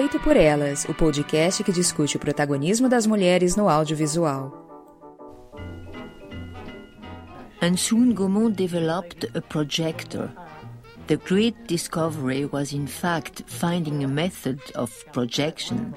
Feito 0.00 0.20
por 0.20 0.36
Elas, 0.36 0.84
o 0.84 0.94
podcast 0.94 1.64
que 1.64 1.72
discute 1.72 2.16
o 2.16 2.20
protagonismo 2.20 2.88
das 2.88 3.04
mulheres 3.04 3.56
no 3.56 3.68
audiovisual. 3.68 4.52
And 7.60 7.76
soon 7.76 8.14
Gaumont 8.14 8.54
developed 8.54 9.28
a 9.36 9.40
projector. 9.40 10.30
The 11.08 11.16
great 11.16 11.56
discovery 11.66 12.48
was 12.52 12.72
in 12.72 12.86
fact 12.86 13.42
finding 13.48 14.04
a 14.04 14.06
method 14.06 14.60
of 14.76 14.92
projection. 15.06 15.92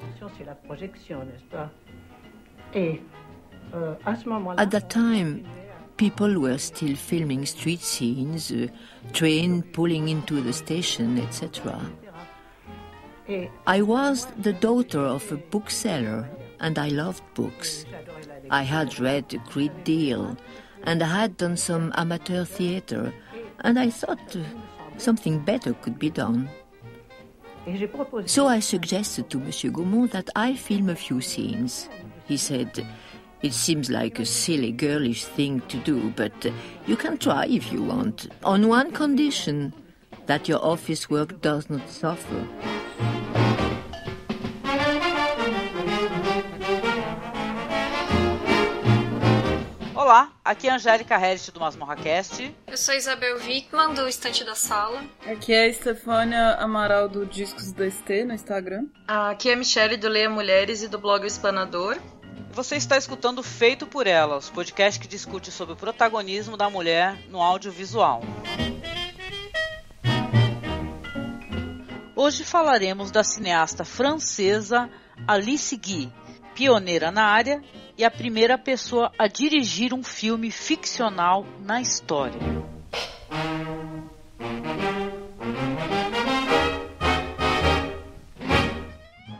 At 4.56 4.70
that 4.72 4.88
time, 4.90 5.44
people 5.96 6.40
were 6.40 6.58
still 6.58 6.96
filming 6.96 7.46
street 7.46 7.82
scenes, 7.82 8.50
uh, 8.50 8.66
train 9.12 9.62
pulling 9.62 10.08
into 10.08 10.40
the 10.40 10.52
station, 10.52 11.18
etc. 11.18 11.78
I 13.66 13.82
was 13.82 14.26
the 14.38 14.52
daughter 14.52 15.00
of 15.00 15.30
a 15.32 15.36
bookseller 15.36 16.28
and 16.60 16.78
I 16.78 16.88
loved 16.88 17.22
books. 17.34 17.84
I 18.50 18.62
had 18.62 18.98
read 18.98 19.32
a 19.32 19.38
great 19.50 19.84
deal 19.84 20.36
and 20.84 21.02
I 21.02 21.20
had 21.20 21.36
done 21.36 21.56
some 21.56 21.92
amateur 21.96 22.44
theater 22.44 23.12
and 23.60 23.78
I 23.78 23.90
thought 23.90 24.36
something 24.98 25.38
better 25.40 25.72
could 25.74 25.98
be 25.98 26.10
done. 26.10 26.48
So 28.26 28.48
I 28.48 28.58
suggested 28.58 29.30
to 29.30 29.38
Monsieur 29.38 29.70
Gaumont 29.70 30.10
that 30.10 30.28
I 30.34 30.54
film 30.54 30.88
a 30.88 30.96
few 30.96 31.20
scenes. 31.20 31.88
He 32.26 32.36
said, 32.36 32.84
It 33.42 33.52
seems 33.52 33.88
like 33.88 34.18
a 34.18 34.26
silly, 34.26 34.72
girlish 34.72 35.24
thing 35.24 35.60
to 35.68 35.76
do, 35.78 36.10
but 36.16 36.34
you 36.86 36.96
can 36.96 37.18
try 37.18 37.46
if 37.46 37.72
you 37.72 37.84
want, 37.84 38.28
on 38.42 38.66
one 38.66 38.90
condition 38.90 39.72
that 40.26 40.48
your 40.48 40.64
office 40.64 41.08
work 41.10 41.40
does 41.40 41.68
not 41.68 41.88
suffer. 41.88 42.46
Olá, 49.94 50.32
aqui 50.44 50.66
é 50.66 50.72
a 50.72 50.74
Angélica 50.74 51.16
Harris 51.16 51.48
do 51.48 51.60
MasmorraCast. 51.60 52.54
Eu 52.66 52.76
sou 52.76 52.94
Isabel 52.94 53.36
Wickman, 53.36 53.94
do 53.94 54.08
Estante 54.08 54.44
da 54.44 54.54
Sala. 54.54 55.04
Aqui 55.24 55.52
é 55.52 55.64
a 55.64 55.68
Estefânia 55.68 56.54
Amaral, 56.56 57.08
do 57.08 57.24
Discos 57.24 57.72
do 57.72 57.88
ST, 57.88 58.24
no 58.24 58.34
Instagram. 58.34 58.86
Aqui 59.06 59.48
é 59.48 59.54
a 59.54 59.56
Michelle, 59.56 59.96
do 59.96 60.08
Leia 60.08 60.28
Mulheres 60.28 60.82
e 60.82 60.88
do 60.88 60.98
blog 60.98 61.22
O 61.22 61.26
Espanador. 61.26 61.98
Você 62.52 62.76
está 62.76 62.98
escutando 62.98 63.42
Feito 63.42 63.86
por 63.86 64.06
Elas, 64.06 64.50
podcast 64.50 65.00
que 65.00 65.08
discute 65.08 65.50
sobre 65.50 65.74
o 65.74 65.76
protagonismo 65.76 66.56
da 66.56 66.68
mulher 66.68 67.16
no 67.30 67.40
audiovisual. 67.40 68.22
Hoje 72.24 72.44
falaremos 72.44 73.10
da 73.10 73.24
cineasta 73.24 73.84
francesa 73.84 74.88
Alice 75.26 75.76
Guy, 75.76 76.08
pioneira 76.54 77.10
na 77.10 77.24
área 77.24 77.60
e 77.98 78.04
a 78.04 78.10
primeira 78.12 78.56
pessoa 78.56 79.10
a 79.18 79.26
dirigir 79.26 79.92
um 79.92 80.04
filme 80.04 80.48
ficcional 80.48 81.44
na 81.58 81.80
história. 81.80 82.38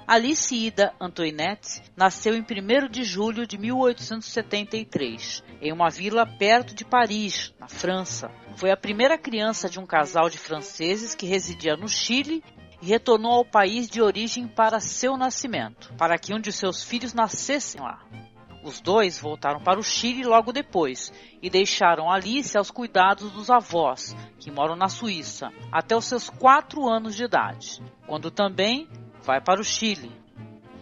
Alice 0.05 0.53
Ida 0.53 0.93
Antoinette 1.01 1.81
nasceu 1.97 2.35
em 2.35 2.43
1 2.43 2.89
de 2.91 3.05
julho 3.05 3.47
de 3.47 3.57
1873, 3.59 5.45
em 5.61 5.73
uma 5.73 5.89
vila 5.89 6.27
perto 6.27 6.75
de 6.75 6.85
Paris, 6.85 7.55
na 7.61 7.69
França. 7.69 8.29
Foi 8.57 8.73
a 8.73 8.77
primeira 8.77 9.17
criança 9.17 9.71
de 9.71 9.79
um 9.79 9.87
casal 9.87 10.29
de 10.29 10.37
franceses 10.37 11.15
que 11.15 11.27
residia 11.27 11.77
no 11.77 11.89
Chile 11.89 12.43
retornou 12.87 13.33
ao 13.33 13.45
país 13.45 13.89
de 13.89 14.03
origem 14.03 14.47
para 14.47 14.81
seu 14.81 15.17
nascimento, 15.17 15.93
para 15.97 16.19
que 16.19 16.35
um 16.35 16.41
de 16.41 16.53
seus 16.53 16.83
filhos 16.83 17.15
nascesse 17.15 17.79
lá. 17.79 18.01
Os 18.65 18.81
dois 18.81 19.19
voltaram 19.19 19.61
para 19.61 19.79
o 19.79 19.83
Chile 19.83 20.23
logo 20.25 20.53
depois 20.53 21.13
e 21.41 21.51
deixaram 21.51 22.11
Alice 22.11 22.57
aos 22.57 22.71
cuidados 22.71 23.31
dos 23.33 23.51
avós, 23.51 24.17
que 24.39 24.51
moram 24.51 24.77
na 24.77 24.89
Suíça, 24.89 25.51
até 25.71 25.97
os 25.97 26.05
seus 26.05 26.31
quatro 26.31 26.89
anos 26.89 27.17
de 27.17 27.25
idade, 27.25 27.83
quando 28.07 28.31
também 28.31 28.89
vai 29.23 29.41
para 29.41 29.61
o 29.61 29.65
Chile. 29.65 30.13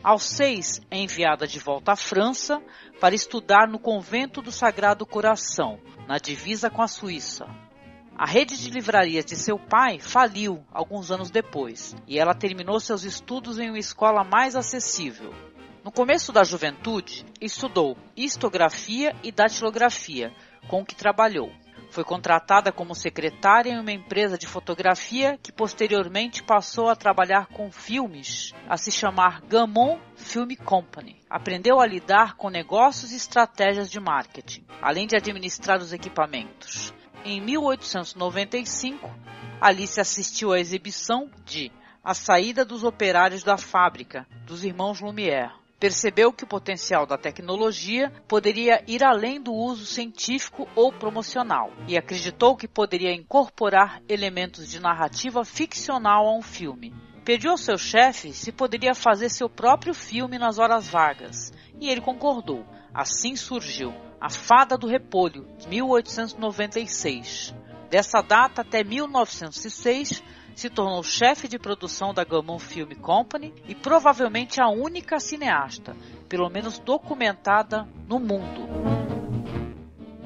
Aos 0.03 0.25
seis, 0.25 0.81
é 0.91 0.99
enviada 0.99 1.47
de 1.47 1.59
volta 1.59 1.93
à 1.93 1.97
França 1.97 2.62
para 2.99 3.15
estudar 3.15 3.69
no 3.69 3.78
convento 3.78 4.41
do 4.41 4.53
Sagrado 4.53 5.06
Coração, 5.06 5.78
na 6.06 6.19
divisa 6.19 6.71
com 6.71 6.83
a 6.83 6.89
Suíça. 6.89 7.47
A 8.21 8.27
rede 8.27 8.55
de 8.59 8.69
livrarias 8.69 9.25
de 9.25 9.35
seu 9.35 9.59
pai 9.59 9.99
faliu 9.99 10.63
alguns 10.71 11.11
anos 11.11 11.31
depois 11.31 11.97
e 12.07 12.19
ela 12.19 12.35
terminou 12.35 12.79
seus 12.79 13.03
estudos 13.03 13.59
em 13.59 13.71
uma 13.71 13.79
escola 13.79 14.23
mais 14.23 14.55
acessível. 14.55 15.33
No 15.83 15.91
começo 15.91 16.31
da 16.31 16.45
juventude, 16.45 17.25
estudou 17.41 17.97
histografia 18.15 19.17
e 19.23 19.33
datilografia, 19.33 20.35
com 20.69 20.85
que 20.85 20.95
trabalhou. 20.95 21.51
Foi 21.91 22.05
contratada 22.05 22.71
como 22.71 22.95
secretária 22.95 23.73
em 23.73 23.81
uma 23.81 23.91
empresa 23.91 24.37
de 24.37 24.47
fotografia 24.47 25.39
que 25.43 25.51
posteriormente 25.51 26.43
passou 26.43 26.91
a 26.91 26.95
trabalhar 26.95 27.47
com 27.47 27.73
filmes, 27.73 28.53
a 28.69 28.77
se 28.77 28.93
chamar 28.93 29.41
Gammon 29.49 29.99
Film 30.15 30.51
Company. 30.63 31.23
Aprendeu 31.31 31.81
a 31.81 31.87
lidar 31.87 32.37
com 32.37 32.51
negócios 32.51 33.13
e 33.13 33.17
estratégias 33.17 33.91
de 33.91 33.99
marketing, 33.99 34.67
além 34.83 35.07
de 35.07 35.17
administrar 35.17 35.79
os 35.79 35.95
equipamentos. 35.95 36.93
Em 37.25 37.41
1895, 37.41 39.11
Alice 39.61 40.01
assistiu 40.01 40.53
à 40.53 40.59
exibição 40.59 41.31
de 41.45 41.71
A 42.03 42.15
Saída 42.15 42.65
dos 42.65 42.83
Operários 42.83 43.43
da 43.43 43.59
Fábrica, 43.59 44.27
dos 44.47 44.65
irmãos 44.65 45.01
Lumière 45.01 45.61
percebeu 45.81 46.31
que 46.31 46.45
o 46.45 46.47
potencial 46.47 47.07
da 47.07 47.17
tecnologia 47.17 48.13
poderia 48.29 48.85
ir 48.87 49.03
além 49.03 49.41
do 49.41 49.51
uso 49.51 49.87
científico 49.87 50.69
ou 50.77 50.93
promocional 50.93 51.73
e 51.89 51.97
acreditou 51.97 52.55
que 52.55 52.69
poderia 52.69 53.15
incorporar 53.15 54.03
elementos 54.07 54.69
de 54.69 54.79
narrativa 54.79 55.43
ficcional 55.43 56.29
a 56.29 56.37
um 56.37 56.43
filme. 56.43 56.95
Pediu 57.25 57.53
ao 57.53 57.57
seu 57.57 57.79
chefe 57.79 58.35
se 58.35 58.53
poderia 58.53 58.95
fazer 58.95 59.31
seu 59.31 59.49
próprio 59.49 59.95
filme 59.95 60.39
nas 60.39 60.59
horas 60.59 60.87
vagas 60.87 61.51
e 61.81 61.89
ele 61.89 62.03
concordou. 62.03 62.67
Assim 62.93 63.35
surgiu 63.35 63.95
A 64.21 64.28
Fada 64.28 64.77
do 64.77 64.87
Repolho, 64.87 65.49
de 65.57 65.67
1896. 65.67 67.55
Dessa 67.89 68.21
data 68.21 68.61
até 68.61 68.84
1906, 68.84 70.22
se 70.55 70.69
tornou 70.69 71.03
chefe 71.03 71.49
de 71.49 71.59
produção 71.59 72.13
da 72.13 72.22
Gammon 72.22 72.59
Film 72.59 72.91
Company 73.01 73.55
e 73.67 73.75
provavelmente 73.75 74.61
a 74.61 74.69
única 74.69 75.19
cineasta, 75.19 75.97
pelo 76.28 76.51
menos 76.51 76.78
documentada, 76.78 77.89
no 78.07 78.19
mundo. 78.19 78.69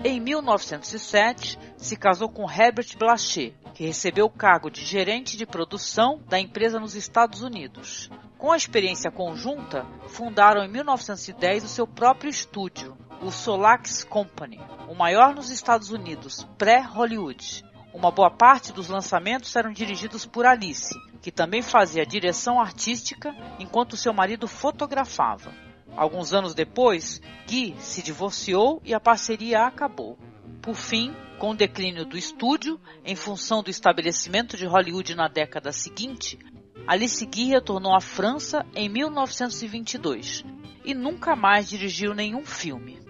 Em 0.02 0.18
1907, 0.18 1.56
se 1.76 1.96
casou 1.96 2.28
com 2.28 2.50
Herbert 2.50 2.98
Blanchet, 2.98 3.54
que 3.74 3.86
recebeu 3.86 4.26
o 4.26 4.30
cargo 4.30 4.70
de 4.70 4.84
gerente 4.84 5.36
de 5.36 5.46
produção 5.46 6.20
da 6.28 6.40
empresa 6.40 6.80
nos 6.80 6.96
Estados 6.96 7.42
Unidos. 7.42 8.10
Com 8.36 8.50
a 8.52 8.56
experiência 8.56 9.10
conjunta, 9.10 9.86
fundaram 10.08 10.64
em 10.64 10.68
1910 10.68 11.64
o 11.64 11.68
seu 11.68 11.86
próprio 11.86 12.28
estúdio, 12.28 12.96
o 13.22 13.30
Solax 13.30 14.04
Company, 14.04 14.60
o 14.88 14.94
maior 14.94 15.34
nos 15.34 15.50
Estados 15.50 15.90
Unidos, 15.90 16.46
pré-Hollywood. 16.58 17.64
Uma 17.92 18.10
boa 18.10 18.30
parte 18.30 18.72
dos 18.72 18.88
lançamentos 18.88 19.54
eram 19.54 19.72
dirigidos 19.72 20.26
por 20.26 20.44
Alice, 20.44 20.94
que 21.22 21.30
também 21.30 21.62
fazia 21.62 22.04
direção 22.04 22.60
artística 22.60 23.34
enquanto 23.58 23.96
seu 23.96 24.12
marido 24.12 24.48
fotografava. 24.48 25.52
Alguns 25.96 26.32
anos 26.32 26.54
depois, 26.54 27.20
Guy 27.46 27.76
se 27.78 28.02
divorciou 28.02 28.82
e 28.84 28.92
a 28.92 29.00
parceria 29.00 29.64
acabou. 29.64 30.18
Por 30.60 30.74
fim, 30.74 31.14
com 31.38 31.50
o 31.50 31.56
declínio 31.56 32.04
do 32.04 32.18
estúdio, 32.18 32.80
em 33.04 33.14
função 33.14 33.62
do 33.62 33.70
estabelecimento 33.70 34.56
de 34.56 34.66
Hollywood 34.66 35.14
na 35.14 35.28
década 35.28 35.72
seguinte, 35.72 36.38
Alice 36.86 37.24
Guy 37.24 37.46
retornou 37.46 37.94
à 37.94 38.00
França 38.00 38.66
em 38.74 38.88
1922 38.88 40.44
e 40.84 40.94
nunca 40.94 41.34
mais 41.34 41.68
dirigiu 41.68 42.12
nenhum 42.12 42.44
filme. 42.44 43.03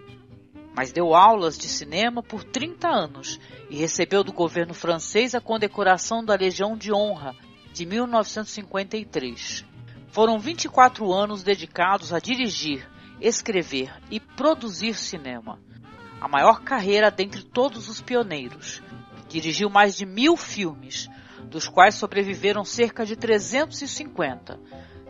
Mas 0.75 0.93
deu 0.93 1.15
aulas 1.15 1.57
de 1.57 1.69
cinema 1.69 2.23
por 2.23 2.43
30 2.43 2.89
anos 2.89 3.39
e 3.71 3.77
recebeu 3.77 4.25
do 4.25 4.33
governo 4.33 4.75
francês 4.75 5.35
a 5.35 5.41
condecoração 5.41 6.25
da 6.25 6.35
Legião 6.35 6.77
de 6.77 6.93
Honra 6.93 7.35
de 7.73 7.87
1953. 7.87 9.65
Foram 10.09 10.39
24 10.39 11.13
anos 11.13 11.43
dedicados 11.43 12.13
a 12.13 12.19
dirigir, 12.19 12.89
escrever 13.21 13.93
e 14.11 14.19
produzir 14.19 14.95
cinema. 14.95 15.61
A 16.21 16.29
maior 16.29 16.63
carreira 16.63 17.11
dentre 17.11 17.43
todos 17.45 17.89
os 17.89 18.01
pioneiros. 18.01 18.83
Dirigiu 19.29 19.69
mais 19.69 19.97
de 19.97 20.07
mil 20.07 20.37
filmes, 20.37 21.09
dos 21.45 21.69
quais 21.69 21.95
sobreviveram 21.95 22.65
cerca 22.65 23.05
de 23.05 23.17
350, 23.17 24.59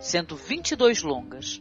sendo 0.01 0.37
22 0.37 1.03
longas. 1.03 1.61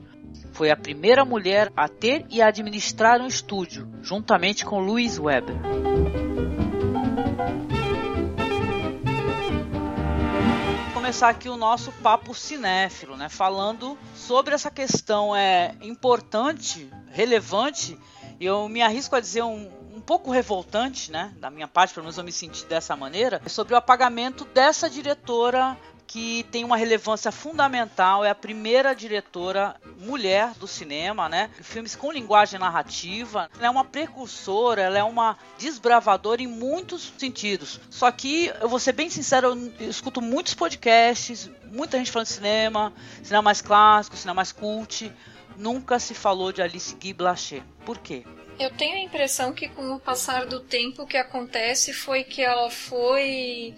Foi 0.51 0.69
a 0.69 0.77
primeira 0.77 1.25
mulher 1.25 1.71
a 1.75 1.87
ter 1.87 2.25
e 2.29 2.41
administrar 2.41 3.19
um 3.21 3.27
estúdio, 3.27 3.89
juntamente 4.01 4.65
com 4.65 4.79
Louis 4.79 5.17
Weber. 5.17 5.57
começar 11.13 11.29
aqui 11.29 11.47
o 11.47 11.55
nosso 11.55 11.91
papo 11.91 12.33
cinéfilo, 12.33 13.15
né? 13.15 13.29
Falando 13.29 13.95
sobre 14.15 14.55
essa 14.55 14.71
questão 14.71 15.35
é 15.35 15.75
importante, 15.79 16.89
relevante, 17.11 17.99
e 18.39 18.45
eu 18.45 18.67
me 18.67 18.81
arrisco 18.81 19.15
a 19.15 19.19
dizer 19.19 19.43
um, 19.43 19.69
um 19.93 20.01
pouco 20.01 20.31
revoltante, 20.31 21.11
né? 21.11 21.31
Da 21.39 21.51
minha 21.51 21.67
parte, 21.67 21.93
pelo 21.93 22.05
menos 22.05 22.17
eu 22.17 22.23
me 22.23 22.31
senti 22.31 22.65
dessa 22.65 22.95
maneira, 22.95 23.39
sobre 23.47 23.75
o 23.75 23.77
apagamento 23.77 24.43
dessa 24.45 24.89
diretora 24.89 25.77
que 26.13 26.45
tem 26.51 26.63
uma 26.63 26.77
relevância 26.77 27.31
fundamental, 27.31 28.23
é 28.23 28.29
a 28.29 28.35
primeira 28.35 28.93
diretora 28.93 29.75
mulher 29.97 30.51
do 30.59 30.67
cinema, 30.67 31.27
né? 31.27 31.49
Filmes 31.59 31.95
com 31.95 32.11
linguagem 32.11 32.59
narrativa. 32.59 33.49
Ela 33.57 33.65
é 33.65 33.69
uma 33.71 33.83
precursora, 33.83 34.83
ela 34.83 34.99
é 34.99 35.03
uma 35.03 35.35
desbravadora 35.57 36.43
em 36.43 36.45
muitos 36.45 37.11
sentidos. 37.17 37.79
Só 37.89 38.11
que, 38.11 38.53
eu 38.61 38.69
vou 38.69 38.77
ser 38.77 38.91
bem 38.91 39.09
sincero, 39.09 39.57
eu 39.79 39.89
escuto 39.89 40.21
muitos 40.21 40.53
podcasts, 40.53 41.49
muita 41.71 41.97
gente 41.97 42.11
falando 42.11 42.27
de 42.27 42.33
cinema, 42.33 42.93
cinema 43.23 43.41
mais 43.41 43.59
clássico, 43.59 44.15
cinema 44.15 44.35
mais 44.35 44.51
cult. 44.51 45.11
Nunca 45.57 45.97
se 45.97 46.13
falou 46.13 46.51
de 46.51 46.61
Alice 46.61 46.93
Guy 46.93 47.11
Blaché. 47.11 47.63
Por 47.87 47.97
quê? 47.97 48.23
Eu 48.59 48.69
tenho 48.69 48.97
a 48.97 48.99
impressão 48.99 49.51
que 49.51 49.67
com 49.67 49.95
o 49.95 49.99
passar 49.99 50.45
do 50.45 50.59
tempo 50.59 51.01
o 51.01 51.07
que 51.07 51.17
acontece 51.17 51.91
foi 51.91 52.23
que 52.23 52.43
ela 52.43 52.69
foi 52.69 53.73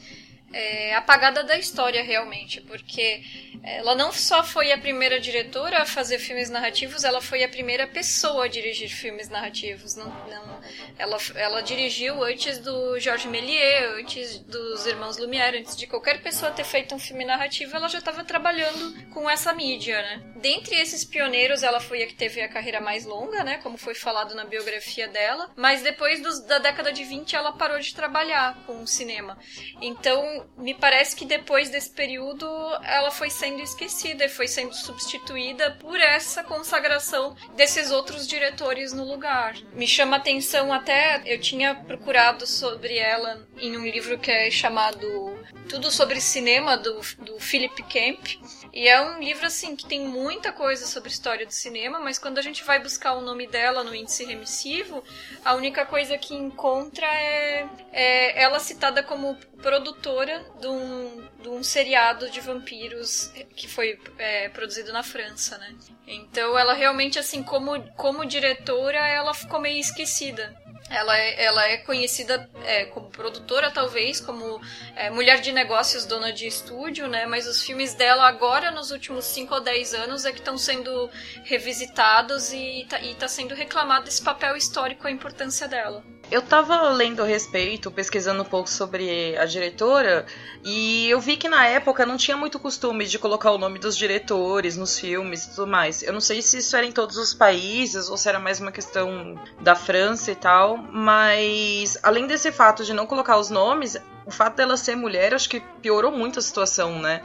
é, 0.53 0.95
apagada 0.95 1.43
da 1.43 1.57
história 1.57 2.03
realmente, 2.03 2.61
porque 2.61 3.21
ela 3.63 3.95
não 3.95 4.11
só 4.11 4.43
foi 4.43 4.71
a 4.71 4.77
primeira 4.77 5.19
diretora 5.19 5.81
a 5.81 5.85
fazer 5.85 6.19
filmes 6.19 6.49
narrativos, 6.49 7.03
ela 7.03 7.19
foi 7.19 7.43
a 7.43 7.49
primeira 7.49 7.87
pessoa 7.87 8.45
a 8.45 8.47
dirigir 8.47 8.89
filmes 8.89 9.27
narrativos. 9.27 9.95
Não, 9.95 10.05
não, 10.05 10.61
ela, 10.97 11.17
ela 11.35 11.61
dirigiu 11.61 12.23
antes 12.23 12.59
do 12.59 12.99
Georges 12.99 13.29
Méliès, 13.29 13.99
antes 13.99 14.39
dos 14.39 14.85
Irmãos 14.85 15.17
Lumière, 15.17 15.57
antes 15.57 15.75
de 15.75 15.87
qualquer 15.87 16.21
pessoa 16.21 16.51
ter 16.51 16.63
feito 16.63 16.93
um 16.93 16.99
filme 16.99 17.25
narrativo, 17.25 17.75
ela 17.75 17.89
já 17.89 17.97
estava 17.97 18.23
trabalhando 18.23 19.05
com 19.11 19.29
essa 19.29 19.51
mídia, 19.51 20.01
né? 20.01 20.23
Dentre 20.35 20.75
esses 20.75 21.03
pioneiros, 21.03 21.63
ela 21.63 21.79
foi 21.79 22.03
a 22.03 22.07
que 22.07 22.15
teve 22.15 22.41
a 22.41 22.47
carreira 22.47 22.79
mais 22.79 23.03
longa, 23.03 23.43
né? 23.43 23.57
Como 23.63 23.77
foi 23.77 23.95
falado 23.95 24.35
na 24.35 24.45
biografia 24.45 25.07
dela, 25.07 25.49
mas 25.55 25.81
depois 25.81 26.21
dos, 26.21 26.39
da 26.41 26.59
década 26.59 26.93
de 26.93 27.03
20 27.03 27.35
ela 27.35 27.51
parou 27.53 27.79
de 27.79 27.93
trabalhar 27.95 28.55
com 28.65 28.83
o 28.83 28.87
cinema. 28.87 29.37
Então, 29.81 30.44
me 30.57 30.73
parece 30.73 31.15
que 31.15 31.25
depois 31.25 31.69
desse 31.69 31.89
período 31.89 32.45
ela 32.83 33.11
foi 33.11 33.29
sendo 33.29 33.61
esquecida 33.61 34.25
e 34.25 34.29
foi 34.29 34.47
sendo 34.47 34.73
substituída 34.73 35.71
por 35.79 35.99
essa 35.99 36.43
consagração 36.43 37.35
desses 37.55 37.91
outros 37.91 38.27
diretores 38.27 38.93
no 38.93 39.03
lugar. 39.03 39.55
Me 39.73 39.87
chama 39.87 40.17
atenção 40.17 40.71
até, 40.71 41.21
eu 41.25 41.39
tinha 41.39 41.75
procurado 41.75 42.47
sobre 42.47 42.97
ela 42.97 43.45
em 43.57 43.77
um 43.77 43.85
livro 43.85 44.17
que 44.17 44.31
é 44.31 44.49
chamado 44.49 45.37
Tudo 45.67 45.91
sobre 45.91 46.21
Cinema, 46.21 46.77
do, 46.77 47.01
do 47.19 47.39
Philip 47.39 47.83
Kemp, 47.83 48.39
e 48.75 48.89
é 48.89 48.99
um 48.99 49.19
livro 49.19 49.45
assim 49.45 49.73
que 49.73 49.85
tem 49.85 50.05
muita 50.05 50.51
coisa 50.51 50.85
sobre 50.85 51.09
história 51.09 51.45
do 51.45 51.53
cinema, 51.53 51.97
mas 51.97 52.19
quando 52.19 52.39
a 52.39 52.41
gente 52.41 52.61
vai 52.61 52.77
buscar 52.77 53.13
o 53.13 53.21
nome 53.21 53.47
dela 53.47 53.85
no 53.85 53.95
índice 53.95 54.25
remissivo, 54.25 55.01
a 55.45 55.55
única 55.55 55.85
coisa 55.85 56.17
que 56.17 56.35
encontra 56.35 57.07
é, 57.07 57.69
é 57.93 58.43
ela 58.43 58.59
citada 58.59 59.01
como 59.01 59.37
produtora 59.65 60.45
de 60.61 60.67
um, 60.67 61.27
de 61.41 61.49
um 61.49 61.63
seriado 61.63 62.29
de 62.29 62.39
vampiros 62.39 63.33
que 63.55 63.67
foi 63.67 63.99
é, 64.19 64.47
produzido 64.49 64.93
na 64.93 65.01
França, 65.01 65.57
né? 65.57 65.73
Então 66.05 66.55
ela 66.55 66.75
realmente, 66.75 67.17
assim, 67.17 67.41
como, 67.41 67.81
como 67.93 68.27
diretora, 68.27 68.99
ela 68.99 69.33
ficou 69.33 69.59
meio 69.59 69.79
esquecida. 69.79 70.55
Ela 70.87 71.17
é, 71.17 71.45
ela 71.45 71.67
é 71.67 71.77
conhecida 71.77 72.47
é, 72.63 72.85
como 72.85 73.09
produtora, 73.09 73.71
talvez, 73.71 74.21
como 74.21 74.61
é, 74.95 75.09
mulher 75.09 75.41
de 75.41 75.51
negócios, 75.51 76.05
dona 76.05 76.31
de 76.31 76.45
estúdio, 76.45 77.07
né? 77.07 77.25
Mas 77.25 77.47
os 77.47 77.63
filmes 77.63 77.95
dela 77.95 78.27
agora, 78.27 78.69
nos 78.69 78.91
últimos 78.91 79.25
5 79.25 79.51
ou 79.51 79.61
10 79.61 79.95
anos, 79.95 80.25
é 80.25 80.31
que 80.31 80.37
estão 80.37 80.59
sendo 80.59 81.09
revisitados 81.43 82.53
e 82.53 82.85
tá, 82.87 83.01
e 83.01 83.15
tá 83.15 83.27
sendo 83.27 83.55
reclamado 83.55 84.07
esse 84.07 84.21
papel 84.21 84.55
histórico, 84.55 85.07
a 85.07 85.11
importância 85.11 85.67
dela. 85.67 86.03
Eu 86.31 86.41
tava 86.41 86.89
lendo 86.89 87.21
a 87.21 87.25
respeito, 87.25 87.91
pesquisando 87.91 88.41
um 88.41 88.45
pouco 88.45 88.67
sobre 88.67 89.37
a 89.37 89.45
diretora, 89.45 90.25
e 90.63 91.07
eu 91.07 91.19
vi 91.19 91.37
que 91.37 91.47
na 91.47 91.67
época 91.67 92.05
não 92.05 92.17
tinha 92.17 92.35
muito 92.35 92.59
costume 92.59 93.05
de 93.05 93.19
colocar 93.19 93.51
o 93.51 93.57
nome 93.59 93.77
dos 93.77 93.95
diretores 93.95 94.75
nos 94.75 94.99
filmes 94.99 95.43
e 95.43 95.49
tudo 95.51 95.67
mais. 95.67 96.01
Eu 96.01 96.11
não 96.13 96.19
sei 96.19 96.41
se 96.41 96.57
isso 96.57 96.75
era 96.75 96.85
em 96.85 96.91
todos 96.91 97.17
os 97.17 97.33
países 97.33 98.09
ou 98.09 98.17
se 98.17 98.27
era 98.27 98.39
mais 98.39 98.59
uma 98.59 98.71
questão 98.71 99.39
da 99.61 99.75
França 99.75 100.31
e 100.31 100.35
tal, 100.35 100.77
mas 100.77 101.97
além 102.01 102.25
desse 102.25 102.51
fato 102.51 102.83
de 102.83 102.93
não 102.93 103.05
colocar 103.05 103.37
os 103.37 103.51
nomes, 103.51 103.95
o 104.25 104.31
fato 104.31 104.55
dela 104.55 104.75
ser 104.75 104.95
mulher 104.95 105.35
acho 105.35 105.47
que 105.47 105.59
piorou 105.81 106.11
muito 106.11 106.39
a 106.39 106.41
situação, 106.41 106.99
né? 106.99 107.21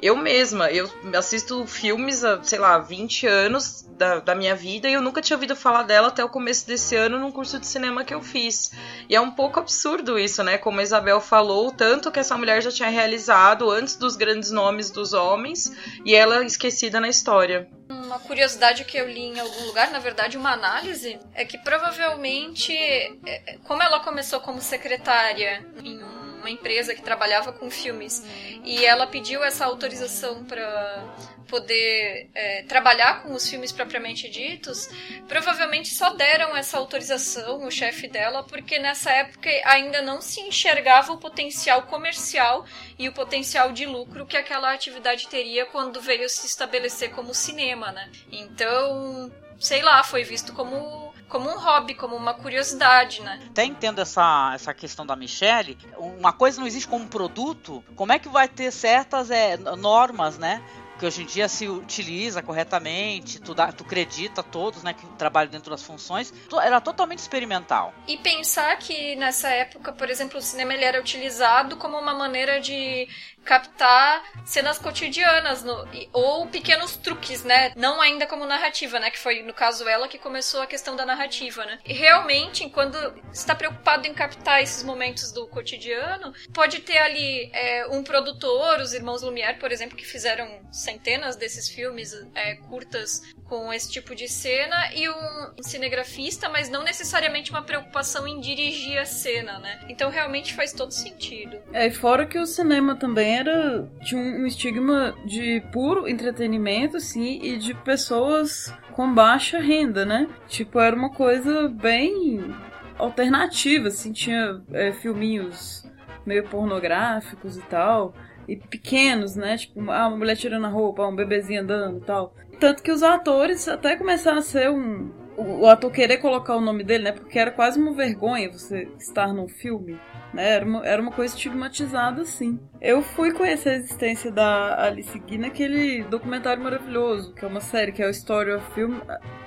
Eu 0.00 0.16
mesma, 0.16 0.70
eu 0.70 0.90
assisto 1.16 1.66
filmes 1.66 2.24
há, 2.24 2.42
sei 2.42 2.58
lá, 2.58 2.78
20 2.78 3.26
anos 3.26 3.84
da, 3.96 4.20
da 4.20 4.34
minha 4.34 4.54
vida 4.54 4.88
e 4.88 4.92
eu 4.92 5.00
nunca 5.00 5.22
tinha 5.22 5.36
ouvido 5.36 5.56
falar 5.56 5.82
dela 5.82 6.08
até 6.08 6.24
o 6.24 6.28
começo 6.28 6.66
desse 6.66 6.96
ano 6.96 7.18
num 7.18 7.30
curso 7.32 7.58
de 7.58 7.66
cinema 7.66 8.04
que 8.04 8.14
eu 8.14 8.20
fiz. 8.20 8.72
E 9.08 9.14
é 9.14 9.20
um 9.20 9.30
pouco 9.30 9.60
absurdo 9.60 10.18
isso, 10.18 10.42
né? 10.42 10.58
Como 10.58 10.80
a 10.80 10.82
Isabel 10.82 11.20
falou, 11.20 11.70
tanto 11.70 12.10
que 12.10 12.20
essa 12.20 12.36
mulher 12.36 12.62
já 12.62 12.70
tinha 12.70 12.88
realizado 12.88 13.70
antes 13.70 13.96
dos 13.96 14.16
grandes 14.16 14.50
nomes 14.50 14.90
dos 14.90 15.12
homens 15.12 15.72
e 16.04 16.14
ela 16.14 16.44
esquecida 16.44 17.00
na 17.00 17.08
história. 17.08 17.68
Uma 17.88 18.18
curiosidade 18.18 18.84
que 18.84 18.96
eu 18.96 19.08
li 19.08 19.20
em 19.20 19.40
algum 19.40 19.66
lugar, 19.66 19.90
na 19.90 19.98
verdade, 19.98 20.36
uma 20.36 20.52
análise, 20.52 21.18
é 21.34 21.44
que 21.44 21.58
provavelmente, 21.58 22.72
é, 22.74 23.58
como 23.64 23.82
ela 23.82 24.00
começou 24.00 24.40
como 24.40 24.60
secretária 24.60 25.64
em 25.82 26.02
um 26.02 26.23
uma 26.44 26.50
empresa 26.50 26.94
que 26.94 27.00
trabalhava 27.00 27.54
com 27.54 27.70
filmes 27.70 28.22
e 28.62 28.84
ela 28.84 29.06
pediu 29.06 29.42
essa 29.42 29.64
autorização 29.64 30.44
para 30.44 31.02
poder 31.48 32.28
é, 32.34 32.62
trabalhar 32.64 33.22
com 33.22 33.32
os 33.32 33.48
filmes 33.48 33.72
propriamente 33.72 34.28
ditos, 34.28 34.88
provavelmente 35.26 35.94
só 35.94 36.10
deram 36.10 36.54
essa 36.54 36.76
autorização, 36.76 37.64
o 37.64 37.70
chefe 37.70 38.08
dela, 38.08 38.42
porque 38.42 38.78
nessa 38.78 39.10
época 39.10 39.48
ainda 39.64 40.02
não 40.02 40.20
se 40.20 40.40
enxergava 40.40 41.12
o 41.12 41.18
potencial 41.18 41.82
comercial 41.82 42.66
e 42.98 43.08
o 43.08 43.12
potencial 43.12 43.72
de 43.72 43.86
lucro 43.86 44.26
que 44.26 44.36
aquela 44.36 44.72
atividade 44.72 45.28
teria 45.28 45.64
quando 45.64 46.00
veio 46.00 46.28
se 46.28 46.46
estabelecer 46.46 47.10
como 47.10 47.32
cinema, 47.32 47.90
né? 47.92 48.10
Então, 48.30 49.32
sei 49.58 49.80
lá, 49.80 50.02
foi 50.02 50.24
visto 50.24 50.52
como 50.52 51.13
como 51.28 51.48
um 51.48 51.58
hobby, 51.58 51.94
como 51.94 52.16
uma 52.16 52.34
curiosidade, 52.34 53.22
né? 53.22 53.40
Até 53.46 53.64
entendo 53.64 54.00
essa, 54.00 54.52
essa 54.54 54.72
questão 54.74 55.04
da 55.04 55.16
Michelle. 55.16 55.76
Uma 55.96 56.32
coisa 56.32 56.60
não 56.60 56.66
existe 56.66 56.88
como 56.88 57.06
produto, 57.06 57.82
como 57.96 58.12
é 58.12 58.18
que 58.18 58.28
vai 58.28 58.48
ter 58.48 58.70
certas 58.70 59.30
é, 59.30 59.56
normas, 59.56 60.38
né? 60.38 60.62
que 60.98 61.04
hoje 61.04 61.22
em 61.22 61.26
dia 61.26 61.48
se 61.48 61.68
utiliza 61.68 62.42
corretamente, 62.42 63.40
tu, 63.40 63.54
dá, 63.54 63.72
tu 63.72 63.84
acredita 63.84 64.42
todos, 64.42 64.82
né, 64.82 64.94
que 64.94 65.06
trabalham 65.18 65.50
dentro 65.50 65.70
das 65.70 65.82
funções, 65.82 66.32
era 66.62 66.80
totalmente 66.80 67.18
experimental. 67.18 67.92
E 68.06 68.16
pensar 68.16 68.76
que 68.78 69.16
nessa 69.16 69.48
época, 69.48 69.92
por 69.92 70.08
exemplo, 70.08 70.38
o 70.38 70.42
cinema 70.42 70.72
ele 70.72 70.84
era 70.84 71.00
utilizado 71.00 71.76
como 71.76 71.98
uma 71.98 72.14
maneira 72.14 72.60
de 72.60 73.08
captar 73.44 74.22
cenas 74.44 74.78
cotidianas 74.78 75.62
no, 75.62 75.86
ou 76.12 76.46
pequenos 76.46 76.96
truques, 76.96 77.44
né? 77.44 77.72
Não 77.76 78.00
ainda 78.00 78.26
como 78.26 78.46
narrativa, 78.46 78.98
né? 78.98 79.10
Que 79.10 79.18
foi, 79.18 79.42
no 79.42 79.52
caso, 79.52 79.88
ela 79.88 80.08
que 80.08 80.18
começou 80.18 80.62
a 80.62 80.66
questão 80.66 80.96
da 80.96 81.06
narrativa, 81.06 81.64
né? 81.64 81.78
E 81.84 81.92
realmente, 81.92 82.68
quando 82.70 82.96
está 83.32 83.54
preocupado 83.54 84.06
em 84.06 84.14
captar 84.14 84.62
esses 84.62 84.82
momentos 84.82 85.30
do 85.32 85.46
cotidiano, 85.46 86.32
pode 86.52 86.80
ter 86.80 86.98
ali 86.98 87.50
é, 87.52 87.86
um 87.88 88.02
produtor, 88.02 88.80
os 88.80 88.92
irmãos 88.92 89.22
Lumière, 89.22 89.58
por 89.58 89.70
exemplo, 89.70 89.96
que 89.96 90.06
fizeram 90.06 90.48
centenas 90.72 91.36
desses 91.36 91.68
filmes 91.68 92.12
é, 92.34 92.56
curtas 92.56 93.22
com 93.48 93.72
esse 93.72 93.90
tipo 93.90 94.14
de 94.14 94.26
cena 94.26 94.92
e 94.94 95.08
um 95.08 95.62
cinegrafista, 95.62 96.48
mas 96.48 96.68
não 96.68 96.82
necessariamente 96.82 97.50
uma 97.50 97.62
preocupação 97.62 98.26
em 98.26 98.40
dirigir 98.40 98.98
a 98.98 99.04
cena, 99.04 99.58
né? 99.58 99.84
Então 99.88 100.10
realmente 100.10 100.54
faz 100.54 100.72
todo 100.72 100.90
sentido. 100.92 101.58
É, 101.72 101.90
fora 101.90 102.26
que 102.26 102.38
o 102.38 102.46
cinema 102.46 102.96
também 102.96 103.33
era 103.34 103.88
tinha 104.02 104.20
um 104.20 104.46
estigma 104.46 105.14
de 105.24 105.62
puro 105.72 106.08
entretenimento, 106.08 106.96
assim, 106.96 107.40
e 107.42 107.56
de 107.56 107.74
pessoas 107.74 108.72
com 108.92 109.12
baixa 109.12 109.58
renda, 109.58 110.04
né? 110.04 110.28
Tipo, 110.48 110.80
era 110.80 110.94
uma 110.94 111.10
coisa 111.10 111.68
bem 111.68 112.54
alternativa, 112.98 113.88
assim, 113.88 114.12
tinha 114.12 114.62
é, 114.72 114.92
filminhos 114.92 115.84
meio 116.24 116.44
pornográficos 116.48 117.56
e 117.56 117.62
tal 117.62 118.14
e 118.48 118.56
pequenos, 118.56 119.36
né? 119.36 119.56
Tipo, 119.56 119.90
ah, 119.90 120.08
uma 120.08 120.16
mulher 120.16 120.36
tirando 120.36 120.66
a 120.66 120.68
roupa, 120.68 121.06
um 121.06 121.14
bebezinho 121.14 121.62
andando 121.62 121.98
e 121.98 122.04
tal. 122.04 122.34
Tanto 122.60 122.82
que 122.82 122.90
os 122.90 123.02
atores 123.02 123.66
até 123.68 123.96
começaram 123.96 124.38
a 124.38 124.42
ser 124.42 124.70
um. 124.70 125.10
O, 125.36 125.66
ator 125.66 125.90
querer 125.90 126.18
colocar 126.18 126.56
o 126.56 126.60
nome 126.60 126.84
dele, 126.84 127.04
né? 127.04 127.12
Porque 127.12 127.38
era 127.38 127.50
quase 127.50 127.78
uma 127.80 127.92
vergonha 127.92 128.50
você 128.50 128.88
estar 128.98 129.32
num 129.32 129.48
filme. 129.48 129.98
Né? 130.32 130.48
Era, 130.48 130.64
uma, 130.64 130.86
era 130.86 131.02
uma 131.02 131.10
coisa 131.10 131.34
estigmatizada, 131.34 132.22
assim. 132.22 132.60
Eu 132.80 133.02
fui 133.02 133.32
conhecer 133.32 133.70
a 133.70 133.74
existência 133.74 134.30
da 134.30 134.84
Alice 134.84 135.18
Guy 135.18 135.38
naquele 135.38 136.04
documentário 136.04 136.62
maravilhoso, 136.62 137.34
que 137.34 137.44
é 137.44 137.48
uma 137.48 137.60
série, 137.60 137.92
que 137.92 138.02
é 138.02 138.06
o 138.06 138.10
Story 138.10 138.52
of 138.52 138.74
Film, 138.74 138.98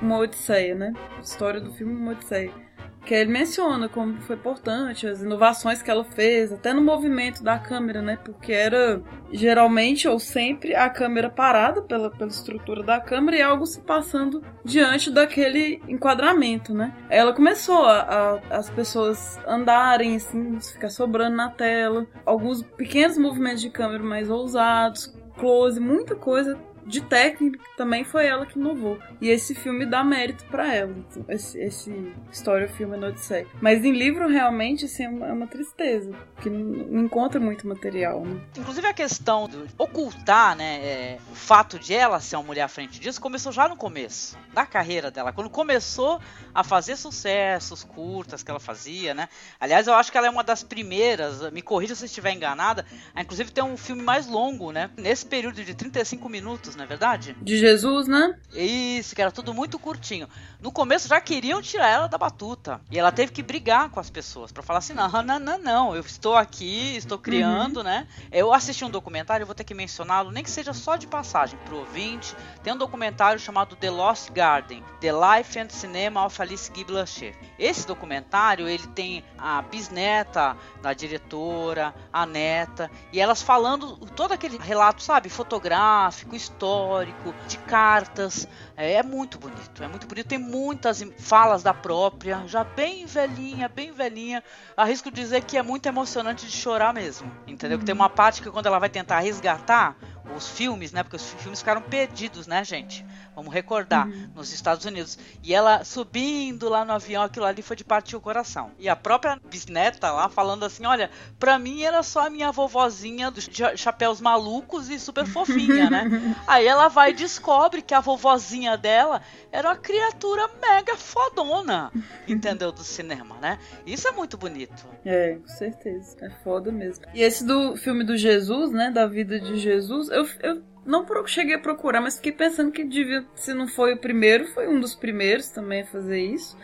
uma 0.01 0.17
Odisseia, 0.17 0.75
né? 0.75 0.94
História 1.22 1.62
do 1.62 1.74
filme 1.74 1.94
Uma 1.94 2.12
Odisseia 2.12 2.66
que 3.08 3.14
ele 3.14 3.32
menciona 3.32 3.88
como 3.88 4.20
foi 4.22 4.36
importante, 4.36 5.08
as 5.08 5.22
inovações 5.22 5.82
que 5.82 5.90
ela 5.90 6.04
fez, 6.04 6.52
até 6.52 6.74
no 6.74 6.82
movimento 6.82 7.42
da 7.42 7.58
câmera, 7.58 8.02
né? 8.02 8.20
Porque 8.22 8.52
era 8.52 9.02
geralmente 9.32 10.10
ou 10.10 10.20
sempre 10.20 10.76
a 10.76 10.90
câmera 10.90 11.30
parada 11.30 11.82
pela, 11.82 12.12
pela 12.12 12.30
estrutura 12.30 12.84
da 12.84 13.00
câmera 13.00 13.38
e 13.38 13.42
algo 13.42 13.66
se 13.66 13.80
passando 13.80 14.44
diante 14.64 15.10
daquele 15.10 15.82
enquadramento, 15.88 16.74
né? 16.74 16.94
Ela 17.10 17.32
começou 17.32 17.86
a, 17.86 18.42
a 18.52 18.58
as 18.58 18.70
pessoas 18.70 19.40
andarem 19.48 20.18
assim, 20.18 20.60
ficar 20.60 20.90
sobrando 20.90 21.38
na 21.38 21.50
tela, 21.50 22.06
alguns 22.26 22.62
pequenos 22.62 23.18
movimentos 23.18 23.62
de 23.62 23.70
câmera 23.70 24.04
mais 24.04 24.30
ousados, 24.30 25.16
close, 25.38 25.80
muita 25.80 26.14
coisa 26.14 26.60
de 26.88 27.01
técnica 27.01 27.60
também 27.75 28.03
foi 28.03 28.25
ela 28.25 28.46
que 28.46 28.58
inovou. 28.58 28.98
E 29.22 29.29
esse 29.29 29.53
filme 29.53 29.86
dá 29.86 30.03
mérito 30.03 30.46
para 30.46 30.74
ela, 30.74 30.96
esse, 31.27 31.60
esse 31.60 32.13
história 32.32 32.67
filme 32.70 32.98
no 32.98 33.08
Odisseia. 33.08 33.46
Mas 33.62 33.84
em 33.84 33.91
livro, 33.91 34.27
realmente, 34.27 34.86
assim, 34.86 35.03
é 35.03 35.10
uma, 35.10 35.27
é 35.27 35.34
uma 35.34 35.48
tristeza, 35.48 36.12
porque 36.34 36.50
não 36.50 37.03
encontra 37.03 37.39
muito 37.39 37.67
material, 37.67 38.24
né? 38.24 38.41
Inclusive 38.58 38.88
a 38.88 38.94
questão 38.94 39.48
de 39.50 39.58
ocultar, 39.77 40.56
né, 40.56 40.79
é, 40.82 41.17
o 41.32 41.36
fato 41.36 41.77
de 41.77 41.94
ela 41.94 42.20
ser 42.20 42.38
uma 42.38 42.44
mulher 42.44 42.63
à 42.63 42.67
frente 42.67 43.00
disso, 43.00 43.20
começou 43.20 43.51
já 43.51 43.67
no 43.67 43.75
começo 43.75 44.38
da 44.53 44.65
carreira 44.65 45.12
dela. 45.12 45.34
Quando 45.34 45.50
começou 45.50 46.22
a 46.53 46.63
fazer 46.63 46.96
sucessos 46.96 47.84
curtas 47.84 48.41
que 48.41 48.50
ela 48.50 48.60
fazia, 48.60 49.13
né? 49.13 49.27
Aliás, 49.60 49.88
eu 49.88 49.94
acho 49.94 50.12
que 50.12 50.17
ela 50.17 50.27
é 50.27 50.29
uma 50.29 50.44
das 50.44 50.63
primeiras, 50.63 51.51
me 51.51 51.62
corrija 51.62 51.96
se 51.96 52.06
estiver 52.06 52.32
enganada, 52.32 52.86
a 53.13 53.22
inclusive 53.22 53.51
tem 53.51 53.63
um 53.63 53.75
filme 53.75 54.01
mais 54.01 54.25
longo, 54.25 54.72
né? 54.72 54.89
Nesse 54.98 55.25
período 55.25 55.63
de 55.63 55.75
35 55.75 56.29
minutos, 56.29 56.76
não 56.77 56.84
é 56.86 56.88
verdade? 56.88 57.36
De 57.41 57.57
Jesus, 57.57 58.07
né? 58.07 58.38
Isso, 58.53 59.15
que 59.15 59.22
era 59.22 59.31
tudo 59.31 59.53
muito 59.53 59.79
curtinho. 59.79 60.29
No 60.62 60.72
começo 60.72 61.07
já 61.07 61.19
queriam 61.19 61.62
tirar 61.62 61.88
ela 61.88 62.07
da 62.07 62.17
batuta. 62.17 62.79
E 62.91 62.98
ela 62.98 63.12
teve 63.12 63.31
que 63.31 63.41
brigar 63.41 63.89
com 63.89 64.00
as 64.00 64.10
pessoas 64.10 64.51
para 64.51 64.63
falar 64.63 64.79
assim: 64.79 64.93
não, 64.93 65.10
não, 65.24 65.39
não, 65.39 65.57
não, 65.57 65.96
eu 65.96 66.01
estou 66.01 66.36
aqui, 66.36 66.96
estou 66.96 67.17
criando, 67.17 67.77
uhum. 67.77 67.84
né? 67.84 68.07
Eu 68.31 68.53
assisti 68.53 68.86
um 68.86 68.89
documentário, 68.89 69.46
vou 69.46 69.55
ter 69.55 69.63
que 69.63 69.74
mencioná-lo, 69.74 70.31
nem 70.31 70.43
que 70.43 70.51
seja 70.51 70.72
só 70.72 70.96
de 70.96 71.07
passagem 71.07 71.60
pro 71.65 71.79
ouvinte. 71.79 72.36
Tem 72.63 72.74
um 72.74 72.77
documentário 72.77 73.39
chamado 73.39 73.75
The 73.75 73.89
Lost 73.89 74.31
Garden: 74.31 74.84
The 75.01 75.12
Life 75.12 75.60
and 75.60 75.69
Cinema 75.69 76.25
of 76.25 76.41
Alice 76.41 76.72
Guy 76.72 76.84
Blanchet. 76.84 77.36
Esse 77.57 77.88
documentário, 77.88 78.67
ele 78.67 78.88
tem 78.88 79.24
a 79.38 79.62
bisneta 79.63 80.55
da 80.81 80.93
diretora, 80.93 81.93
a 82.13 82.25
neta, 82.25 82.91
e 83.12 83.19
elas 83.19 83.41
falando 83.41 83.98
todo 84.15 84.31
aquele 84.31 84.57
relato, 84.57 85.01
sabe, 85.01 85.27
fotográfico, 85.27 86.36
histórico 86.36 86.66
histórico, 86.67 87.33
de 87.47 87.57
cartas. 87.59 88.47
É, 88.75 88.93
é, 88.93 89.03
muito 89.03 89.39
bonito, 89.39 89.81
é 89.81 89.88
muito 89.88 90.05
bonito. 90.05 90.27
Tem 90.27 90.38
muitas 90.38 91.01
falas 91.17 91.63
da 91.63 91.74
própria, 91.74 92.43
já 92.45 92.63
bem 92.63 93.05
velhinha, 93.05 93.69
bem 93.69 93.91
velhinha. 93.91 94.43
Arrisco 94.75 95.09
dizer 95.09 95.43
que 95.43 95.57
é 95.57 95.63
muito 95.63 95.86
emocionante 95.88 96.45
de 96.45 96.51
chorar 96.51 96.93
mesmo, 96.93 97.31
entendeu? 97.47 97.77
Uhum. 97.77 97.79
Que 97.79 97.86
tem 97.86 97.95
uma 97.95 98.09
parte 98.09 98.41
que 98.41 98.51
quando 98.51 98.65
ela 98.65 98.79
vai 98.79 98.89
tentar 98.89 99.19
resgatar 99.19 99.95
os 100.36 100.50
filmes, 100.50 100.91
né? 100.91 101.03
Porque 101.03 101.15
os 101.15 101.34
filmes 101.34 101.60
ficaram 101.60 101.81
perdidos, 101.81 102.48
né, 102.48 102.63
gente? 102.63 103.05
Vamos 103.36 103.53
recordar, 103.53 104.07
uhum. 104.07 104.29
nos 104.36 104.51
Estados 104.51 104.84
Unidos. 104.86 105.17
E 105.43 105.53
ela 105.53 105.84
subindo 105.84 106.67
lá 106.67 106.84
no 106.84 106.93
avião, 106.93 107.24
aquilo 107.24 107.46
ali 107.46 107.62
foi 107.62 107.75
de 107.75 107.84
partir 107.84 108.15
o 108.15 108.22
coração. 108.22 108.72
E 108.79 108.89
a 108.89 108.96
própria 108.96 109.39
bisneta 109.50 110.12
lá 110.12 110.27
falando 110.27 110.65
assim: 110.65 110.86
olha, 110.86 111.10
pra 111.39 111.60
mim 111.60 111.84
era 111.84 112.01
só 112.01 112.27
a 112.27 112.29
minha 112.29 112.51
vovozinha 112.51 113.29
dos 113.29 113.48
chapéus 113.75 114.19
malucos 114.19 114.89
e 114.89 115.00
super 115.00 115.25
fofinha, 115.25 115.89
né? 115.89 116.36
Aí 116.48 116.65
ela 116.65 116.88
vai 116.88 117.12
e 117.12 117.13
descobre 117.13 117.81
que 117.81 117.93
a 117.93 118.00
vovozinha 118.00 118.75
dela 118.75 119.22
era 119.51 119.69
uma 119.69 119.75
criatura 119.75 120.50
mega 120.62 120.96
fodona, 120.96 121.91
entendeu? 122.27 122.72
Do 122.72 122.84
cinema, 122.84 123.38
né? 123.41 123.60
Isso 123.86 124.07
é 124.07 124.12
muito 124.12 124.38
bonito. 124.38 124.86
É, 125.05 125.36
com 125.36 125.48
certeza. 125.48 126.17
É 126.22 126.29
foda 126.43 126.72
mesmo. 126.72 127.05
E 127.13 127.22
esse 127.22 127.46
do 127.46 127.75
filme 127.77 128.03
do 128.03 128.17
Jesus, 128.17 128.72
né? 128.72 128.91
Da 128.91 129.05
vida 129.05 129.39
de 129.39 129.57
Jesus, 129.57 130.10
eu, 130.17 130.27
eu 130.41 130.63
não 130.86 131.05
cheguei 131.25 131.55
a 131.55 131.59
procurar, 131.59 132.01
mas 132.01 132.15
fiquei 132.15 132.31
pensando 132.31 132.71
que 132.71 132.83
devia, 132.83 133.25
se 133.36 133.53
não 133.53 133.67
foi 133.67 133.93
o 133.93 133.97
primeiro, 133.97 134.47
foi 134.47 134.67
um 134.67 134.79
dos 134.79 134.95
primeiros 134.95 135.50
também 135.50 135.81
a 135.81 135.86
fazer 135.86 136.19
isso. 136.19 136.57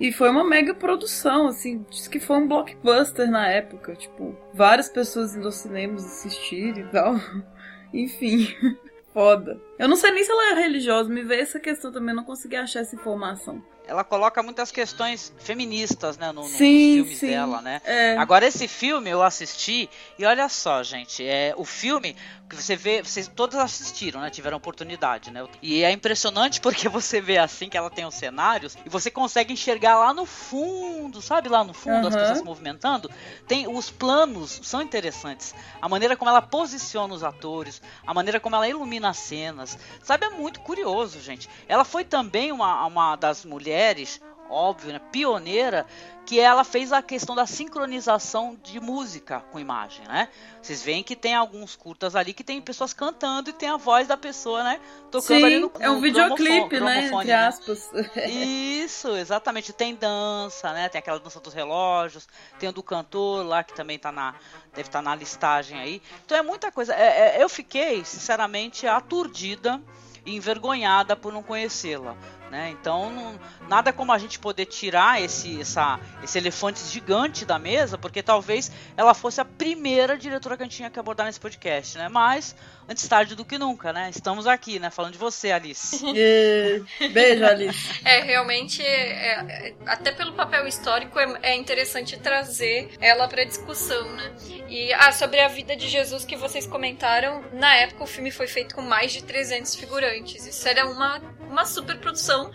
E 0.00 0.12
foi 0.12 0.30
uma 0.30 0.44
mega 0.44 0.74
produção, 0.74 1.48
assim, 1.48 1.84
diz 1.90 2.06
que 2.06 2.20
foi 2.20 2.36
um 2.36 2.46
blockbuster 2.46 3.28
na 3.30 3.48
época, 3.48 3.96
tipo, 3.96 4.36
várias 4.54 4.88
pessoas 4.88 5.34
indo 5.34 5.46
aos 5.46 5.56
cinemas 5.56 6.04
assistir 6.04 6.78
e 6.78 6.84
tal. 6.84 7.16
Enfim, 7.92 8.46
foda. 9.12 9.60
Eu 9.78 9.88
não 9.88 9.96
sei 9.96 10.12
nem 10.12 10.22
se 10.22 10.30
ela 10.30 10.52
é 10.52 10.54
religiosa, 10.62 11.08
me 11.08 11.22
veio 11.22 11.42
essa 11.42 11.58
questão 11.58 11.90
também, 11.90 12.14
não 12.14 12.24
consegui 12.24 12.54
achar 12.54 12.80
essa 12.80 12.94
informação 12.94 13.62
ela 13.88 14.04
coloca 14.04 14.42
muitas 14.42 14.70
questões 14.70 15.32
feministas, 15.38 16.18
né, 16.18 16.30
no, 16.30 16.42
nos 16.42 16.50
sim, 16.50 16.96
filmes 16.96 17.18
sim. 17.18 17.28
dela, 17.28 17.62
né? 17.62 17.80
É. 17.84 18.16
Agora 18.18 18.46
esse 18.46 18.68
filme 18.68 19.08
eu 19.08 19.22
assisti 19.22 19.88
e 20.18 20.26
olha 20.26 20.46
só, 20.48 20.82
gente, 20.82 21.26
é 21.26 21.54
o 21.56 21.64
filme 21.64 22.14
que 22.48 22.56
você 22.56 22.74
vê, 22.74 23.02
vocês 23.02 23.28
todos 23.28 23.56
assistiram, 23.56 24.20
né? 24.20 24.30
Tiveram 24.30 24.56
oportunidade, 24.56 25.30
né? 25.30 25.46
E 25.60 25.82
é 25.82 25.90
impressionante 25.90 26.60
porque 26.60 26.88
você 26.88 27.20
vê 27.20 27.38
assim 27.38 27.68
que 27.68 27.76
ela 27.76 27.90
tem 27.90 28.06
os 28.06 28.14
cenários 28.14 28.76
e 28.84 28.88
você 28.88 29.10
consegue 29.10 29.52
enxergar 29.52 29.98
lá 29.98 30.14
no 30.14 30.24
fundo, 30.24 31.20
sabe 31.20 31.48
lá 31.48 31.62
no 31.62 31.74
fundo 31.74 32.02
uhum. 32.02 32.08
as 32.08 32.16
pessoas 32.16 32.38
se 32.38 32.44
movimentando. 32.44 33.10
Tem 33.46 33.68
os 33.68 33.90
planos 33.90 34.60
são 34.62 34.82
interessantes, 34.82 35.54
a 35.80 35.88
maneira 35.88 36.16
como 36.16 36.30
ela 36.30 36.42
posiciona 36.42 37.14
os 37.14 37.22
atores, 37.22 37.82
a 38.06 38.14
maneira 38.14 38.40
como 38.40 38.56
ela 38.56 38.68
ilumina 38.68 39.10
as 39.10 39.18
cenas, 39.18 39.78
sabe 40.02 40.26
é 40.26 40.30
muito 40.30 40.60
curioso, 40.60 41.20
gente. 41.20 41.48
Ela 41.68 41.84
foi 41.84 42.04
também 42.04 42.52
uma, 42.52 42.86
uma 42.86 43.16
das 43.16 43.44
mulheres 43.44 44.20
óbvio, 44.48 44.92
né, 44.92 45.00
pioneira, 45.10 45.86
que 46.28 46.38
ela 46.38 46.62
fez 46.62 46.92
a 46.92 47.00
questão 47.00 47.34
da 47.34 47.46
sincronização 47.46 48.54
de 48.62 48.78
música 48.78 49.40
com 49.50 49.58
imagem, 49.58 50.06
né? 50.06 50.28
Vocês 50.60 50.82
veem 50.82 51.02
que 51.02 51.16
tem 51.16 51.34
alguns 51.34 51.74
curtas 51.74 52.14
ali 52.14 52.34
que 52.34 52.44
tem 52.44 52.60
pessoas 52.60 52.92
cantando 52.92 53.48
e 53.48 53.52
tem 53.54 53.70
a 53.70 53.78
voz 53.78 54.06
da 54.06 54.16
pessoa, 54.16 54.62
né? 54.62 54.78
Tocando 55.10 55.38
Sim, 55.38 55.44
ali 55.44 55.58
no, 55.58 55.72
no 55.74 55.82
é 55.82 55.90
um 55.90 56.02
videoclipe, 56.02 56.80
né? 56.80 57.06
Entre 57.06 57.24
né? 57.24 57.34
aspas. 57.34 57.90
Isso, 58.28 59.08
exatamente. 59.16 59.72
Tem 59.72 59.94
dança, 59.94 60.70
né? 60.74 60.90
Tem 60.90 60.98
aquela 60.98 61.18
dança 61.18 61.40
dos 61.40 61.54
relógios, 61.54 62.28
tem 62.58 62.68
o 62.68 62.72
do 62.72 62.82
cantor 62.82 63.46
lá 63.46 63.64
que 63.64 63.72
também 63.72 63.98
tá 63.98 64.12
na 64.12 64.34
deve 64.74 64.88
estar 64.88 64.98
tá 64.98 65.02
na 65.02 65.14
listagem 65.14 65.78
aí. 65.78 66.02
Então 66.26 66.36
é 66.36 66.42
muita 66.42 66.70
coisa. 66.70 66.94
É, 66.94 67.38
é, 67.38 67.42
eu 67.42 67.48
fiquei, 67.48 68.04
sinceramente, 68.04 68.86
aturdida 68.86 69.80
e 70.24 70.36
envergonhada 70.36 71.16
por 71.16 71.32
não 71.32 71.42
conhecê-la. 71.42 72.16
Né? 72.50 72.70
Então, 72.70 73.10
não, 73.10 73.38
nada 73.68 73.92
como 73.92 74.12
a 74.12 74.18
gente 74.18 74.38
poder 74.38 74.66
tirar 74.66 75.20
esse, 75.22 75.60
essa, 75.60 76.00
esse 76.22 76.38
elefante 76.38 76.80
gigante 76.86 77.44
da 77.44 77.58
mesa, 77.58 77.98
porque 77.98 78.22
talvez 78.22 78.70
ela 78.96 79.12
fosse 79.12 79.40
a 79.40 79.44
primeira 79.44 80.16
diretora 80.16 80.56
que 80.56 80.62
a 80.62 80.66
gente 80.66 80.76
tinha 80.76 80.90
que 80.90 80.98
abordar 80.98 81.26
nesse 81.26 81.38
podcast, 81.38 81.98
né? 81.98 82.08
Mas, 82.08 82.56
antes 82.88 83.06
tarde 83.06 83.34
do 83.34 83.44
que 83.44 83.58
nunca, 83.58 83.92
né? 83.92 84.08
Estamos 84.10 84.46
aqui, 84.46 84.78
né? 84.78 84.90
Falando 84.90 85.12
de 85.12 85.18
você, 85.18 85.50
Alice. 85.50 86.02
Beijo, 87.12 87.44
Alice. 87.44 88.00
É, 88.04 88.22
realmente, 88.22 88.82
é, 88.82 89.68
é, 89.68 89.74
até 89.86 90.10
pelo 90.12 90.32
papel 90.32 90.66
histórico, 90.66 91.18
é, 91.18 91.38
é 91.42 91.54
interessante 91.56 92.18
trazer 92.18 92.90
ela 93.00 93.28
para 93.28 93.44
discussão, 93.44 94.10
né? 94.14 94.34
E 94.68 94.92
ah, 94.94 95.12
sobre 95.12 95.40
a 95.40 95.48
vida 95.48 95.76
de 95.76 95.88
Jesus 95.88 96.24
que 96.24 96.36
vocês 96.36 96.66
comentaram, 96.66 97.44
na 97.52 97.74
época 97.76 98.04
o 98.04 98.06
filme 98.06 98.30
foi 98.30 98.46
feito 98.46 98.74
com 98.74 98.82
mais 98.82 99.12
de 99.12 99.22
300 99.22 99.74
figurantes. 99.74 100.46
Isso 100.46 100.68
era 100.68 100.86
uma, 100.86 101.20
uma 101.48 101.64
super 101.64 101.98
produção 101.98 102.50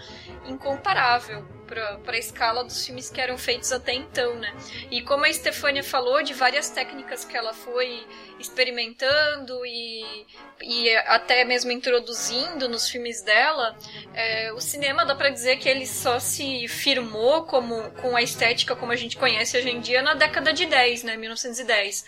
incomparável. 0.45 1.45
para 1.65 2.15
a 2.15 2.17
escala 2.19 2.63
dos 2.63 2.85
filmes 2.85 3.09
que 3.09 3.19
eram 3.19 3.35
feitos 3.35 3.71
até 3.71 3.93
então, 3.93 4.35
né? 4.35 4.53
E 4.91 5.01
como 5.01 5.25
a 5.25 5.33
Stefania 5.33 5.83
falou 5.83 6.21
de 6.21 6.33
várias 6.33 6.69
técnicas 6.69 7.25
que 7.25 7.35
ela 7.35 7.51
foi 7.51 8.05
experimentando 8.39 9.65
e, 9.65 10.25
e 10.62 10.95
até 11.07 11.43
mesmo 11.43 11.71
introduzindo 11.71 12.69
nos 12.69 12.88
filmes 12.88 13.23
dela, 13.23 13.75
é, 14.13 14.53
o 14.53 14.59
cinema 14.59 15.03
dá 15.03 15.15
para 15.15 15.29
dizer 15.29 15.57
que 15.57 15.67
ele 15.67 15.88
só 15.88 16.19
se 16.19 16.67
firmou 16.67 17.43
como 17.43 17.89
com 18.01 18.15
a 18.15 18.21
estética 18.21 18.75
como 18.75 18.91
a 18.91 18.95
gente 18.95 19.17
conhece 19.17 19.57
hoje 19.57 19.69
em 19.69 19.79
dia 19.79 20.03
na 20.03 20.13
década 20.13 20.53
de 20.53 20.65
10, 20.65 21.03
né, 21.03 21.17
1910. 21.17 22.05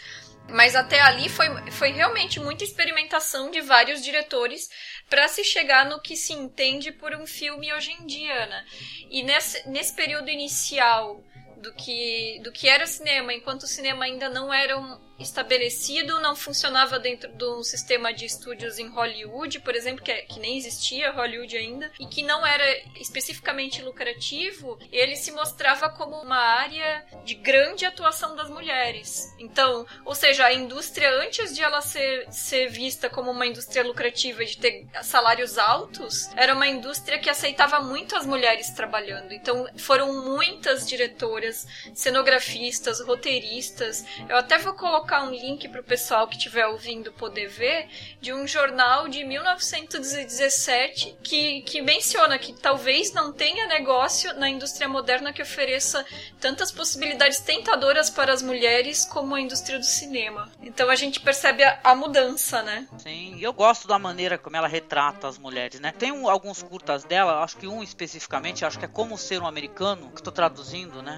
Mas 0.50 0.76
até 0.76 1.00
ali 1.02 1.28
foi, 1.28 1.48
foi 1.72 1.92
realmente 1.92 2.40
muita 2.40 2.64
experimentação 2.64 3.50
de 3.50 3.62
vários 3.62 4.04
diretores 4.04 4.70
para 5.10 5.28
se 5.28 5.44
chegar 5.44 5.86
no 5.86 6.02
que 6.02 6.16
se 6.16 6.34
entende 6.34 6.92
por 6.92 7.16
um 7.16 7.26
filme 7.26 7.74
hoje 7.74 7.92
em 7.92 8.06
dia, 8.06 8.46
né? 8.46 8.66
E 9.10 9.24
nesse, 9.24 9.68
nesse 9.68 9.94
período 9.94 10.30
inicial 10.30 11.24
do 11.58 11.74
que, 11.74 12.40
do 12.44 12.52
que 12.52 12.70
era 12.70 12.84
o 12.84 12.88
cinema, 12.88 13.34
enquanto 13.34 13.64
o 13.64 13.68
cinema 13.68 14.06
ainda 14.06 14.30
não 14.30 14.54
era 14.54 14.78
um, 14.78 15.00
estabelecido, 15.18 16.20
não 16.20 16.36
funcionava 16.36 17.00
dentro 17.00 17.32
de 17.32 17.46
um 17.46 17.64
sistema 17.64 18.14
de 18.14 18.26
estúdios 18.26 18.78
em 18.78 18.88
Hollywood, 18.88 19.60
por 19.62 19.76
exemplo, 19.76 20.04
que, 20.04 20.12
é, 20.12 20.22
que 20.22 20.40
nem 20.40 20.58
existia 20.58 21.12
Hollywood 21.12 21.56
ainda, 21.56 21.92
e 22.00 22.06
que 22.06 22.24
não 22.24 22.46
era 22.46 22.64
especificamente 23.00 23.82
lucrativo, 23.82 24.78
ele 24.92 25.16
se 25.16 25.32
mostrava 25.32 25.90
como 25.90 26.18
uma 26.22 26.38
área 26.38 27.06
de 27.24 27.36
grande 27.36 27.86
atuação 27.86 28.36
das 28.36 28.50
mulheres. 28.50 29.34
Então, 29.40 29.86
ou 30.04 30.14
seja, 30.14 30.46
a 30.46 30.54
indústria, 30.54 31.10
antes 31.22 31.54
de 31.54 31.62
ela 31.62 31.82
ser, 31.82 32.32
ser 32.32 32.68
vista 32.68 33.10
como 33.10 33.32
uma 33.32 33.48
indústria 33.48 33.84
lucrativa 33.84 34.44
e 34.44 34.48
de 34.48 34.58
ter 34.58 34.88
salários 35.02 35.58
altos, 35.58 36.30
era 36.36 36.54
uma 36.54 36.68
indústria 36.68 37.20
que 37.20 37.30
aceitava 37.30 37.80
muito 37.80 38.16
as 38.16 38.26
mulheres 38.26 38.70
trabalhando. 38.72 39.32
Então, 39.32 39.68
foram 39.78 40.24
muitas 40.24 40.88
diretoras, 40.88 41.66
cenografistas, 41.94 43.00
roteiristas. 43.00 44.06
Eu 44.28 44.38
até 44.38 44.58
vou 44.58 44.74
colocar 44.74 45.05
colocar 45.06 45.24
um 45.24 45.30
link 45.30 45.68
para 45.68 45.82
o 45.82 45.84
pessoal 45.84 46.28
que 46.28 46.36
estiver 46.36 46.66
ouvindo 46.66 47.12
poder 47.14 47.48
ver 47.48 47.88
de 48.20 48.34
um 48.34 48.48
jornal 48.48 49.08
de 49.08 49.24
1917 49.24 51.16
que, 51.24 51.62
que 51.62 51.82
menciona 51.82 52.40
que 52.40 52.54
talvez 52.54 53.14
não 53.14 53.32
tenha 53.32 53.68
negócio 53.68 54.34
na 54.34 54.50
indústria 54.50 54.90
moderna 54.90 55.32
que 55.32 55.44
ofereça 55.44 56.04
tantas 56.42 56.72
possibilidades 56.72 57.40
tentadoras 57.40 58.10
para 58.10 58.34
as 58.34 58.42
mulheres 58.42 59.06
como 59.06 59.36
a 59.36 59.42
indústria 59.42 59.78
do 59.78 59.86
cinema. 59.86 60.52
Então 60.62 60.90
a 60.90 60.96
gente 60.96 61.20
percebe 61.20 61.64
a, 61.64 61.80
a 61.84 61.94
mudança, 61.94 62.64
né? 62.64 62.88
Sim, 62.98 63.38
eu 63.40 63.54
gosto 63.54 63.88
da 63.88 64.00
maneira 64.00 64.40
como 64.40 64.58
ela 64.58 64.68
retrata 64.68 65.28
as 65.28 65.38
mulheres, 65.38 65.80
né? 65.80 65.94
Tem 65.98 66.12
um, 66.12 66.28
alguns 66.28 66.64
curtas 66.64 67.04
dela, 67.04 67.44
acho 67.44 67.58
que 67.58 67.68
um 67.68 67.84
especificamente, 67.84 68.66
acho 68.66 68.80
que 68.80 68.86
é 68.86 68.88
Como 68.88 69.18
Ser 69.18 69.40
um 69.42 69.48
Americano, 69.48 70.10
que 70.10 70.20
estou 70.20 70.34
traduzindo, 70.34 71.04
né? 71.04 71.16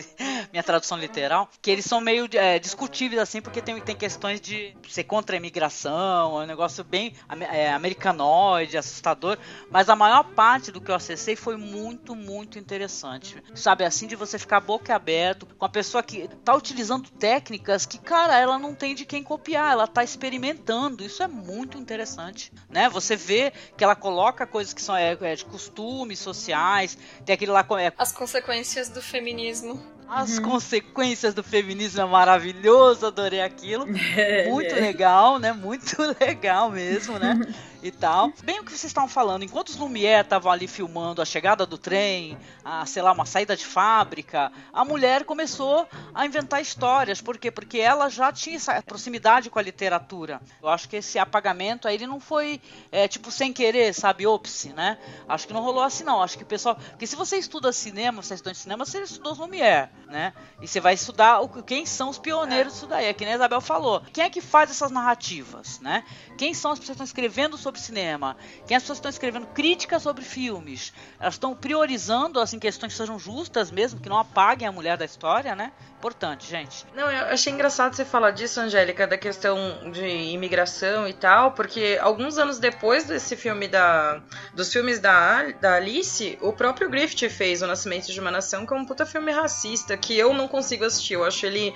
Minha 0.50 0.62
tradução 0.62 0.96
literal, 0.96 1.50
que 1.60 1.70
eles 1.70 1.84
são 1.84 2.00
meio 2.00 2.26
é, 2.32 2.58
discutíveis 2.58 3.17
assim, 3.20 3.40
porque 3.40 3.60
tem, 3.60 3.80
tem 3.80 3.96
questões 3.96 4.40
de 4.40 4.76
ser 4.88 5.04
contra 5.04 5.36
a 5.36 5.38
imigração, 5.38 6.40
é 6.40 6.44
um 6.44 6.46
negócio 6.46 6.84
bem 6.84 7.14
é, 7.50 7.72
americanoide, 7.72 8.76
assustador. 8.76 9.38
Mas 9.70 9.88
a 9.88 9.96
maior 9.96 10.24
parte 10.24 10.70
do 10.70 10.80
que 10.80 10.90
eu 10.90 10.94
acessei 10.94 11.36
foi 11.36 11.56
muito, 11.56 12.14
muito 12.14 12.58
interessante. 12.58 13.42
Sabe, 13.54 13.84
assim, 13.84 14.06
de 14.06 14.16
você 14.16 14.38
ficar 14.38 14.60
boca 14.60 14.94
aberto 14.94 15.46
com 15.46 15.64
a 15.64 15.68
pessoa 15.68 16.02
que 16.02 16.28
tá 16.44 16.54
utilizando 16.54 17.10
técnicas 17.10 17.86
que, 17.86 17.98
cara, 17.98 18.38
ela 18.38 18.58
não 18.58 18.74
tem 18.74 18.94
de 18.94 19.04
quem 19.04 19.22
copiar, 19.22 19.72
ela 19.72 19.86
tá 19.86 20.02
experimentando. 20.02 21.04
Isso 21.04 21.22
é 21.22 21.28
muito 21.28 21.78
interessante, 21.78 22.52
né? 22.68 22.88
Você 22.88 23.16
vê 23.16 23.52
que 23.76 23.84
ela 23.84 23.96
coloca 23.96 24.46
coisas 24.46 24.72
que 24.72 24.82
são 24.82 24.96
é, 24.96 25.16
é 25.20 25.34
de 25.34 25.44
costumes 25.44 26.18
sociais, 26.18 26.96
tem 27.24 27.34
aquele 27.34 27.52
lá. 27.52 27.66
É, 27.80 27.92
As 27.96 28.12
consequências 28.12 28.88
do 28.88 29.02
feminismo. 29.02 29.97
As 30.08 30.38
uhum. 30.38 30.44
consequências 30.44 31.34
do 31.34 31.42
feminismo 31.42 32.00
é 32.00 32.04
maravilhoso, 32.06 33.06
adorei 33.06 33.42
aquilo. 33.42 33.86
É, 34.16 34.48
Muito 34.48 34.74
é. 34.74 34.80
legal, 34.80 35.38
né? 35.38 35.52
Muito 35.52 35.96
legal 36.18 36.70
mesmo, 36.70 37.18
né? 37.18 37.38
e 37.82 37.90
tal. 37.90 38.32
Bem 38.42 38.58
o 38.58 38.64
que 38.64 38.70
vocês 38.70 38.84
estavam 38.84 39.08
falando, 39.08 39.44
enquanto 39.44 39.68
os 39.68 39.76
Lumière 39.76 40.24
estavam 40.24 40.50
ali 40.50 40.66
filmando 40.66 41.22
a 41.22 41.24
chegada 41.24 41.64
do 41.64 41.78
trem, 41.78 42.36
a, 42.64 42.84
sei 42.86 43.02
lá, 43.02 43.12
uma 43.12 43.24
saída 43.24 43.56
de 43.56 43.64
fábrica, 43.64 44.50
a 44.72 44.84
mulher 44.84 45.24
começou 45.24 45.86
a 46.14 46.26
inventar 46.26 46.60
histórias. 46.60 47.20
Por 47.20 47.38
quê? 47.38 47.50
Porque 47.50 47.78
ela 47.78 48.08
já 48.08 48.32
tinha 48.32 48.56
essa 48.56 48.82
proximidade 48.82 49.50
com 49.50 49.58
a 49.58 49.62
literatura. 49.62 50.40
Eu 50.62 50.68
acho 50.68 50.88
que 50.88 50.96
esse 50.96 51.18
apagamento 51.18 51.86
aí 51.86 51.94
ele 51.94 52.06
não 52.06 52.20
foi, 52.20 52.60
é, 52.90 53.06
tipo, 53.06 53.30
sem 53.30 53.52
querer, 53.52 53.94
sabe, 53.94 54.26
ops, 54.26 54.64
né? 54.74 54.98
Acho 55.28 55.46
que 55.46 55.52
não 55.52 55.62
rolou 55.62 55.82
assim, 55.82 56.04
não. 56.04 56.22
Acho 56.22 56.36
que 56.36 56.44
o 56.44 56.46
pessoal. 56.46 56.76
Porque 56.90 57.06
se 57.06 57.16
você 57.16 57.36
estuda 57.36 57.72
cinema, 57.72 58.22
você 58.22 58.34
é 58.34 58.36
estudante 58.36 58.56
de 58.56 58.62
cinema, 58.62 58.84
você 58.84 59.00
estudou 59.02 59.32
os 59.32 59.38
Lumière, 59.38 59.88
né? 60.06 60.32
E 60.60 60.66
você 60.66 60.80
vai 60.80 60.94
estudar 60.94 61.40
o, 61.40 61.48
quem 61.62 61.84
são 61.84 62.08
os 62.08 62.18
pioneiros 62.18 62.74
disso 62.74 62.86
daí. 62.86 63.06
É 63.06 63.12
que 63.12 63.24
nem 63.24 63.34
a 63.34 63.36
Isabel 63.36 63.60
falou. 63.60 64.02
Quem 64.12 64.24
é 64.24 64.30
que 64.30 64.40
faz 64.40 64.70
essas 64.70 64.90
narrativas, 64.90 65.80
né? 65.80 66.04
Quem 66.36 66.54
são 66.54 66.72
as 66.72 66.78
pessoas 66.78 66.96
que 66.96 67.02
estão 67.02 67.04
escrevendo 67.04 67.56
sobre 67.56 67.80
cinema, 67.80 68.36
quem 68.66 68.76
as 68.76 68.82
pessoas 68.82 68.98
estão 68.98 69.10
escrevendo 69.10 69.46
críticas 69.48 70.02
sobre 70.02 70.24
filmes, 70.24 70.92
elas 71.18 71.34
estão 71.34 71.54
priorizando 71.54 72.40
assim 72.40 72.58
questões 72.58 72.92
que 72.92 72.98
sejam 72.98 73.18
justas 73.18 73.70
mesmo, 73.70 74.00
que 74.00 74.08
não 74.08 74.18
apaguem 74.18 74.66
a 74.66 74.72
mulher 74.72 74.96
da 74.96 75.04
história, 75.04 75.54
né? 75.54 75.72
Importante, 75.98 76.48
gente. 76.48 76.86
Não, 76.94 77.10
eu 77.10 77.24
achei 77.26 77.52
engraçado 77.52 77.92
você 77.92 78.04
falar 78.04 78.30
disso, 78.30 78.60
Angélica, 78.60 79.04
da 79.04 79.18
questão 79.18 79.90
de 79.90 80.06
imigração 80.06 81.08
e 81.08 81.12
tal, 81.12 81.50
porque 81.52 81.98
alguns 82.00 82.38
anos 82.38 82.60
depois 82.60 83.02
desse 83.02 83.34
filme 83.34 83.66
da 83.66 84.20
dos 84.54 84.72
filmes 84.72 85.00
da, 85.00 85.50
da 85.60 85.74
Alice, 85.74 86.38
o 86.40 86.52
próprio 86.52 86.88
Griffith 86.88 87.28
fez 87.28 87.62
O 87.62 87.66
Nascimento 87.66 88.12
de 88.12 88.20
uma 88.20 88.30
Nação, 88.30 88.64
que 88.64 88.72
é 88.72 88.76
um 88.76 88.84
puta 88.84 89.04
filme 89.04 89.32
racista, 89.32 89.96
que 89.96 90.16
eu 90.16 90.32
não 90.32 90.46
consigo 90.46 90.84
assistir. 90.84 91.14
Eu 91.14 91.24
acho 91.24 91.44
ele 91.44 91.74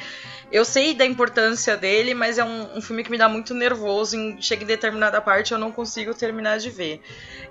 eu 0.53 0.65
sei 0.67 0.95
da 0.95 1.07
importância 1.07 1.77
dele, 1.77 2.15
mas 2.15 2.39
é 2.39 2.45
um, 2.45 2.77
um 2.77 2.83
filme 2.83 3.03
que 3.03 3.11
me 3.11 3.19
dá 3.19 3.29
muito 3.29 3.55
nervoso. 3.55 4.17
Em, 4.17 4.41
chega 4.41 4.63
em 4.63 4.67
determinada 4.67 5.21
parte, 5.21 5.53
eu 5.53 5.59
não 5.59 5.73
consigo 5.73 6.15
terminar 6.15 6.59
de 6.59 6.71
ver. 6.71 7.01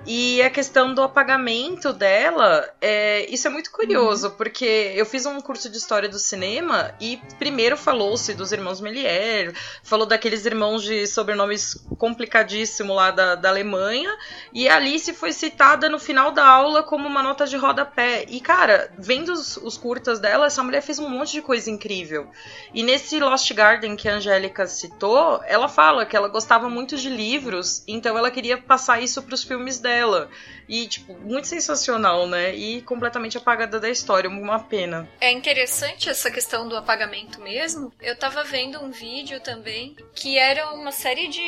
E 0.05 0.41
a 0.41 0.49
questão 0.49 0.93
do 0.93 1.01
apagamento 1.01 1.91
dela, 1.91 2.69
é, 2.79 3.25
isso 3.29 3.47
é 3.47 3.49
muito 3.49 3.71
curioso, 3.71 4.27
uhum. 4.27 4.35
porque 4.35 4.93
eu 4.95 5.05
fiz 5.05 5.25
um 5.25 5.41
curso 5.41 5.67
de 5.69 5.77
história 5.77 6.07
do 6.07 6.19
cinema 6.19 6.60
e 6.99 7.19
primeiro 7.37 7.77
falou-se 7.77 8.33
dos 8.33 8.51
irmãos 8.51 8.81
Melier, 8.81 9.53
falou 9.83 10.05
daqueles 10.05 10.45
irmãos 10.45 10.83
de 10.83 11.07
sobrenomes 11.07 11.75
complicadíssimo 11.97 12.93
lá 12.93 13.11
da, 13.11 13.35
da 13.35 13.49
Alemanha, 13.49 14.15
e 14.53 14.67
a 14.67 14.75
Alice 14.75 15.13
foi 15.13 15.31
citada 15.31 15.89
no 15.89 15.99
final 15.99 16.31
da 16.31 16.45
aula 16.45 16.83
como 16.83 17.07
uma 17.07 17.23
nota 17.23 17.45
de 17.45 17.57
rodapé. 17.57 18.25
E, 18.27 18.39
cara, 18.39 18.91
vendo 18.97 19.31
os, 19.31 19.57
os 19.57 19.77
curtas 19.77 20.19
dela, 20.19 20.47
essa 20.47 20.63
mulher 20.63 20.81
fez 20.81 20.99
um 20.99 21.09
monte 21.09 21.33
de 21.33 21.41
coisa 21.41 21.69
incrível. 21.69 22.29
E 22.73 22.83
nesse 22.83 23.19
Lost 23.19 23.51
Garden 23.53 23.95
que 23.95 24.09
a 24.09 24.15
Angélica 24.15 24.67
citou, 24.67 25.41
ela 25.45 25.67
fala 25.67 26.05
que 26.05 26.15
ela 26.15 26.27
gostava 26.27 26.69
muito 26.69 26.97
de 26.97 27.09
livros, 27.09 27.83
então 27.87 28.17
ela 28.17 28.31
queria 28.31 28.57
passar 28.57 29.01
isso 29.01 29.21
para 29.21 29.33
os 29.33 29.43
filmes 29.43 29.79
dela. 29.79 30.29
E, 30.67 30.87
tipo, 30.87 31.13
muito 31.13 31.47
sensacional, 31.47 32.27
né? 32.27 32.55
E 32.55 32.81
completamente 32.81 33.37
apagada 33.37 33.79
da 33.79 33.89
história, 33.89 34.29
uma 34.29 34.59
pena. 34.59 35.07
É 35.19 35.31
interessante 35.31 36.09
essa 36.09 36.31
questão 36.31 36.50
do 36.67 36.77
apagamento 36.77 37.39
mesmo. 37.39 37.93
Eu 38.01 38.15
tava 38.15 38.43
vendo 38.43 38.83
um 38.83 38.91
vídeo 38.91 39.39
também 39.39 39.95
que 40.13 40.37
era 40.37 40.73
uma 40.73 40.91
série 40.91 41.27
de 41.27 41.41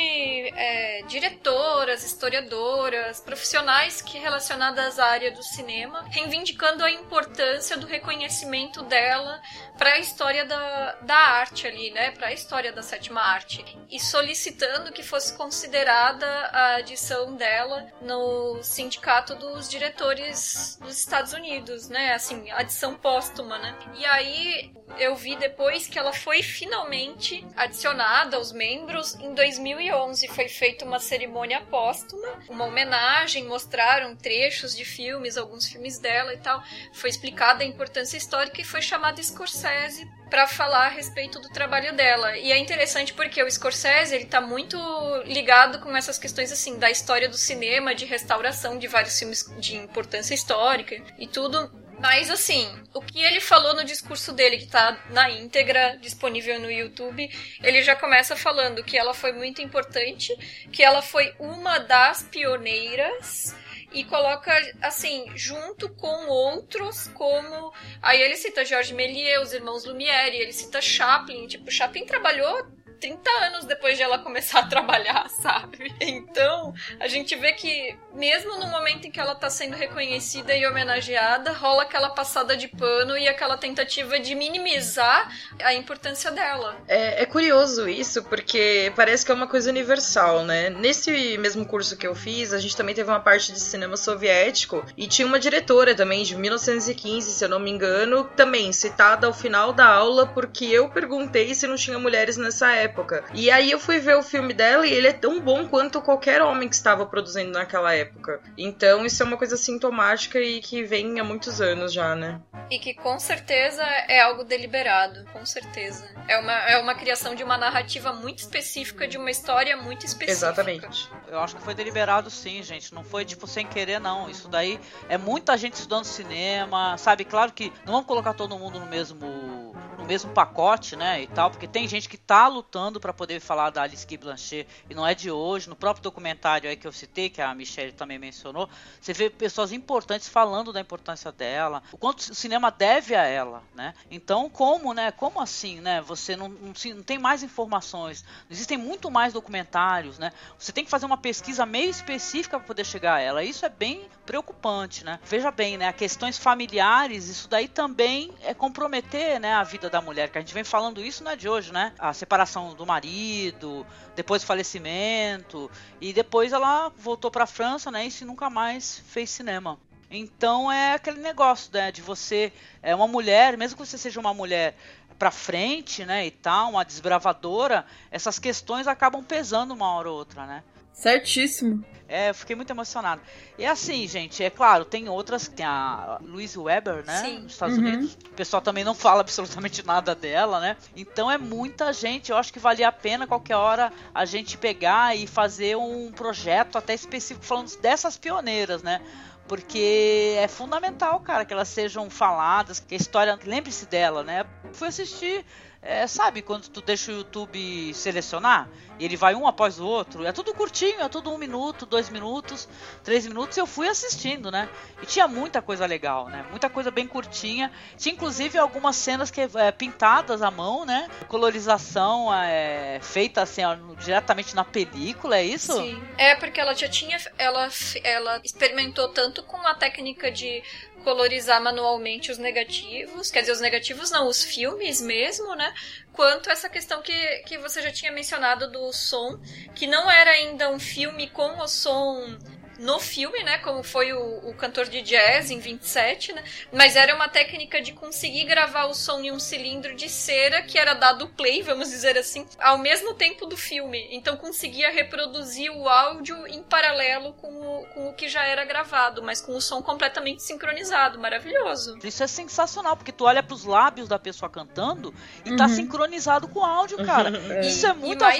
é, 0.55 1.03
diretoras, 1.07 2.03
historiadoras, 2.03 3.19
profissionais 3.19 4.01
que 4.01 4.17
relacionadas 4.17 4.99
à 4.99 5.05
área 5.05 5.31
do 5.31 5.43
cinema, 5.43 6.05
reivindicando 6.09 6.83
a 6.83 6.91
importância 6.91 7.77
do 7.77 7.85
reconhecimento 7.85 8.81
dela 8.83 9.41
para 9.77 9.93
a 9.93 9.99
história 9.99 10.45
da, 10.45 10.93
da 11.01 11.15
arte 11.15 11.67
ali, 11.67 11.91
né? 11.91 12.11
Para 12.11 12.27
a 12.27 12.33
história 12.33 12.71
da 12.71 12.81
sétima 12.81 13.21
arte. 13.21 13.63
E 13.89 13.99
solicitando 13.99 14.91
que 14.91 15.03
fosse 15.03 15.35
considerada 15.35 16.25
a 16.25 16.75
adição 16.75 17.35
dela 17.35 17.87
no 18.01 18.61
sindicato 18.63 19.35
dos 19.35 19.69
diretores 19.69 20.77
dos 20.81 20.97
Estados 20.97 21.33
Unidos, 21.33 21.89
né? 21.89 22.13
Assim, 22.13 22.49
adição 22.51 22.95
póstuma, 22.95 23.57
né? 23.57 23.75
E 23.95 24.05
aí 24.05 24.73
eu 24.97 25.15
vi 25.15 25.35
depois 25.35 25.87
que 25.87 25.97
ela 25.97 26.13
foi 26.13 26.41
finalmente 26.41 27.45
adicionada 27.55 28.37
aos 28.37 28.51
membros 28.51 29.15
em 29.15 29.33
2011. 29.33 30.27
Foi 30.27 30.47
feita 30.47 30.85
uma 30.85 30.99
cerimônia 30.99 31.61
póstuma, 31.61 32.27
uma 32.49 32.65
homenagem, 32.65 33.45
mostraram 33.45 34.15
trechos 34.15 34.75
de 34.75 34.85
filmes, 34.85 35.37
alguns 35.37 35.67
filmes 35.67 35.99
dela 35.99 36.33
e 36.33 36.37
tal. 36.37 36.63
Foi 36.93 37.09
explicada 37.09 37.63
a 37.63 37.67
importância 37.67 38.17
histórica 38.17 38.61
e 38.61 38.65
foi 38.65 38.81
chamada 38.81 39.21
Scorsese 39.21 40.07
para 40.29 40.47
falar 40.47 40.87
a 40.87 40.89
respeito 40.89 41.39
do 41.39 41.47
trabalho 41.49 41.95
dela. 41.95 42.35
E 42.37 42.51
é 42.51 42.57
interessante 42.57 43.13
porque 43.13 43.43
o 43.43 43.51
Scorsese, 43.51 44.15
ele 44.15 44.25
tá 44.25 44.41
muito 44.41 44.77
ligado 45.25 45.79
com 45.79 45.95
essas 45.95 46.17
questões 46.17 46.51
assim 46.51 46.79
da 46.79 46.89
história 46.89 47.29
do 47.29 47.37
cinema, 47.37 47.93
de 47.93 48.05
restauração 48.05 48.79
de 48.79 48.87
vários 48.87 49.17
filmes 49.19 49.45
de 49.59 49.75
importância 49.75 50.33
histórica 50.33 50.95
e 51.19 51.27
tudo. 51.27 51.82
Mas 52.03 52.29
assim, 52.29 52.67
o 52.93 53.01
que 53.01 53.23
ele 53.23 53.39
falou 53.39 53.73
no 53.75 53.85
discurso 53.85 54.33
dele, 54.33 54.57
que 54.57 54.67
tá 54.67 54.99
na 55.11 55.29
íntegra, 55.31 55.97
disponível 56.01 56.59
no 56.59 56.69
YouTube, 56.69 57.29
ele 57.63 57.81
já 57.81 57.95
começa 57.95 58.35
falando 58.35 58.83
que 58.83 58.97
ela 58.97 59.13
foi 59.13 59.31
muito 59.31 59.61
importante, 59.61 60.35
que 60.69 60.83
ela 60.83 61.01
foi 61.01 61.33
uma 61.39 61.79
das 61.79 62.21
pioneiras 62.21 63.55
e 63.93 64.03
coloca 64.03 64.51
assim 64.81 65.31
junto 65.33 65.87
com 65.95 66.27
outros 66.27 67.07
como 67.13 67.73
aí 68.01 68.21
ele 68.21 68.35
cita 68.35 68.65
Georges 68.65 68.91
Méliès, 68.91 69.41
os 69.41 69.53
irmãos 69.53 69.85
Lumière, 69.85 70.35
ele 70.35 70.51
cita 70.51 70.81
Chaplin, 70.81 71.47
tipo 71.47 71.71
Chaplin 71.71 72.05
trabalhou 72.05 72.67
30 73.03 73.29
anos 73.45 73.65
depois 73.65 73.97
de 73.97 74.03
ela 74.03 74.17
começar 74.17 74.59
a 74.59 74.67
trabalhar, 74.67 75.27
sabe? 75.41 75.93
Então, 75.99 76.73
a 77.01 77.07
gente 77.09 77.35
vê 77.35 77.51
que, 77.51 77.97
mesmo 78.13 78.57
no 78.57 78.67
momento 78.67 79.05
em 79.05 79.11
que 79.11 79.19
ela 79.19 79.35
tá 79.35 79.49
sendo 79.49 79.75
reconhecida 79.75 80.55
e 80.55 80.65
homenageada, 80.65 81.51
rola 81.51 81.83
aquela 81.83 82.11
passada 82.11 82.55
de 82.55 82.69
pano 82.69 83.17
e 83.17 83.27
aquela 83.27 83.57
tentativa 83.57 84.17
de 84.21 84.33
minimizar 84.33 85.29
a 85.61 85.73
importância 85.73 86.31
dela. 86.31 86.77
É, 86.87 87.23
é 87.23 87.25
curioso 87.25 87.89
isso, 87.89 88.23
porque 88.23 88.93
parece 88.95 89.25
que 89.25 89.33
é 89.33 89.35
uma 89.35 89.47
coisa 89.47 89.69
universal, 89.69 90.45
né? 90.45 90.69
Nesse 90.69 91.37
mesmo 91.39 91.65
curso 91.65 91.97
que 91.97 92.07
eu 92.07 92.15
fiz, 92.15 92.53
a 92.53 92.59
gente 92.59 92.77
também 92.77 92.95
teve 92.95 93.09
uma 93.09 93.19
parte 93.19 93.51
de 93.51 93.59
cinema 93.59 93.97
soviético 93.97 94.81
e 94.95 95.07
tinha 95.07 95.27
uma 95.27 95.39
diretora 95.39 95.93
também, 95.93 96.23
de 96.23 96.37
1915, 96.37 97.33
se 97.33 97.43
eu 97.43 97.49
não 97.49 97.59
me 97.59 97.69
engano, 97.69 98.23
também 98.37 98.71
citada 98.71 99.27
ao 99.27 99.33
final 99.33 99.73
da 99.73 99.87
aula, 99.87 100.25
porque 100.25 100.63
eu 100.63 100.87
perguntei 100.87 101.53
se 101.53 101.67
não 101.67 101.75
tinha 101.75 101.99
mulheres 101.99 102.37
nessa 102.37 102.71
época 102.71 102.92
época. 102.93 103.23
E 103.33 103.49
aí 103.49 103.71
eu 103.71 103.79
fui 103.79 103.99
ver 103.99 104.15
o 104.15 104.23
filme 104.23 104.53
dela 104.53 104.85
e 104.85 104.93
ele 104.93 105.07
é 105.07 105.13
tão 105.13 105.41
bom 105.41 105.67
quanto 105.67 106.01
qualquer 106.01 106.41
homem 106.41 106.69
que 106.69 106.75
estava 106.75 107.05
produzindo 107.05 107.51
naquela 107.51 107.93
época. 107.93 108.39
Então 108.57 109.05
isso 109.05 109.21
é 109.21 109.25
uma 109.25 109.37
coisa 109.37 109.57
sintomática 109.57 110.39
e 110.39 110.61
que 110.61 110.83
vem 110.83 111.19
há 111.19 111.23
muitos 111.23 111.59
anos 111.59 111.91
já, 111.91 112.15
né? 112.15 112.39
E 112.69 112.79
que 112.79 112.93
com 112.93 113.19
certeza 113.19 113.83
é 114.07 114.21
algo 114.21 114.43
deliberado, 114.43 115.25
com 115.33 115.45
certeza. 115.45 116.07
É 116.27 116.37
uma, 116.37 116.53
é 116.53 116.77
uma 116.77 116.95
criação 116.95 117.35
de 117.35 117.43
uma 117.43 117.57
narrativa 117.57 118.13
muito 118.13 118.39
específica, 118.39 119.07
de 119.07 119.17
uma 119.17 119.29
história 119.29 119.75
muito 119.75 120.05
específica. 120.05 120.31
Exatamente. 120.31 121.09
Eu 121.27 121.39
acho 121.39 121.55
que 121.55 121.61
foi 121.61 121.73
deliberado 121.73 122.29
sim, 122.29 122.61
gente. 122.63 122.93
Não 122.93 123.03
foi 123.03 123.25
tipo 123.25 123.47
sem 123.47 123.65
querer, 123.65 123.99
não. 123.99 124.29
Isso 124.29 124.47
daí 124.47 124.79
é 125.09 125.17
muita 125.17 125.57
gente 125.57 125.73
estudando 125.73 126.05
cinema, 126.05 126.97
sabe? 126.97 127.25
Claro 127.25 127.51
que 127.51 127.73
não 127.85 127.93
vamos 127.93 128.07
colocar 128.07 128.33
todo 128.33 128.57
mundo 128.57 128.79
no 128.79 128.85
mesmo 128.85 129.73
no 130.03 130.07
mesmo 130.07 130.31
pacote, 130.31 130.95
né, 130.95 131.21
e 131.21 131.27
tal, 131.27 131.49
porque 131.49 131.65
tem 131.65 131.87
gente 131.87 132.09
que 132.09 132.17
tá 132.17 132.47
lutando 132.47 132.82
para 132.99 133.13
poder 133.13 133.39
falar 133.39 133.69
da 133.69 133.83
Alice 133.83 134.05
Guy 134.05 134.17
Blanchet 134.17 134.67
e 134.89 134.95
não 134.95 135.05
é 135.05 135.13
de 135.13 135.31
hoje. 135.31 135.69
No 135.69 135.75
próprio 135.75 136.03
documentário 136.03 136.69
aí 136.69 136.75
que 136.75 136.87
eu 136.87 136.91
citei, 136.91 137.29
que 137.29 137.41
a 137.41 137.53
Michelle 137.53 137.91
também 137.91 138.19
mencionou, 138.19 138.69
você 138.99 139.13
vê 139.13 139.29
pessoas 139.29 139.71
importantes 139.71 140.27
falando 140.27 140.73
da 140.73 140.79
importância 140.79 141.31
dela, 141.31 141.81
o 141.91 141.97
quanto 141.97 142.19
o 142.19 142.35
cinema 142.35 142.71
deve 142.71 143.15
a 143.15 143.23
ela, 143.23 143.63
né? 143.73 143.93
Então, 144.09 144.49
como, 144.49 144.93
né, 144.93 145.11
como 145.11 145.39
assim, 145.41 145.79
né, 145.79 146.01
você 146.01 146.35
não, 146.35 146.49
não, 146.49 146.73
não 146.95 147.03
tem 147.03 147.17
mais 147.17 147.43
informações, 147.43 148.23
existem 148.49 148.77
muito 148.77 149.09
mais 149.11 149.33
documentários, 149.33 150.17
né? 150.17 150.31
Você 150.57 150.71
tem 150.71 150.83
que 150.83 150.89
fazer 150.89 151.05
uma 151.05 151.17
pesquisa 151.17 151.65
meio 151.65 151.89
específica 151.89 152.57
para 152.57 152.67
poder 152.67 152.85
chegar 152.85 153.15
a 153.15 153.19
ela. 153.19 153.43
Isso 153.43 153.65
é 153.65 153.69
bem 153.69 154.07
preocupante, 154.25 155.03
né? 155.03 155.19
Veja 155.25 155.51
bem, 155.51 155.77
né, 155.77 155.91
questões 155.93 156.37
familiares, 156.37 157.27
isso 157.27 157.47
daí 157.47 157.67
também 157.67 158.33
é 158.41 158.53
comprometer, 158.53 159.39
né, 159.39 159.53
a 159.53 159.63
vida 159.63 159.89
da 159.89 160.01
mulher, 160.01 160.29
que 160.29 160.37
a 160.37 160.41
gente 160.41 160.53
vem 160.53 160.63
falando 160.63 161.03
isso 161.03 161.23
não 161.23 161.31
é 161.31 161.35
de 161.35 161.49
hoje, 161.49 161.71
né? 161.71 161.93
A 161.99 162.13
separação 162.13 162.62
do 162.73 162.85
marido, 162.85 163.85
depois 164.15 164.43
o 164.43 164.45
falecimento, 164.45 165.69
e 165.99 166.13
depois 166.13 166.53
ela 166.53 166.89
voltou 166.97 167.31
para 167.31 167.45
a 167.45 167.47
França, 167.47 167.89
né? 167.89 168.07
E 168.07 168.25
nunca 168.25 168.49
mais 168.49 169.01
fez 169.07 169.29
cinema. 169.29 169.79
Então 170.09 170.71
é 170.71 170.93
aquele 170.93 171.19
negócio, 171.19 171.71
né, 171.73 171.91
de 171.91 172.01
você 172.01 172.53
é 172.83 172.93
uma 172.93 173.07
mulher, 173.07 173.57
mesmo 173.57 173.75
que 173.75 173.85
você 173.85 173.97
seja 173.97 174.19
uma 174.19 174.33
mulher 174.33 174.77
para 175.17 175.31
frente, 175.31 176.05
né, 176.05 176.27
e 176.27 176.31
tal, 176.31 176.71
uma 176.71 176.85
desbravadora, 176.85 177.85
essas 178.11 178.37
questões 178.37 178.87
acabam 178.87 179.23
pesando 179.23 179.73
uma 179.73 179.91
hora 179.91 180.11
ou 180.11 180.17
outra, 180.17 180.45
né? 180.45 180.63
Certíssimo. 180.93 181.83
É, 182.07 182.29
eu 182.29 182.35
fiquei 182.35 182.55
muito 182.55 182.69
emocionado. 182.69 183.21
E 183.57 183.65
assim, 183.65 184.07
gente, 184.07 184.43
é 184.43 184.49
claro, 184.49 184.85
tem 184.85 185.09
outras, 185.09 185.47
tem 185.47 185.65
a 185.65 186.19
Louise 186.21 186.59
Weber, 186.59 187.03
né? 187.05 187.23
Sim. 187.23 187.39
Nos 187.39 187.53
Estados 187.53 187.75
uhum. 187.75 187.83
Unidos. 187.83 188.13
O 188.13 188.33
pessoal 188.35 188.61
também 188.61 188.83
não 188.83 188.93
fala 188.93 189.21
absolutamente 189.21 189.83
nada 189.83 190.13
dela, 190.13 190.59
né? 190.59 190.77
Então 190.95 191.31
é 191.31 191.39
muita 191.39 191.91
gente. 191.91 192.31
Eu 192.31 192.37
acho 192.37 192.53
que 192.53 192.59
valia 192.59 192.87
a 192.87 192.91
pena 192.91 193.25
qualquer 193.25 193.55
hora 193.55 193.91
a 194.13 194.25
gente 194.25 194.59
pegar 194.59 195.17
e 195.17 195.25
fazer 195.25 195.75
um 195.75 196.11
projeto 196.11 196.77
até 196.77 196.93
específico 196.93 197.43
falando 197.43 197.75
dessas 197.77 198.15
pioneiras, 198.15 198.83
né? 198.83 199.01
porque 199.47 200.35
é 200.37 200.47
fundamental, 200.47 201.19
cara, 201.19 201.43
que 201.43 201.53
elas 201.53 201.67
sejam 201.67 202.09
faladas, 202.09 202.79
que 202.79 202.95
a 202.95 202.97
história 202.97 203.37
lembre-se 203.45 203.85
dela, 203.85 204.23
né? 204.23 204.45
Fui 204.71 204.87
assistir 204.87 205.45
é, 205.83 206.07
sabe 206.07 206.41
quando 206.41 206.69
tu 206.69 206.81
deixa 206.81 207.11
o 207.11 207.15
YouTube 207.15 207.93
selecionar 207.93 208.69
e 208.97 209.03
ele 209.03 209.17
vai 209.17 209.35
um 209.35 209.45
após 209.45 209.79
o 209.79 209.85
outro? 209.85 210.25
É 210.25 210.31
tudo 210.31 210.53
curtinho, 210.53 211.01
é 211.01 211.09
tudo 211.09 211.29
um 211.29 211.37
minuto, 211.37 211.85
dois 211.85 212.09
minutos, 212.09 212.69
três 213.03 213.27
minutos. 213.27 213.57
Eu 213.57 213.65
fui 213.65 213.89
assistindo, 213.89 214.49
né? 214.49 214.69
E 215.01 215.05
tinha 215.05 215.27
muita 215.27 215.61
coisa 215.61 215.85
legal, 215.85 216.29
né? 216.29 216.45
Muita 216.49 216.69
coisa 216.69 216.89
bem 216.89 217.05
curtinha. 217.05 217.69
Tinha 217.97 218.13
inclusive 218.13 218.57
algumas 218.57 218.95
cenas 218.95 219.29
que 219.29 219.41
é, 219.41 219.71
pintadas 219.71 220.41
à 220.41 220.49
mão, 220.49 220.85
né? 220.85 221.09
Colorização 221.27 222.33
é, 222.33 222.99
feita 223.01 223.41
assim 223.41 223.65
ó, 223.65 223.75
diretamente 223.99 224.55
na 224.55 224.63
película, 224.63 225.37
é 225.37 225.43
isso? 225.43 225.73
Sim. 225.73 226.01
É 226.17 226.35
porque 226.35 226.61
ela 226.61 226.73
já 226.73 226.87
tinha, 226.87 227.17
ela, 227.37 227.67
ela 228.03 228.39
experimentou 228.43 229.09
tanto 229.09 229.43
com 229.43 229.57
a 229.57 229.75
técnica 229.75 230.31
de 230.31 230.63
colorizar 231.03 231.61
manualmente 231.61 232.31
os 232.31 232.37
negativos, 232.37 233.29
quer 233.29 233.41
dizer, 233.41 233.51
os 233.51 233.61
negativos 233.61 234.09
não, 234.09 234.27
os 234.27 234.43
filmes 234.43 235.01
mesmo, 235.01 235.53
né? 235.55 235.73
Quanto 236.11 236.49
essa 236.49 236.69
questão 236.69 237.01
que, 237.01 237.13
que 237.39 237.57
você 237.57 237.81
já 237.81 237.91
tinha 237.91 238.11
mencionado 238.11 238.71
do 238.71 238.91
som, 238.93 239.39
que 239.75 239.85
não 239.85 240.09
era 240.09 240.31
ainda 240.31 240.69
um 240.69 240.79
filme 240.79 241.29
com 241.29 241.59
o 241.59 241.67
som 241.67 242.37
no 242.83 242.99
filme, 242.99 243.41
né? 243.43 243.57
Como 243.59 243.81
foi 243.81 244.13
o, 244.13 244.49
o, 244.49 244.53
cantor 244.53 244.87
de 244.87 245.01
jazz 245.01 245.49
em 245.49 245.59
27, 245.59 246.33
né? 246.33 246.43
Mas 246.71 246.95
era 246.95 247.15
uma 247.15 247.29
técnica 247.29 247.81
de 247.81 247.93
conseguir 247.93 248.43
gravar 248.43 248.85
o 248.85 248.93
som 248.93 249.21
em 249.21 249.31
um 249.31 249.39
cilindro 249.39 249.95
de 249.95 250.09
cera 250.09 250.61
que 250.61 250.77
era 250.77 250.93
dado 250.93 251.29
play, 251.29 251.63
vamos 251.63 251.89
dizer 251.89 252.17
assim, 252.17 252.45
ao 252.59 252.77
mesmo 252.77 253.13
tempo 253.13 253.45
do 253.45 253.55
filme. 253.55 254.07
Então 254.11 254.35
conseguia 254.35 254.91
reproduzir 254.91 255.71
o 255.71 255.87
áudio 255.87 256.45
em 256.47 256.61
paralelo 256.61 257.33
com 257.33 257.47
o, 257.47 257.85
com 257.93 258.09
o 258.09 258.13
que 258.13 258.27
já 258.27 258.43
era 258.43 258.65
gravado, 258.65 259.23
mas 259.23 259.41
com 259.41 259.55
o 259.55 259.61
som 259.61 259.81
completamente 259.81 260.43
sincronizado. 260.43 261.17
Maravilhoso. 261.19 261.97
Isso 262.03 262.23
é 262.23 262.27
sensacional, 262.27 262.97
porque 262.97 263.11
tu 263.11 263.23
olha 263.25 263.41
pros 263.41 263.63
lábios 263.63 264.07
da 264.07 264.19
pessoa 264.19 264.49
cantando 264.49 265.13
e 265.39 265.43
tá 265.43 265.51
uhum. 265.51 265.57
tá 265.57 265.69
sincronizado 265.69 266.47
com 266.49 266.59
o 266.59 266.63
áudio, 266.63 267.03
cara. 267.05 267.31
É. 267.53 267.61
Isso 267.65 267.87
é 267.87 267.93
muito 267.93 268.23
mais... 268.23 268.39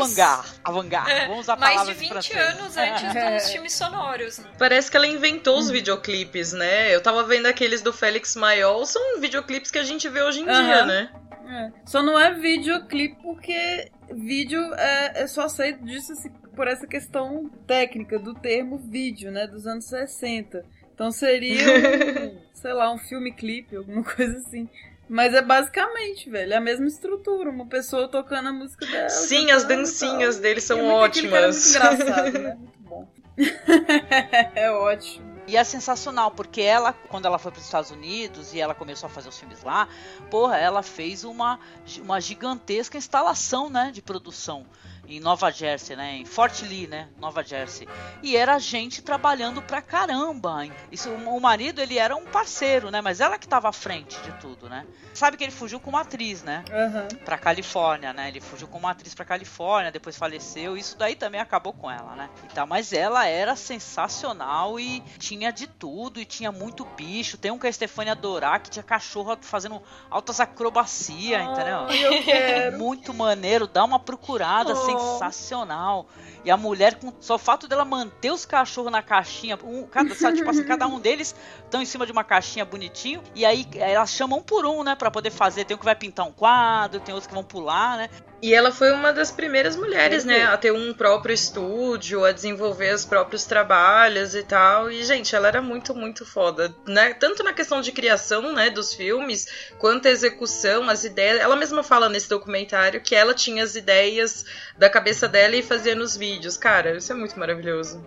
avant-garde. 0.63 1.11
É, 1.11 1.27
Vamos 1.27 1.41
usar 1.41 1.55
Mais 1.63 1.85
de 1.85 1.93
20 1.93 2.33
anos 2.33 2.77
antes 2.77 3.15
é. 3.15 3.37
dos 3.37 3.49
filmes 3.51 3.73
sonoros. 3.73 4.32
Parece 4.57 4.89
que 4.89 4.97
ela 4.97 5.07
inventou 5.07 5.57
os 5.57 5.69
hum. 5.69 5.73
videoclipes, 5.73 6.53
né? 6.53 6.93
Eu 6.93 7.01
tava 7.01 7.23
vendo 7.23 7.45
aqueles 7.47 7.81
do 7.81 7.91
Félix 7.91 8.35
Maiol, 8.35 8.85
são 8.85 9.19
videoclipes 9.19 9.71
que 9.71 9.79
a 9.79 9.83
gente 9.83 10.07
vê 10.09 10.21
hoje 10.21 10.41
em 10.41 10.45
dia, 10.45 10.85
né? 10.85 11.11
É. 11.45 11.71
Só 11.85 12.01
não 12.01 12.19
é 12.19 12.33
videoclipe 12.33 13.21
porque 13.21 13.91
vídeo 14.11 14.61
é, 14.75 15.23
é 15.23 15.27
só 15.27 15.43
aceito 15.43 15.83
disso 15.83 16.13
assim, 16.13 16.29
por 16.55 16.67
essa 16.67 16.87
questão 16.87 17.49
técnica 17.67 18.17
do 18.17 18.33
termo 18.33 18.77
vídeo, 18.77 19.31
né? 19.31 19.47
Dos 19.47 19.67
anos 19.67 19.85
60. 19.85 20.63
Então 20.93 21.11
seria, 21.11 21.63
um, 21.63 22.37
sei 22.53 22.73
lá, 22.73 22.91
um 22.93 22.97
filme 22.97 23.33
clipe, 23.33 23.75
alguma 23.75 24.03
coisa 24.03 24.37
assim. 24.37 24.69
Mas 25.09 25.33
é 25.33 25.41
basicamente, 25.41 26.29
velho, 26.29 26.53
é 26.53 26.55
a 26.55 26.61
mesma 26.61 26.87
estrutura. 26.87 27.49
Uma 27.49 27.67
pessoa 27.67 28.07
tocando 28.07 28.49
a 28.49 28.53
música 28.53 28.85
dela. 28.85 29.09
Sim, 29.09 29.51
as 29.51 29.63
dancinhas 29.63 30.39
deles 30.39 30.63
são 30.63 30.87
ótimas. 30.87 31.75
É 31.75 31.81
muito 31.81 31.99
engraçado, 31.99 32.39
né? 32.39 32.55
Muito 32.59 32.79
bom. 32.79 33.07
é 34.55 34.71
ótimo. 34.71 35.33
E 35.45 35.57
é 35.57 35.63
sensacional, 35.63 36.31
porque 36.31 36.61
ela, 36.61 36.93
quando 36.93 37.25
ela 37.25 37.37
foi 37.37 37.51
para 37.51 37.59
os 37.59 37.65
Estados 37.65 37.91
Unidos 37.91 38.53
e 38.53 38.61
ela 38.61 38.73
começou 38.73 39.07
a 39.07 39.09
fazer 39.09 39.27
os 39.27 39.37
filmes 39.37 39.61
lá, 39.61 39.89
porra, 40.31 40.57
ela 40.57 40.81
fez 40.81 41.25
uma, 41.25 41.59
uma 41.99 42.21
gigantesca 42.21 42.97
instalação, 42.97 43.69
né, 43.69 43.91
de 43.91 44.01
produção 44.01 44.65
em 45.07 45.19
Nova 45.19 45.51
Jersey, 45.51 45.95
né? 45.95 46.17
Em 46.17 46.25
Fort 46.25 46.61
Lee, 46.61 46.87
né? 46.87 47.09
Nova 47.19 47.43
Jersey. 47.43 47.87
E 48.21 48.37
era 48.37 48.57
gente 48.59 49.01
trabalhando 49.01 49.61
pra 49.61 49.81
caramba. 49.81 50.67
Isso, 50.91 51.09
o 51.09 51.39
marido, 51.39 51.81
ele 51.81 51.97
era 51.97 52.15
um 52.15 52.25
parceiro, 52.25 52.89
né? 52.89 53.01
Mas 53.01 53.19
ela 53.19 53.37
que 53.37 53.47
tava 53.47 53.69
à 53.69 53.73
frente 53.73 54.17
de 54.21 54.31
tudo, 54.33 54.69
né? 54.69 54.85
Sabe 55.13 55.37
que 55.37 55.43
ele 55.43 55.51
fugiu 55.51 55.79
com 55.79 55.89
uma 55.89 56.01
atriz, 56.01 56.41
né? 56.43 56.63
Uhum. 56.71 57.17
Pra 57.25 57.37
Califórnia, 57.37 58.13
né? 58.13 58.29
Ele 58.29 58.39
fugiu 58.41 58.67
com 58.67 58.77
uma 58.77 58.91
atriz 58.91 59.13
pra 59.13 59.25
Califórnia, 59.25 59.91
depois 59.91 60.15
faleceu. 60.15 60.77
Isso 60.77 60.97
daí 60.97 61.15
também 61.15 61.41
acabou 61.41 61.73
com 61.73 61.91
ela, 61.91 62.15
né? 62.15 62.29
Então, 62.45 62.65
mas 62.65 62.93
ela 62.93 63.27
era 63.27 63.55
sensacional 63.55 64.79
e 64.79 65.01
tinha 65.19 65.51
de 65.51 65.67
tudo. 65.67 66.19
E 66.19 66.25
tinha 66.25 66.51
muito 66.51 66.85
bicho. 66.85 67.37
Tem 67.37 67.51
um 67.51 67.59
que 67.59 67.67
a 67.67 67.73
Stefania 67.73 68.15
Dorá, 68.15 68.57
que 68.59 68.69
tinha 68.69 68.83
cachorro 68.83 69.37
fazendo 69.41 69.81
altas 70.09 70.39
acrobacias, 70.39 71.45
oh, 71.45 71.51
entendeu? 71.51 72.77
Muito 72.77 73.13
maneiro. 73.13 73.67
Dá 73.67 73.83
uma 73.83 73.99
procurada, 73.99 74.73
oh. 74.73 74.77
assim 74.81 74.92
sensacional. 74.99 76.07
E 76.43 76.51
a 76.51 76.57
mulher, 76.57 76.95
com 76.95 77.13
só 77.19 77.35
o 77.35 77.39
fato 77.39 77.67
dela 77.67 77.85
manter 77.85 78.31
os 78.31 78.45
cachorros 78.45 78.91
na 78.91 79.01
caixinha, 79.01 79.57
um, 79.63 79.87
cada, 79.87 80.13
sabe, 80.15 80.37
tipo 80.37 80.49
assim, 80.49 80.63
cada 80.63 80.87
um 80.87 80.99
deles 80.99 81.35
estão 81.63 81.81
em 81.81 81.85
cima 81.85 82.05
de 82.05 82.11
uma 82.11 82.23
caixinha 82.23 82.65
bonitinho, 82.65 83.21
e 83.33 83.45
aí 83.45 83.67
elas 83.75 84.11
chamam 84.11 84.39
um 84.39 84.43
por 84.43 84.65
um, 84.65 84.83
né, 84.83 84.95
para 84.95 85.09
poder 85.09 85.31
fazer. 85.31 85.65
Tem 85.65 85.75
um 85.75 85.79
que 85.79 85.85
vai 85.85 85.95
pintar 85.95 86.27
um 86.27 86.31
quadro, 86.31 86.99
tem 86.99 87.13
outros 87.13 87.27
que 87.27 87.33
vão 87.33 87.43
pular, 87.43 87.97
né? 87.97 88.09
E 88.43 88.53
ela 88.53 88.73
foi 88.73 88.91
uma 88.91 89.13
das 89.13 89.31
primeiras 89.31 89.77
mulheres, 89.77 90.25
né, 90.25 90.43
a 90.43 90.57
ter 90.57 90.73
um 90.73 90.93
próprio 90.93 91.33
estúdio, 91.33 92.25
a 92.25 92.33
desenvolver 92.33 92.93
os 92.93 93.05
próprios 93.05 93.45
trabalhos 93.45 94.35
e 94.35 94.43
tal. 94.43 94.91
E, 94.91 95.01
gente, 95.05 95.33
ela 95.33 95.47
era 95.47 95.61
muito, 95.61 95.95
muito 95.95 96.25
foda, 96.25 96.75
né? 96.85 97.13
Tanto 97.13 97.41
na 97.41 97.53
questão 97.53 97.79
de 97.79 97.93
criação, 97.93 98.51
né, 98.51 98.69
dos 98.69 98.93
filmes, 98.93 99.47
quanto 99.79 100.09
a 100.09 100.11
execução, 100.11 100.89
as 100.89 101.05
ideias. 101.05 101.39
Ela 101.39 101.55
mesma 101.55 101.83
fala 101.83 102.09
nesse 102.09 102.27
documentário 102.27 102.99
que 102.99 103.15
ela 103.15 103.33
tinha 103.33 103.63
as 103.63 103.77
ideias 103.77 104.43
da 104.77 104.89
cabeça 104.89 105.25
dela 105.25 105.55
e 105.55 105.63
fazia 105.63 105.95
nos 105.95 106.17
vídeos. 106.17 106.57
Cara, 106.57 106.97
isso 106.97 107.13
é 107.13 107.15
muito 107.15 107.39
maravilhoso. 107.39 108.03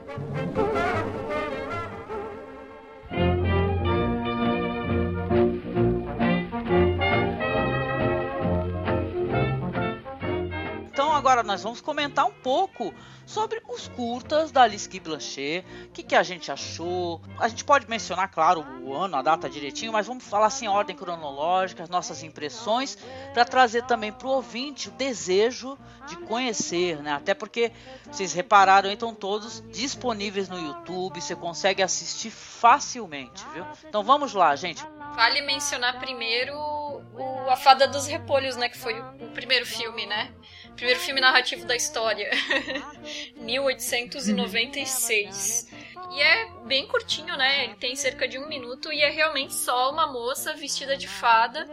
Então 10.96 11.12
agora 11.12 11.42
nós 11.42 11.62
vamos 11.62 11.82
comentar 11.82 12.24
um 12.24 12.32
pouco 12.32 12.90
sobre 13.26 13.60
os 13.68 13.86
curtas 13.86 14.50
da 14.50 14.62
Alice 14.62 14.88
Guy 14.88 14.98
Blanchet, 14.98 15.62
o 15.84 15.90
que, 15.90 16.02
que 16.02 16.14
a 16.14 16.22
gente 16.22 16.50
achou. 16.50 17.20
A 17.38 17.48
gente 17.48 17.66
pode 17.66 17.86
mencionar, 17.86 18.30
claro, 18.30 18.64
o 18.80 18.94
ano, 18.94 19.14
a 19.14 19.20
data 19.20 19.46
direitinho, 19.46 19.92
mas 19.92 20.06
vamos 20.06 20.24
falar 20.24 20.46
assim, 20.46 20.64
em 20.64 20.68
ordem 20.68 20.96
cronológica, 20.96 21.82
as 21.82 21.90
nossas 21.90 22.22
impressões, 22.22 22.96
para 23.34 23.44
trazer 23.44 23.82
também 23.82 24.10
para 24.10 24.26
o 24.26 24.30
ouvinte 24.30 24.88
o 24.88 24.92
desejo 24.92 25.78
de 26.08 26.16
conhecer, 26.16 27.02
né? 27.02 27.12
Até 27.12 27.34
porque 27.34 27.72
vocês 28.10 28.32
repararam, 28.32 28.90
então 28.90 29.14
todos 29.14 29.62
disponíveis 29.70 30.48
no 30.48 30.58
YouTube, 30.58 31.20
você 31.20 31.36
consegue 31.36 31.82
assistir 31.82 32.30
facilmente, 32.30 33.44
viu? 33.52 33.66
Então 33.86 34.02
vamos 34.02 34.32
lá, 34.32 34.56
gente. 34.56 34.82
Vale 35.14 35.42
mencionar 35.42 35.98
primeiro 35.98 36.54
o 36.56 37.50
A 37.50 37.56
Fada 37.56 37.86
dos 37.86 38.06
Repolhos, 38.06 38.56
né? 38.56 38.70
Que 38.70 38.78
foi 38.78 38.98
o 38.98 39.30
primeiro 39.34 39.66
filme, 39.66 40.06
né? 40.06 40.32
Primeiro 40.76 41.00
filme 41.00 41.20
narrativo 41.20 41.66
da 41.66 41.74
história. 41.74 42.30
1896. 43.36 45.68
E 46.12 46.20
é 46.20 46.48
bem 46.66 46.86
curtinho, 46.86 47.36
né? 47.36 47.64
Ele 47.64 47.74
tem 47.74 47.96
cerca 47.96 48.28
de 48.28 48.38
um 48.38 48.48
minuto 48.48 48.92
e 48.92 49.02
é 49.02 49.10
realmente 49.10 49.54
só 49.54 49.90
uma 49.90 50.06
moça 50.06 50.54
vestida 50.54 50.96
de 50.96 51.08
fada 51.08 51.68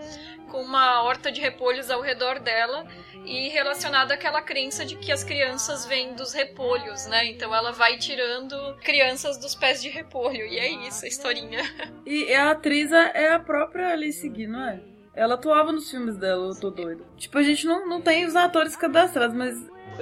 com 0.50 0.62
uma 0.62 1.02
horta 1.04 1.32
de 1.32 1.42
repolhos 1.42 1.90
ao 1.90 2.02
redor 2.02 2.40
dela 2.40 2.86
e 3.26 3.50
relacionada 3.50 4.14
àquela 4.14 4.42
crença 4.42 4.86
de 4.86 4.96
que 4.96 5.12
as 5.12 5.24
crianças 5.24 5.86
vêm 5.86 6.14
dos 6.14 6.34
repolhos, 6.34 7.06
né? 7.08 7.26
Então 7.26 7.54
ela 7.54 7.72
vai 7.72 7.98
tirando 7.98 8.76
crianças 8.82 9.38
dos 9.38 9.56
pés 9.56 9.82
de 9.82 9.90
repolho. 9.90 10.46
E 10.46 10.60
é 10.60 10.70
isso, 10.88 11.06
a 11.06 11.08
historinha. 11.08 11.64
E 12.06 12.34
a 12.34 12.52
atriz 12.52 12.92
é 12.92 13.32
a 13.32 13.40
própria 13.40 13.90
Alice 13.90 14.28
Guy, 14.28 14.48
não 14.48 14.64
é? 14.64 14.80
Ela 15.16 15.36
atuava 15.36 15.72
nos 15.72 15.90
filmes 15.90 16.18
dela, 16.18 16.48
eu 16.48 16.56
tô 16.56 16.70
doido. 16.72 17.06
Tipo, 17.18 17.38
a 17.38 17.44
gente 17.44 17.66
não, 17.66 17.88
não 17.88 18.02
tem 18.02 18.26
os 18.26 18.36
atores 18.36 18.76
cadastrados, 18.76 19.36
mas. 19.36 19.62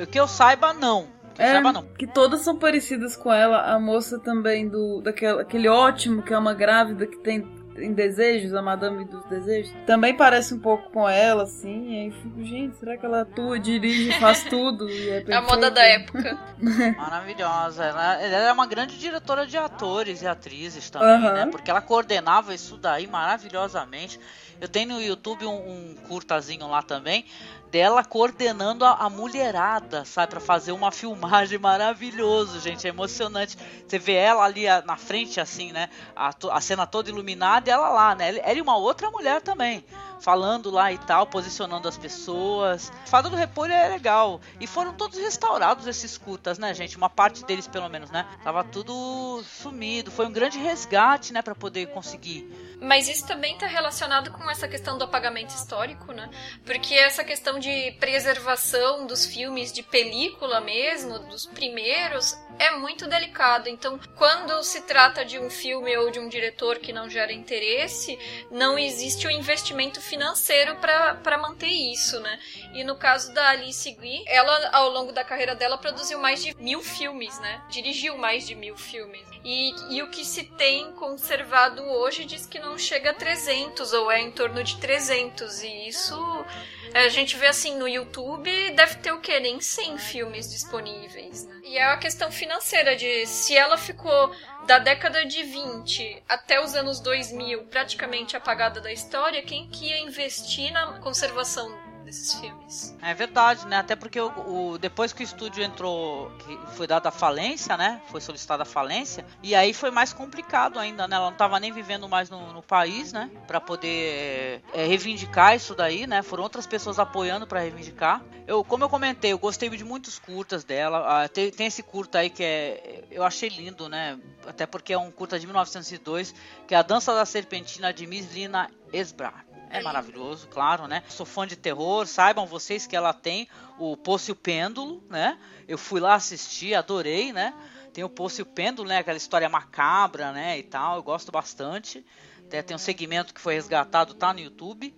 Que 0.09 0.19
eu 0.19 0.27
saiba, 0.27 0.73
não. 0.73 1.07
Que, 1.35 1.41
é, 1.41 1.53
saiba, 1.53 1.73
não. 1.73 1.83
que 1.83 2.07
todas 2.07 2.41
são 2.41 2.57
parecidas 2.57 3.17
com 3.17 3.31
ela. 3.31 3.73
A 3.73 3.79
moça 3.79 4.19
também 4.19 4.67
do. 4.69 5.01
daquele 5.01 5.41
aquele 5.41 5.67
ótimo 5.67 6.21
que 6.21 6.33
é 6.33 6.37
uma 6.37 6.53
grávida 6.53 7.05
que 7.05 7.17
tem 7.17 7.45
em 7.77 7.93
Desejos, 7.93 8.53
a 8.53 8.61
Madame 8.61 9.05
dos 9.05 9.23
Desejos, 9.25 9.73
também 9.85 10.15
parece 10.15 10.53
um 10.53 10.59
pouco 10.59 10.91
com 10.91 11.07
ela, 11.07 11.43
assim. 11.43 11.89
E 11.89 11.99
aí 11.99 12.07
eu 12.07 12.13
fico, 12.13 12.43
gente, 12.43 12.77
será 12.77 12.97
que 12.97 13.05
ela 13.05 13.21
atua, 13.21 13.59
dirige, 13.59 14.11
faz 14.19 14.43
tudo? 14.43 14.89
E 14.89 15.09
é, 15.09 15.23
é 15.27 15.33
a 15.33 15.41
moda 15.41 15.71
da 15.71 15.83
época. 15.83 16.37
Maravilhosa. 16.97 17.85
Ela, 17.85 18.21
ela 18.21 18.47
é 18.49 18.51
uma 18.51 18.67
grande 18.67 18.97
diretora 18.97 19.45
de 19.45 19.57
atores 19.57 20.21
e 20.21 20.27
atrizes 20.27 20.89
também, 20.89 21.31
né? 21.31 21.47
Porque 21.47 21.71
ela 21.71 21.81
coordenava 21.81 22.53
isso 22.53 22.77
daí 22.77 23.07
maravilhosamente. 23.07 24.19
Eu 24.61 24.69
tenho 24.69 24.89
no 24.89 25.01
YouTube 25.01 25.43
um, 25.45 25.51
um 25.53 25.95
curtazinho 26.07 26.67
lá 26.67 26.83
também 26.83 27.25
dela 27.71 28.03
coordenando 28.03 28.83
a, 28.85 28.91
a 28.93 29.09
mulherada, 29.09 30.03
sabe, 30.05 30.31
Pra 30.31 30.39
fazer 30.39 30.71
uma 30.73 30.91
filmagem 30.93 31.57
maravilhoso, 31.57 32.59
gente, 32.59 32.85
é 32.85 32.89
emocionante. 32.89 33.57
Você 33.87 33.97
vê 33.97 34.13
ela 34.13 34.43
ali 34.43 34.67
a- 34.67 34.81
na 34.81 34.97
frente 34.97 35.39
assim, 35.39 35.71
né, 35.71 35.89
a, 36.15 36.31
a 36.51 36.61
cena 36.61 36.85
toda 36.85 37.09
iluminada 37.09 37.69
e 37.69 37.73
ela 37.73 37.89
lá, 37.89 38.13
né? 38.15 38.37
Ela 38.39 38.53
e 38.53 38.61
uma 38.61 38.75
outra 38.77 39.09
mulher 39.09 39.41
também, 39.41 39.85
falando 40.19 40.69
lá 40.69 40.91
e 40.91 40.97
tal, 40.97 41.25
posicionando 41.25 41.87
as 41.87 41.97
pessoas. 41.97 42.91
Fada 43.05 43.29
do 43.29 43.35
Repolho 43.35 43.73
é 43.73 43.87
legal. 43.89 44.39
E 44.59 44.67
foram 44.67 44.93
todos 44.93 45.17
restaurados 45.17 45.87
esses 45.87 46.17
curtas, 46.17 46.57
né, 46.59 46.73
gente? 46.73 46.97
Uma 46.97 47.09
parte 47.09 47.43
deles 47.45 47.67
pelo 47.67 47.89
menos, 47.89 48.11
né? 48.11 48.27
Tava 48.43 48.63
tudo 48.63 49.41
sumido. 49.43 50.11
Foi 50.11 50.25
um 50.27 50.31
grande 50.31 50.59
resgate, 50.59 51.33
né, 51.33 51.41
Pra 51.41 51.55
poder 51.55 51.87
conseguir 51.87 52.47
Mas 52.79 53.07
isso 53.07 53.25
também 53.25 53.53
está 53.55 53.67
relacionado 53.67 54.31
com 54.31 54.49
essa 54.49 54.67
questão 54.67 54.97
do 54.97 55.03
apagamento 55.03 55.53
histórico, 55.55 56.11
né? 56.11 56.29
Porque 56.65 56.93
essa 56.95 57.23
questão 57.23 57.59
de 57.61 57.91
preservação 57.99 59.05
dos 59.05 59.25
filmes 59.25 59.71
de 59.71 59.83
película 59.83 60.59
mesmo, 60.59 61.19
dos 61.19 61.45
primeiros, 61.45 62.35
é 62.59 62.71
muito 62.71 63.07
delicado. 63.07 63.69
Então, 63.69 63.99
quando 64.17 64.61
se 64.63 64.81
trata 64.81 65.23
de 65.23 65.39
um 65.39 65.49
filme 65.49 65.95
ou 65.95 66.11
de 66.11 66.19
um 66.19 66.27
diretor 66.27 66.79
que 66.79 66.91
não 66.91 67.09
gera 67.09 67.31
interesse, 67.31 68.17
não 68.51 68.77
existe 68.77 69.27
o 69.27 69.31
investimento 69.31 70.01
financeiro 70.01 70.75
para 70.77 71.37
manter 71.37 71.67
isso, 71.67 72.19
né? 72.19 72.39
E 72.73 72.83
no 72.83 72.95
caso 72.97 73.33
da 73.33 73.49
Alice 73.49 73.89
Guy, 73.91 74.23
ela, 74.27 74.69
ao 74.73 74.89
longo 74.89 75.11
da 75.11 75.23
carreira 75.23 75.55
dela, 75.55 75.77
produziu 75.77 76.19
mais 76.19 76.43
de 76.43 76.55
mil 76.57 76.81
filmes, 76.81 77.39
né? 77.39 77.63
Dirigiu 77.69 78.17
mais 78.17 78.45
de 78.45 78.55
mil 78.55 78.75
filmes. 78.75 79.25
E, 79.43 79.95
e 79.95 80.03
o 80.03 80.09
que 80.09 80.23
se 80.23 80.43
tem 80.43 80.91
conservado 80.93 81.83
hoje 81.83 82.25
diz 82.25 82.45
que 82.45 82.59
não 82.59 82.77
chega 82.77 83.09
a 83.09 83.13
300, 83.13 83.91
ou 83.93 84.11
é 84.11 84.21
em 84.21 84.31
torno 84.31 84.63
de 84.63 84.77
300. 84.77 85.63
E 85.63 85.87
isso 85.87 86.45
a 86.93 87.07
gente 87.09 87.37
vê 87.37 87.47
assim 87.47 87.77
no 87.77 87.87
YouTube, 87.87 88.49
deve 88.71 88.95
ter 88.95 89.11
o 89.11 89.19
quê? 89.19 89.39
Nem 89.39 89.59
100 89.61 89.97
filmes 89.97 90.51
disponíveis. 90.51 91.45
Né? 91.47 91.61
E 91.63 91.77
é 91.77 91.85
a 91.85 91.97
questão 91.97 92.31
financeira 92.31 92.95
de 92.95 93.25
se 93.25 93.55
ela 93.55 93.77
ficou 93.77 94.31
da 94.67 94.77
década 94.77 95.25
de 95.25 95.41
20 95.41 96.23
até 96.27 96.61
os 96.61 96.75
anos 96.75 96.99
2000 96.99 97.63
praticamente 97.63 98.35
apagada 98.35 98.79
da 98.79 98.91
história, 98.91 99.41
quem 99.41 99.67
que 99.69 99.87
ia 99.87 99.99
investir 99.99 100.71
na 100.71 100.99
conservação 100.99 101.80
desses 102.11 102.33
filmes? 102.35 102.95
É 103.01 103.13
verdade, 103.13 103.65
né? 103.65 103.77
Até 103.77 103.95
porque 103.95 104.19
o, 104.19 104.27
o- 104.73 104.77
depois 104.77 105.13
que 105.13 105.23
o 105.23 105.25
estúdio 105.25 105.63
entrou, 105.63 106.31
foi 106.75 106.85
dada 106.85 107.09
a 107.09 107.11
falência, 107.11 107.75
né? 107.77 108.01
Foi 108.09 108.19
solicitada 108.21 108.63
a 108.63 108.65
falência, 108.65 109.25
e 109.41 109.55
aí 109.55 109.73
foi 109.73 109.89
mais 109.89 110.11
complicado 110.13 110.77
ainda, 110.77 111.07
né? 111.07 111.15
Ela 111.15 111.29
não 111.31 111.37
tava 111.37 111.59
nem 111.59 111.71
vivendo 111.71 112.07
mais 112.09 112.29
no, 112.29 112.51
no 112.53 112.61
país, 112.61 113.13
né? 113.13 113.31
Pra 113.47 113.61
poder 113.61 114.61
é, 114.73 114.85
reivindicar 114.85 115.55
isso 115.55 115.73
daí, 115.73 116.05
né? 116.05 116.21
Foram 116.21 116.43
outras 116.43 116.67
pessoas 116.67 116.99
apoiando 116.99 117.47
pra 117.47 117.61
reivindicar. 117.61 118.21
Eu, 118.45 118.63
como 118.63 118.83
eu 118.83 118.89
comentei, 118.89 119.31
eu 119.31 119.39
gostei 119.39 119.69
de 119.69 119.83
muitos 119.83 120.19
curtas 120.19 120.63
dela. 120.65 121.23
Ah, 121.23 121.29
tem, 121.29 121.49
tem 121.51 121.67
esse 121.67 121.81
curta 121.81 122.19
aí 122.19 122.29
que 122.29 122.43
é, 122.43 123.03
eu 123.09 123.23
achei 123.23 123.47
lindo, 123.47 123.87
né? 123.87 124.19
Até 124.45 124.65
porque 124.65 124.91
é 124.91 124.97
um 124.97 125.09
curta 125.11 125.39
de 125.39 125.45
1902, 125.47 126.35
que 126.67 126.75
é 126.75 126.77
a 126.77 126.81
Dança 126.81 127.13
da 127.15 127.25
Serpentina 127.25 127.93
de 127.93 128.05
Miss 128.05 128.33
Lina 128.33 128.69
Esbrar. 128.91 129.45
É 129.71 129.81
maravilhoso, 129.81 130.47
claro, 130.47 130.85
né? 130.85 131.01
Sou 131.07 131.25
fã 131.25 131.47
de 131.47 131.55
terror, 131.55 132.05
saibam 132.05 132.45
vocês 132.45 132.85
que 132.85 132.95
ela 132.95 133.13
tem 133.13 133.47
o 133.79 133.95
Poço 133.95 134.29
e 134.29 134.33
o 134.33 134.35
Pêndulo, 134.35 135.01
né? 135.09 135.39
Eu 135.65 135.77
fui 135.77 136.01
lá 136.01 136.15
assistir, 136.15 136.75
adorei, 136.75 137.31
né? 137.31 137.53
Tem 137.93 138.03
o 138.03 138.09
Poço 138.09 138.41
e 138.41 138.43
o 138.43 138.45
Pêndulo, 138.45 138.89
né? 138.89 138.97
Aquela 138.97 139.17
história 139.17 139.47
macabra, 139.47 140.33
né? 140.33 140.59
E 140.59 140.63
tal, 140.63 140.97
eu 140.97 141.03
gosto 141.03 141.31
bastante. 141.31 142.05
Tem 142.49 142.75
um 142.75 142.79
segmento 142.79 143.33
que 143.33 143.39
foi 143.39 143.53
resgatado, 143.53 144.13
tá 144.13 144.33
no 144.33 144.41
YouTube. 144.41 144.93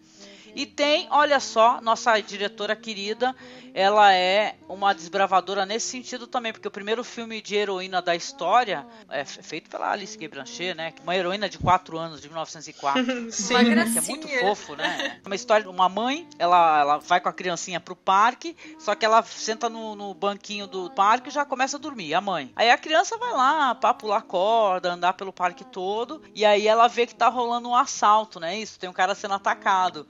E 0.56 0.66
tem, 0.66 1.08
olha 1.10 1.40
só, 1.40 1.82
nossa 1.82 2.20
diretora 2.20 2.76
querida, 2.76 3.36
ela 3.74 4.14
é 4.14 4.56
uma 4.70 4.94
desbravadora 4.94 5.66
nesse 5.66 5.88
sentido 5.88 6.28
também, 6.28 6.54
porque 6.54 6.68
o 6.68 6.72
primeiro 6.72 7.04
filme 7.04 7.42
de 7.42 7.56
heroína 7.56 8.02
da 8.02 8.16
história 8.16 8.86
é 9.10 9.26
feito 9.26 9.70
pela 9.70 9.92
Alice 9.92 10.18
Guy 10.18 10.28
Blanchet, 10.28 10.76
né? 10.76 10.94
Uma 11.02 11.16
heroína 11.16 11.50
de 11.50 11.58
4 11.58 11.98
anos, 11.98 12.22
de 12.22 12.28
1904. 12.28 13.04
Sim. 13.32 13.56
Uma 13.56 13.64
Que 13.64 13.98
é 13.98 14.02
muito 14.02 14.28
fofo, 14.40 14.76
né? 14.76 15.20
Uma 15.26 15.36
história 15.36 15.64
de 15.64 15.70
uma 15.70 15.90
mãe, 15.90 16.28
ela, 16.38 16.80
ela 16.82 16.98
vai 17.00 17.20
com 17.20 17.30
a 17.30 17.34
criancinha 17.34 17.80
pro 17.80 17.96
parque, 17.96 18.56
só 18.78 18.94
que 18.94 19.06
ela 19.06 19.24
senta 19.24 19.70
no, 19.70 19.96
no 19.96 20.14
banquinho 20.14 20.68
do 20.68 20.90
parque 20.92 21.30
e 21.30 21.32
já 21.32 21.44
começa 21.46 21.78
a 21.78 21.80
dormir, 21.80 22.14
a 22.14 22.22
mãe. 22.22 22.52
Aí 22.56 22.70
a 22.70 22.78
criança 22.78 23.18
vai 23.18 23.34
lá, 23.34 23.74
pra 23.74 23.94
pular 23.94 24.22
corda, 24.22 24.94
andar 24.94 25.14
pelo 25.14 25.34
parque 25.34 25.64
todo, 25.64 26.22
e 26.36 26.46
aí 26.46 26.68
ela 26.68 26.88
vê 26.88 27.08
que 27.08 27.16
tá 27.16 27.28
rolando 27.28 27.70
um 27.70 27.76
assalto, 27.76 28.40
né? 28.40 28.58
Isso, 28.58 28.80
tem 28.80 28.90
um 28.90 28.94
cara 28.94 29.16
sendo 29.16 29.34
atacado. 29.34 30.08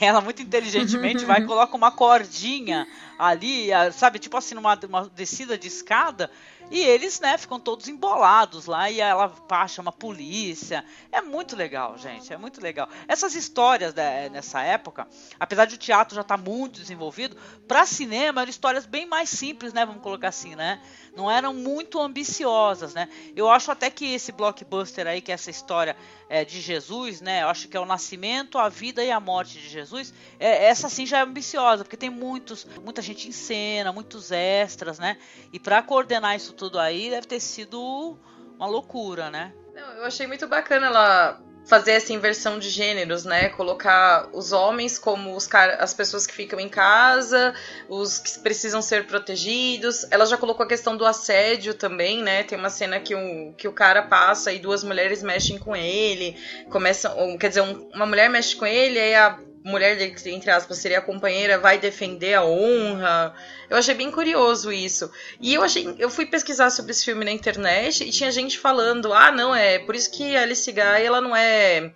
E 0.00 0.04
ela, 0.04 0.20
muito 0.20 0.42
inteligentemente, 0.42 1.24
vai 1.24 1.40
e 1.40 1.44
coloca 1.46 1.76
uma 1.76 1.90
cordinha 1.90 2.86
ali, 3.18 3.68
sabe, 3.92 4.18
tipo 4.18 4.36
assim, 4.36 4.54
numa 4.54 4.78
uma 4.88 5.08
descida 5.14 5.56
de 5.56 5.68
escada, 5.68 6.30
E 6.70 6.80
eles, 6.80 7.20
né, 7.20 7.38
ficam 7.38 7.60
todos 7.60 7.86
embolados 7.86 8.66
lá 8.66 8.90
e 8.90 9.00
ela 9.00 9.28
pá, 9.28 9.68
chama 9.68 9.90
a 9.90 9.92
polícia. 9.92 10.84
É 11.12 11.20
muito 11.20 11.54
legal, 11.54 11.96
gente, 11.96 12.32
é 12.32 12.36
muito 12.36 12.60
legal. 12.60 12.88
Essas 13.06 13.34
histórias 13.36 13.94
né, 13.94 14.28
nessa 14.28 14.62
época, 14.62 15.06
apesar 15.38 15.66
de 15.66 15.76
o 15.76 15.78
teatro 15.78 16.14
já 16.14 16.22
estar 16.22 16.36
tá 16.36 16.42
muito 16.42 16.80
desenvolvido, 16.80 17.36
para 17.68 17.86
cinema 17.86 18.40
eram 18.40 18.50
histórias 18.50 18.84
bem 18.84 19.06
mais 19.06 19.28
simples, 19.28 19.72
né, 19.72 19.86
vamos 19.86 20.02
colocar 20.02 20.28
assim, 20.28 20.56
né? 20.56 20.82
Não 21.14 21.30
eram 21.30 21.54
muito 21.54 21.98
ambiciosas, 21.98 22.92
né? 22.92 23.08
Eu 23.34 23.48
acho 23.48 23.70
até 23.70 23.88
que 23.88 24.12
esse 24.12 24.32
blockbuster 24.32 25.06
aí, 25.06 25.22
que 25.22 25.30
é 25.30 25.34
essa 25.34 25.50
história 25.50 25.96
é, 26.28 26.44
de 26.44 26.60
Jesus, 26.60 27.22
né? 27.22 27.42
Eu 27.42 27.48
acho 27.48 27.68
que 27.68 27.76
é 27.76 27.80
o 27.80 27.86
nascimento, 27.86 28.58
a 28.58 28.68
vida 28.68 29.02
e 29.02 29.10
a 29.10 29.18
morte 29.18 29.58
de 29.58 29.68
Jesus. 29.68 30.12
É, 30.38 30.66
essa 30.66 30.90
sim 30.90 31.06
já 31.06 31.18
é 31.18 31.22
ambiciosa, 31.22 31.84
porque 31.84 31.96
tem 31.96 32.10
muitos, 32.10 32.66
muita 32.84 33.00
gente 33.00 33.28
em 33.28 33.32
cena, 33.32 33.92
muitos 33.92 34.30
extras, 34.30 34.98
né? 34.98 35.16
E 35.52 35.58
para 35.58 35.82
coordenar 35.82 36.36
isso 36.36 36.52
tudo 36.56 36.78
aí 36.78 37.10
deve 37.10 37.26
ter 37.26 37.40
sido 37.40 38.18
uma 38.56 38.66
loucura, 38.66 39.30
né? 39.30 39.52
Não, 39.74 39.92
eu 39.92 40.04
achei 40.04 40.26
muito 40.26 40.46
bacana 40.48 40.86
ela 40.86 41.40
fazer 41.66 41.92
essa 41.92 42.12
inversão 42.12 42.58
de 42.58 42.70
gêneros, 42.70 43.24
né? 43.24 43.48
Colocar 43.50 44.28
os 44.32 44.52
homens 44.52 44.98
como 44.98 45.36
os 45.36 45.48
as 45.52 45.92
pessoas 45.92 46.26
que 46.26 46.32
ficam 46.32 46.60
em 46.60 46.68
casa, 46.68 47.52
os 47.88 48.20
que 48.20 48.38
precisam 48.38 48.80
ser 48.80 49.06
protegidos. 49.06 50.06
Ela 50.10 50.24
já 50.26 50.36
colocou 50.36 50.64
a 50.64 50.68
questão 50.68 50.96
do 50.96 51.04
assédio 51.04 51.74
também, 51.74 52.22
né? 52.22 52.44
Tem 52.44 52.56
uma 52.56 52.70
cena 52.70 53.00
que, 53.00 53.14
um, 53.14 53.52
que 53.52 53.66
o 53.66 53.72
cara 53.72 54.02
passa 54.02 54.52
e 54.52 54.60
duas 54.60 54.84
mulheres 54.84 55.22
mexem 55.22 55.58
com 55.58 55.74
ele, 55.74 56.36
começam, 56.70 57.36
quer 57.36 57.48
dizer, 57.48 57.62
um, 57.62 57.90
uma 57.92 58.06
mulher 58.06 58.30
mexe 58.30 58.54
com 58.54 58.64
ele, 58.64 58.98
aí 58.98 59.14
a 59.16 59.38
mulher 59.66 59.96
dele, 59.96 60.14
que 60.14 60.30
entre 60.30 60.50
aspas 60.50 60.78
seria 60.78 60.98
a 60.98 61.02
companheira, 61.02 61.58
vai 61.58 61.76
defender 61.76 62.34
a 62.34 62.44
honra. 62.44 63.34
Eu 63.68 63.76
achei 63.76 63.94
bem 63.94 64.12
curioso 64.12 64.72
isso. 64.72 65.10
E 65.40 65.52
eu 65.52 65.62
achei, 65.62 65.92
eu 65.98 66.08
fui 66.08 66.24
pesquisar 66.24 66.70
sobre 66.70 66.92
esse 66.92 67.04
filme 67.04 67.24
na 67.24 67.32
internet 67.32 68.04
e 68.04 68.12
tinha 68.12 68.30
gente 68.30 68.58
falando: 68.58 69.12
"Ah, 69.12 69.32
não, 69.32 69.52
é 69.52 69.80
por 69.80 69.96
isso 69.96 70.10
que 70.12 70.36
Alice 70.36 70.70
Guy 70.70 71.04
ela 71.04 71.20
não 71.20 71.34
é, 71.34 71.92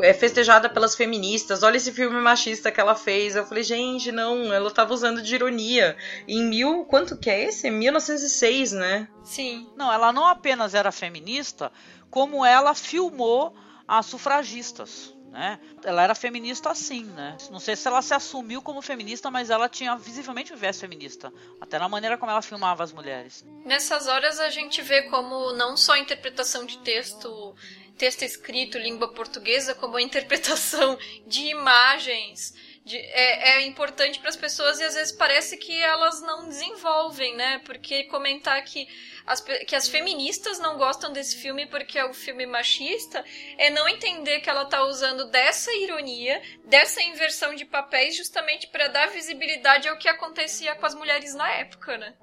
é 0.00 0.14
festejada 0.14 0.70
pelas 0.70 0.94
feministas. 0.94 1.62
Olha 1.62 1.76
esse 1.76 1.92
filme 1.92 2.18
machista 2.18 2.70
que 2.70 2.80
ela 2.80 2.94
fez". 2.94 3.36
Eu 3.36 3.46
falei: 3.46 3.62
"Gente, 3.62 4.10
não, 4.10 4.50
ela 4.52 4.70
tava 4.70 4.94
usando 4.94 5.20
de 5.20 5.34
ironia". 5.34 5.96
Em 6.26 6.42
mil, 6.42 6.86
quanto 6.86 7.18
que 7.18 7.28
é 7.28 7.44
esse? 7.44 7.70
1906, 7.70 8.72
né? 8.72 9.06
Sim. 9.22 9.68
Não, 9.76 9.92
ela 9.92 10.12
não 10.12 10.26
apenas 10.26 10.74
era 10.74 10.90
feminista, 10.90 11.70
como 12.10 12.44
ela 12.44 12.74
filmou 12.74 13.54
as 13.86 14.06
sufragistas 14.06 15.14
né? 15.32 15.58
Ela 15.82 16.02
era 16.02 16.14
feminista 16.14 16.70
assim, 16.70 17.04
né? 17.04 17.36
Não 17.50 17.58
sei 17.58 17.74
se 17.74 17.88
ela 17.88 18.02
se 18.02 18.12
assumiu 18.12 18.60
como 18.60 18.82
feminista, 18.82 19.30
mas 19.30 19.48
ela 19.48 19.66
tinha 19.66 19.96
visivelmente 19.96 20.52
um 20.52 20.56
viés 20.56 20.78
feminista, 20.78 21.32
até 21.58 21.78
na 21.78 21.88
maneira 21.88 22.18
como 22.18 22.30
ela 22.30 22.42
filmava 22.42 22.84
as 22.84 22.92
mulheres. 22.92 23.44
Nessas 23.64 24.06
horas 24.06 24.38
a 24.38 24.50
gente 24.50 24.82
vê 24.82 25.02
como 25.04 25.52
não 25.54 25.74
só 25.74 25.94
a 25.94 25.98
interpretação 25.98 26.66
de 26.66 26.76
texto, 26.78 27.56
texto 27.96 28.22
escrito, 28.22 28.76
língua 28.76 29.14
portuguesa, 29.14 29.74
como 29.74 29.96
a 29.96 30.02
interpretação 30.02 30.98
de 31.26 31.46
imagens 31.46 32.54
de, 32.84 32.96
é, 32.96 33.50
é, 33.50 33.66
importante 33.66 34.18
para 34.18 34.28
as 34.28 34.36
pessoas 34.36 34.80
e 34.80 34.84
às 34.84 34.94
vezes 34.94 35.12
parece 35.12 35.56
que 35.56 35.80
elas 35.80 36.20
não 36.20 36.48
desenvolvem, 36.48 37.36
né? 37.36 37.60
Porque 37.64 38.04
comentar 38.04 38.62
que 38.64 38.88
as, 39.24 39.40
que 39.40 39.76
as 39.76 39.88
feministas 39.88 40.58
não 40.58 40.76
gostam 40.76 41.12
desse 41.12 41.36
filme 41.36 41.66
porque 41.66 41.98
é 41.98 42.04
um 42.04 42.12
filme 42.12 42.44
machista 42.44 43.24
é 43.56 43.70
não 43.70 43.88
entender 43.88 44.40
que 44.40 44.50
ela 44.50 44.64
está 44.64 44.82
usando 44.84 45.26
dessa 45.30 45.72
ironia, 45.74 46.42
dessa 46.64 47.00
inversão 47.02 47.54
de 47.54 47.64
papéis, 47.64 48.16
justamente 48.16 48.66
para 48.66 48.88
dar 48.88 49.10
visibilidade 49.10 49.88
ao 49.88 49.96
que 49.96 50.08
acontecia 50.08 50.74
com 50.74 50.86
as 50.86 50.94
mulheres 50.94 51.34
na 51.34 51.48
época, 51.50 51.96
né? 51.96 52.14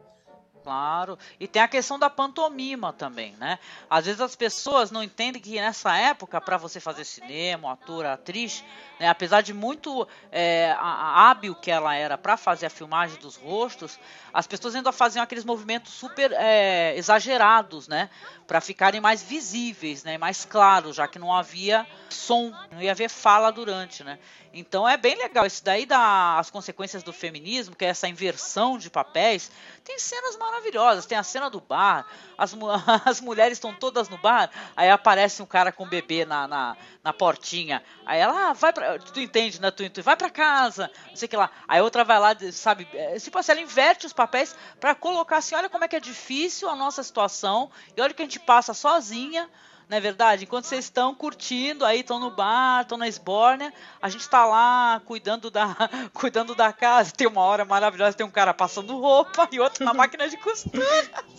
Claro. 0.69 1.17
E 1.39 1.47
tem 1.47 1.63
a 1.63 1.67
questão 1.67 1.97
da 1.97 2.11
pantomima 2.11 2.93
também, 2.93 3.33
né? 3.39 3.57
Às 3.89 4.05
vezes 4.05 4.21
as 4.21 4.35
pessoas 4.35 4.91
não 4.91 5.01
entendem 5.01 5.41
que 5.41 5.59
nessa 5.59 5.97
época, 5.97 6.39
para 6.39 6.57
você 6.57 6.79
fazer 6.79 7.05
cinema, 7.05 7.73
ator, 7.73 8.05
atriz, 8.05 8.63
né, 8.99 9.09
apesar 9.09 9.41
de 9.41 9.51
muito 9.51 10.07
é, 10.31 10.75
hábil 10.77 11.55
que 11.55 11.71
ela 11.71 11.95
era 11.95 12.19
para 12.19 12.37
fazer 12.37 12.67
a 12.67 12.69
filmagem 12.69 13.17
dos 13.19 13.35
rostos, 13.35 13.99
as 14.31 14.45
pessoas 14.45 14.75
ainda 14.75 14.91
faziam 14.91 15.23
aqueles 15.23 15.43
movimentos 15.43 15.91
super 15.91 16.31
é, 16.33 16.95
exagerados, 16.95 17.87
né? 17.87 18.07
Para 18.49 18.59
ficarem 18.59 18.99
mais 18.99 19.21
visíveis, 19.21 20.03
né? 20.03 20.17
Mais 20.17 20.43
claros, 20.43 20.95
já 20.95 21.07
que 21.07 21.19
não 21.19 21.31
havia 21.31 21.85
som, 22.09 22.51
não 22.71 22.81
ia 22.81 22.89
haver 22.89 23.07
fala 23.07 23.51
durante, 23.51 24.03
né? 24.03 24.17
Então 24.51 24.87
é 24.87 24.97
bem 24.97 25.15
legal. 25.15 25.45
Isso 25.45 25.63
daí 25.63 25.85
dá 25.85 26.39
as 26.39 26.49
consequências 26.49 27.03
do 27.03 27.13
feminismo, 27.13 27.75
que 27.75 27.85
é 27.85 27.89
essa 27.89 28.07
inversão 28.07 28.77
de 28.77 28.89
papéis. 28.89 29.51
Tem 29.83 29.99
cenas 29.99 30.35
maravilhosas. 30.37 31.05
Tem 31.05 31.17
a 31.17 31.23
cena 31.23 31.49
do 31.49 31.61
bar, 31.61 32.07
as, 32.37 32.55
as 33.05 33.21
mulheres 33.21 33.57
estão 33.57 33.73
todas 33.73 34.09
no 34.09 34.17
bar, 34.17 34.49
aí 34.75 34.89
aparece 34.89 35.41
um 35.41 35.45
cara 35.45 35.71
com 35.71 35.83
um 35.83 35.89
bebê 35.89 36.25
na, 36.25 36.47
na, 36.47 36.77
na 37.03 37.13
portinha. 37.13 37.83
Aí 38.05 38.19
ela 38.19 38.49
ah, 38.49 38.53
vai 38.53 38.73
pra. 38.73 38.97
Tu 38.97 39.19
entende, 39.19 39.61
né? 39.61 39.69
Tu, 39.69 39.89
tu 39.89 40.01
vai 40.01 40.15
pra 40.15 40.29
casa, 40.29 40.89
não 41.09 41.15
sei 41.15 41.27
o 41.27 41.29
que 41.29 41.37
lá. 41.37 41.51
Aí 41.67 41.81
outra 41.81 42.03
vai 42.03 42.19
lá, 42.19 42.35
sabe? 42.51 42.87
É, 42.93 43.19
tipo 43.19 43.37
assim, 43.37 43.51
ela 43.51 43.61
inverte 43.61 44.05
os 44.05 44.13
papéis 44.13 44.55
para 44.79 44.95
colocar 44.95 45.37
assim: 45.37 45.55
olha 45.55 45.69
como 45.69 45.83
é 45.83 45.87
que 45.87 45.95
é 45.95 45.99
difícil 45.99 46.69
a 46.69 46.75
nossa 46.75 47.03
situação, 47.03 47.69
e 47.95 48.01
olha 48.01 48.13
que 48.13 48.21
a 48.21 48.25
gente 48.25 48.38
passa 48.45 48.73
sozinha 48.73 49.49
não 49.89 49.97
é 49.97 49.99
verdade? 49.99 50.43
Enquanto 50.43 50.65
vocês 50.65 50.85
estão 50.85 51.15
curtindo 51.15 51.83
aí, 51.83 52.01
estão 52.01 52.19
no 52.19 52.29
bar, 52.29 52.83
estão 52.83 52.95
na 52.95 53.07
esbórnia, 53.07 53.73
a 53.99 54.07
gente 54.07 54.21
está 54.21 54.45
lá 54.45 55.01
cuidando 55.03 55.49
da, 55.49 55.75
cuidando 56.13 56.53
da 56.53 56.71
casa. 56.71 57.11
Tem 57.11 57.25
uma 57.25 57.41
hora 57.41 57.65
maravilhosa, 57.65 58.15
tem 58.15 58.25
um 58.25 58.29
cara 58.29 58.53
passando 58.53 58.95
roupa 58.99 59.49
e 59.51 59.59
outro 59.59 59.83
na 59.83 59.91
máquina 59.91 60.29
de 60.29 60.37
costura. 60.37 60.85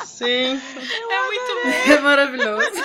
Sim. 0.04 0.60
é 1.10 1.22
muito 1.22 1.54
bom. 1.62 1.92
É 1.92 1.98
maravilhoso. 2.00 2.82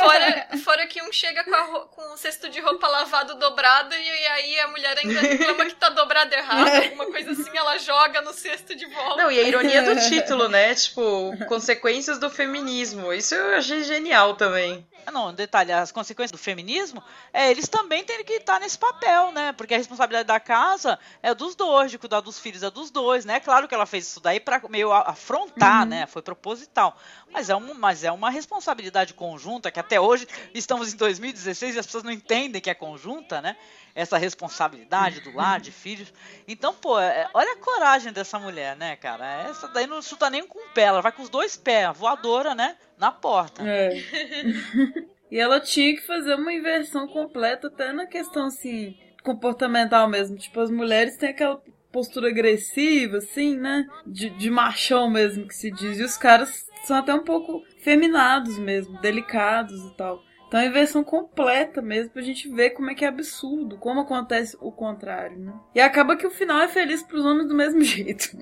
Fora, 0.00 0.48
fora 0.64 0.86
que 0.86 1.02
um 1.02 1.12
chega 1.12 1.44
com, 1.44 1.54
a, 1.54 1.80
com 1.86 2.14
um 2.14 2.16
cesto 2.16 2.48
de 2.48 2.58
roupa 2.60 2.88
lavado 2.88 3.34
dobrado 3.34 3.94
e, 3.94 3.98
e 3.98 4.26
aí 4.28 4.60
a 4.60 4.68
mulher 4.68 4.96
ainda 4.96 5.20
reclama 5.20 5.66
que 5.66 5.74
tá 5.74 5.90
dobrado 5.90 6.34
errado, 6.34 6.84
alguma 6.84 7.06
coisa 7.06 7.32
assim, 7.32 7.50
ela 7.54 7.76
joga 7.78 8.22
no 8.22 8.32
cesto 8.32 8.74
de 8.74 8.86
volta. 8.86 9.22
Não, 9.22 9.30
e 9.30 9.38
a 9.38 9.42
ironia 9.42 9.82
do 9.82 10.00
título, 10.08 10.48
né? 10.48 10.74
Tipo, 10.74 11.32
consequências 11.46 12.18
do 12.18 12.30
feminismo. 12.30 13.12
Isso 13.12 13.34
eu 13.34 13.56
achei 13.56 13.84
genial 13.84 14.34
também 14.34 14.53
também. 14.54 14.86
Ah, 15.06 15.10
não, 15.10 15.28
um 15.28 15.34
detalhe, 15.34 15.72
as 15.72 15.92
consequências 15.92 16.30
do 16.30 16.38
feminismo, 16.38 17.02
é, 17.32 17.50
eles 17.50 17.68
também 17.68 18.04
têm 18.04 18.24
que 18.24 18.34
estar 18.34 18.60
nesse 18.60 18.78
papel, 18.78 19.32
né? 19.32 19.52
Porque 19.52 19.74
a 19.74 19.76
responsabilidade 19.76 20.26
da 20.26 20.40
casa 20.40 20.98
é 21.22 21.34
dos 21.34 21.54
dois, 21.54 21.90
de 21.90 21.98
cuidar 21.98 22.20
dos 22.20 22.38
filhos 22.38 22.62
é 22.62 22.70
dos 22.70 22.90
dois, 22.90 23.24
né? 23.24 23.40
Claro 23.40 23.68
que 23.68 23.74
ela 23.74 23.86
fez 23.86 24.06
isso 24.06 24.20
daí 24.20 24.40
para 24.40 24.60
meio 24.68 24.92
afrontar, 24.92 25.82
uhum. 25.82 25.88
né? 25.88 26.06
Foi 26.06 26.22
proposital. 26.22 26.96
Mas 27.32 27.50
é, 27.50 27.56
um, 27.56 27.74
mas 27.74 28.04
é 28.04 28.12
uma 28.12 28.30
responsabilidade 28.30 29.14
conjunta 29.14 29.70
que 29.70 29.80
até 29.80 30.00
hoje 30.00 30.26
estamos 30.52 30.92
em 30.92 30.96
2016 30.96 31.76
e 31.76 31.78
as 31.78 31.86
pessoas 31.86 32.04
não 32.04 32.12
entendem 32.12 32.60
que 32.60 32.70
é 32.70 32.74
conjunta, 32.74 33.40
né? 33.40 33.56
essa 33.94 34.18
responsabilidade 34.18 35.20
do 35.20 35.34
lar, 35.34 35.60
de 35.60 35.70
filhos. 35.70 36.12
Então, 36.48 36.74
pô, 36.74 36.98
é, 36.98 37.28
olha 37.32 37.52
a 37.52 37.56
coragem 37.56 38.12
dessa 38.12 38.38
mulher, 38.38 38.76
né, 38.76 38.96
cara? 38.96 39.44
Essa 39.48 39.68
daí 39.68 39.86
não 39.86 40.02
chuta 40.02 40.28
nem 40.28 40.44
com 40.46 40.58
o 40.58 40.68
pé, 40.70 40.82
ela 40.82 41.00
vai 41.00 41.12
com 41.12 41.22
os 41.22 41.28
dois 41.28 41.56
pés, 41.56 41.96
voadora, 41.96 42.54
né? 42.54 42.76
Na 42.98 43.12
porta. 43.12 43.62
É. 43.64 43.90
e 45.30 45.38
ela 45.38 45.60
tinha 45.60 45.94
que 45.94 46.06
fazer 46.06 46.34
uma 46.34 46.52
inversão 46.52 47.06
completa, 47.08 47.68
até 47.68 47.92
na 47.92 48.06
questão, 48.06 48.46
assim, 48.46 48.96
comportamental 49.22 50.08
mesmo. 50.08 50.36
Tipo, 50.36 50.60
as 50.60 50.70
mulheres 50.70 51.16
têm 51.16 51.30
aquela 51.30 51.60
postura 51.90 52.28
agressiva, 52.28 53.18
assim, 53.18 53.56
né? 53.56 53.86
De, 54.06 54.30
de 54.30 54.50
machão 54.50 55.08
mesmo, 55.08 55.46
que 55.46 55.54
se 55.54 55.70
diz. 55.70 55.98
E 55.98 56.02
os 56.02 56.16
caras 56.16 56.66
são 56.84 56.96
até 56.96 57.14
um 57.14 57.24
pouco 57.24 57.62
feminados 57.78 58.58
mesmo, 58.58 59.00
delicados 59.00 59.84
e 59.84 59.96
tal. 59.96 60.22
Então 60.46 60.60
é 60.60 60.66
inversão 60.66 61.02
completa 61.02 61.82
mesmo 61.82 62.12
pra 62.12 62.22
gente 62.22 62.48
ver 62.48 62.70
como 62.70 62.90
é 62.90 62.94
que 62.94 63.04
é 63.04 63.08
absurdo, 63.08 63.76
como 63.78 64.00
acontece 64.00 64.56
o 64.60 64.70
contrário, 64.70 65.36
né? 65.36 65.52
E 65.74 65.80
acaba 65.80 66.16
que 66.16 66.26
o 66.26 66.30
final 66.30 66.60
é 66.60 66.68
feliz 66.68 67.02
pros 67.02 67.24
homens 67.24 67.48
do 67.48 67.54
mesmo 67.54 67.80
jeito. 67.82 68.36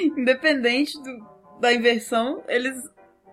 Independente 0.00 0.94
do, 1.02 1.60
da 1.60 1.72
inversão, 1.72 2.42
eles 2.48 2.88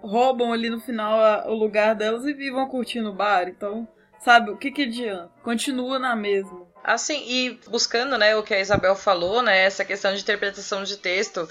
roubam 0.05 0.53
ali 0.53 0.69
no 0.69 0.79
final 0.79 1.19
a, 1.19 1.47
o 1.47 1.53
lugar 1.53 1.95
delas 1.95 2.25
e 2.25 2.33
vivam 2.33 2.67
curtindo 2.67 3.09
o 3.09 3.13
bar. 3.13 3.47
Então, 3.47 3.87
sabe, 4.19 4.51
o 4.51 4.57
que 4.57 4.71
que 4.71 4.83
adianta? 4.83 5.31
Continua 5.43 5.99
na 5.99 6.15
mesma. 6.15 6.65
Assim, 6.83 7.23
e 7.27 7.59
buscando, 7.67 8.17
né, 8.17 8.35
o 8.35 8.43
que 8.43 8.53
a 8.53 8.59
Isabel 8.59 8.95
falou, 8.95 9.41
né, 9.41 9.63
essa 9.63 9.83
questão 9.83 10.13
de 10.13 10.21
interpretação 10.21 10.83
de 10.83 10.97
texto, 10.97 11.49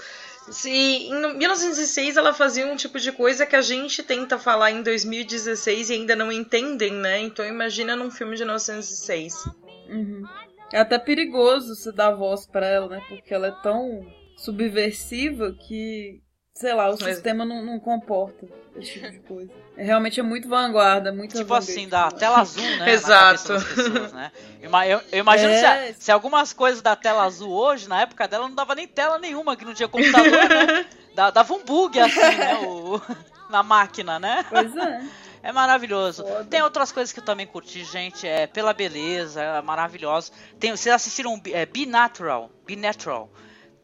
se 0.49 0.69
em 0.69 1.37
1906 1.37 2.17
ela 2.17 2.33
fazia 2.33 2.67
um 2.67 2.75
tipo 2.75 2.99
de 2.99 3.11
coisa 3.11 3.45
que 3.45 3.55
a 3.55 3.61
gente 3.61 4.03
tenta 4.03 4.37
falar 4.37 4.71
em 4.71 4.81
2016 4.81 5.89
e 5.89 5.93
ainda 5.93 6.15
não 6.15 6.31
entendem, 6.31 6.93
né? 6.93 7.19
Então 7.19 7.45
imagina 7.45 7.95
num 7.95 8.11
filme 8.11 8.35
de 8.35 8.43
1906. 8.43 9.45
Uhum. 9.89 10.23
É 10.71 10.79
até 10.79 10.97
perigoso 10.99 11.75
se 11.75 11.91
dar 11.91 12.11
voz 12.11 12.45
para 12.45 12.67
ela, 12.67 12.87
né? 12.87 13.01
Porque 13.07 13.33
ela 13.33 13.47
é 13.47 13.61
tão 13.63 14.05
subversiva 14.37 15.53
que 15.67 16.21
sei 16.55 16.73
lá, 16.73 16.89
o 16.89 16.97
sistema 16.97 17.43
não, 17.45 17.63
não 17.63 17.79
comporta 17.79 18.47
esse 18.75 18.93
tipo 18.93 19.11
de 19.11 19.19
coisa. 19.19 19.51
É, 19.77 19.83
realmente 19.83 20.17
é 20.21 20.23
muito 20.23 20.47
vanguarda, 20.47 21.11
muito 21.11 21.37
Tipo 21.37 21.53
assim, 21.53 21.85
da 21.89 22.09
tela 22.09 22.39
azul, 22.39 22.63
né? 22.63 22.91
Exato. 22.95 23.55
Pessoas, 23.55 24.13
né? 24.13 24.31
Eu, 24.61 24.71
eu, 25.11 25.19
imagino 25.19 25.51
É. 25.51 25.91
se, 25.91 26.03
se 26.03 26.11
algumas 26.13 26.53
coisas 26.53 26.81
da 26.81 26.95
tela 26.95 27.25
azul 27.25 27.51
hoje, 27.51 27.89
na 27.89 27.99
época 27.99 28.25
dela, 28.25 28.47
não 28.47 28.55
dava 28.55 28.73
nem 28.73 28.87
tela 28.87 29.19
nenhuma, 29.19 29.57
que 29.57 29.65
não 29.65 29.73
tinha 29.73 29.89
computador, 29.89 30.31
né? 30.31 30.85
Da- 31.13 31.29
Dava 31.29 31.53
um 31.53 31.61
bug 31.61 31.99
assim, 31.99 32.19
né? 32.37 32.55
O, 32.59 33.01
na 33.49 33.61
máquina, 33.63 34.17
né? 34.17 34.45
Pois 34.49 34.73
é. 34.77 35.03
É 35.43 35.51
maravilhoso. 35.51 36.23
Tem 36.49 36.61
outras 36.61 36.93
coisas 36.93 37.11
que 37.11 37.19
eu 37.19 37.25
também 37.25 37.45
curti, 37.45 37.83
gente. 37.83 38.25
É 38.25 38.47
pela 38.47 38.71
beleza, 38.73 39.41
é 39.43 39.61
maravilhoso. 39.61 40.31
Tem, 40.57 40.71
vocês 40.71 40.95
assistiram 40.95 41.37
é, 41.51 41.65
Be 41.65 41.85
Natural? 41.85 42.49
Be 42.65 42.77
Natural. 42.77 43.29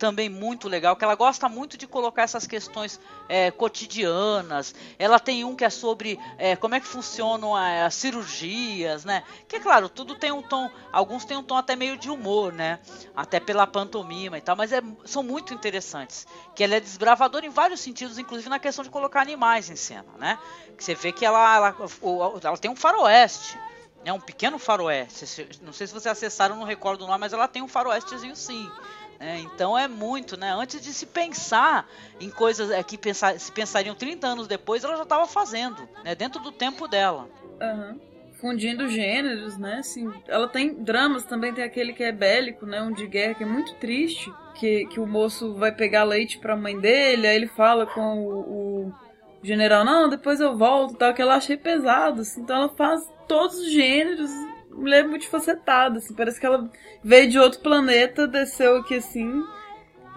Também 0.02 0.30
muito 0.30 0.68
legal, 0.68 0.96
que 0.96 1.04
ela 1.04 1.14
gosta 1.14 1.48
muito 1.48 1.78
de 1.78 1.86
colocar 1.86 2.24
essas 2.24 2.48
questões 2.48 3.00
é, 3.30 3.52
cotidianas. 3.52 4.74
Ela 4.98 5.20
tem 5.20 5.46
um 5.46 5.56
que 5.56 5.64
é 5.64 5.70
sobre 5.70 6.20
é, 6.40 6.56
como 6.56 6.74
é 6.74 6.80
que 6.80 6.88
funcionam 6.88 7.56
é, 7.56 7.84
as 7.84 7.94
cirurgias, 7.94 9.06
né? 9.06 9.22
Que 9.48 9.58
é 9.58 9.60
claro, 9.60 9.88
tudo 9.88 10.16
tem 10.16 10.32
um 10.32 10.42
tom, 10.42 10.72
alguns 10.92 11.24
tem 11.24 11.38
um 11.38 11.44
tom 11.44 11.56
até 11.56 11.76
meio 11.76 11.98
de 11.98 12.10
humor, 12.10 12.52
né? 12.52 12.80
Até 13.16 13.40
pela 13.40 13.68
pantomima 13.68 14.40
e 14.40 14.42
tal, 14.42 14.56
mas 14.56 14.72
é, 14.72 14.82
são 15.06 15.22
muito 15.22 15.54
interessantes. 15.54 16.26
Que 16.56 16.64
ela 16.64 16.74
é 16.78 16.80
desbravadora 16.80 17.46
em 17.46 17.50
vários 17.52 17.80
sentidos, 17.80 18.18
inclusive 18.18 18.50
na 18.50 18.58
questão 18.58 18.84
de 18.84 18.90
colocar 18.90 19.22
animais 19.22 19.70
em 19.70 19.76
cena, 19.76 20.12
né? 20.18 20.40
Que 20.76 20.84
você 20.84 20.96
vê 20.96 21.12
que 21.12 21.24
ela, 21.24 21.56
ela, 21.56 21.76
ela 22.44 22.58
tem 22.58 22.72
um 22.72 22.76
faroeste. 22.76 23.56
né, 24.04 24.12
um 24.12 24.20
pequeno 24.20 24.58
faroeste. 24.58 25.48
Não 25.62 25.72
sei 25.72 25.86
se 25.86 25.94
vocês 25.94 26.08
acessaram, 26.08 26.56
não 26.56 26.66
recordo 26.66 27.06
nome, 27.06 27.20
mas 27.20 27.34
ela 27.34 27.48
tem 27.48 27.62
um 27.62 27.68
faroestezinho 27.68 28.36
sim. 28.36 28.68
Né, 29.22 29.40
então 29.40 29.78
é 29.78 29.88
muito, 29.88 30.36
né? 30.36 30.52
Antes 30.52 30.82
de 30.82 30.92
se 30.92 31.06
pensar 31.06 31.88
em 32.20 32.32
coisas 32.32 32.72
é, 32.72 32.82
que 32.82 32.98
pensar, 32.98 33.40
se 33.40 33.52
pensariam 33.52 33.94
30 33.94 34.26
anos 34.26 34.48
depois, 34.48 34.84
ela 34.84 34.98
já 34.98 35.04
estava 35.04 35.28
fazendo, 35.28 35.88
né? 36.04 36.16
Dentro 36.16 36.42
do 36.42 36.52
tempo 36.52 36.88
dela. 36.88 37.30
Aham. 37.62 38.00
Fundindo 38.40 38.90
gêneros, 38.90 39.56
né? 39.60 39.76
Assim, 39.76 40.12
ela 40.28 40.48
tem 40.48 40.74
dramas, 40.74 41.24
também 41.24 41.54
tem 41.54 41.64
aquele 41.64 41.94
que 41.94 42.04
é 42.04 42.12
bélico, 42.12 42.66
né? 42.66 42.82
Um 42.82 42.92
de 42.92 43.06
guerra 43.06 43.36
que 43.36 43.44
é 43.44 43.46
muito 43.46 43.76
triste. 43.76 44.34
Que, 44.56 44.86
que 44.88 45.00
o 45.00 45.06
moço 45.06 45.54
vai 45.54 45.72
pegar 45.72 46.04
leite 46.04 46.40
pra 46.40 46.58
mãe 46.58 46.80
dele, 46.80 47.28
aí 47.28 47.36
ele 47.36 47.48
fala 47.48 47.86
com 47.86 48.20
o, 48.20 48.40
o 48.88 48.94
general, 49.44 49.84
não, 49.84 50.10
depois 50.10 50.40
eu 50.40 50.58
volto, 50.58 50.96
tal, 50.98 51.14
que 51.14 51.22
ela 51.22 51.36
achei 51.36 51.58
pesado, 51.58 52.22
assim, 52.22 52.42
então 52.42 52.56
ela 52.56 52.70
faz 52.70 53.02
todos 53.28 53.58
os 53.58 53.72
gêneros, 53.72 54.30
mulher 54.74 55.08
multifacetada, 55.08 55.98
assim, 55.98 56.14
parece 56.14 56.40
que 56.40 56.46
ela 56.46 56.70
veio 57.04 57.30
de 57.30 57.40
outro 57.40 57.60
planeta, 57.60 58.28
desceu 58.28 58.78
aqui 58.78 58.96
assim 58.96 59.44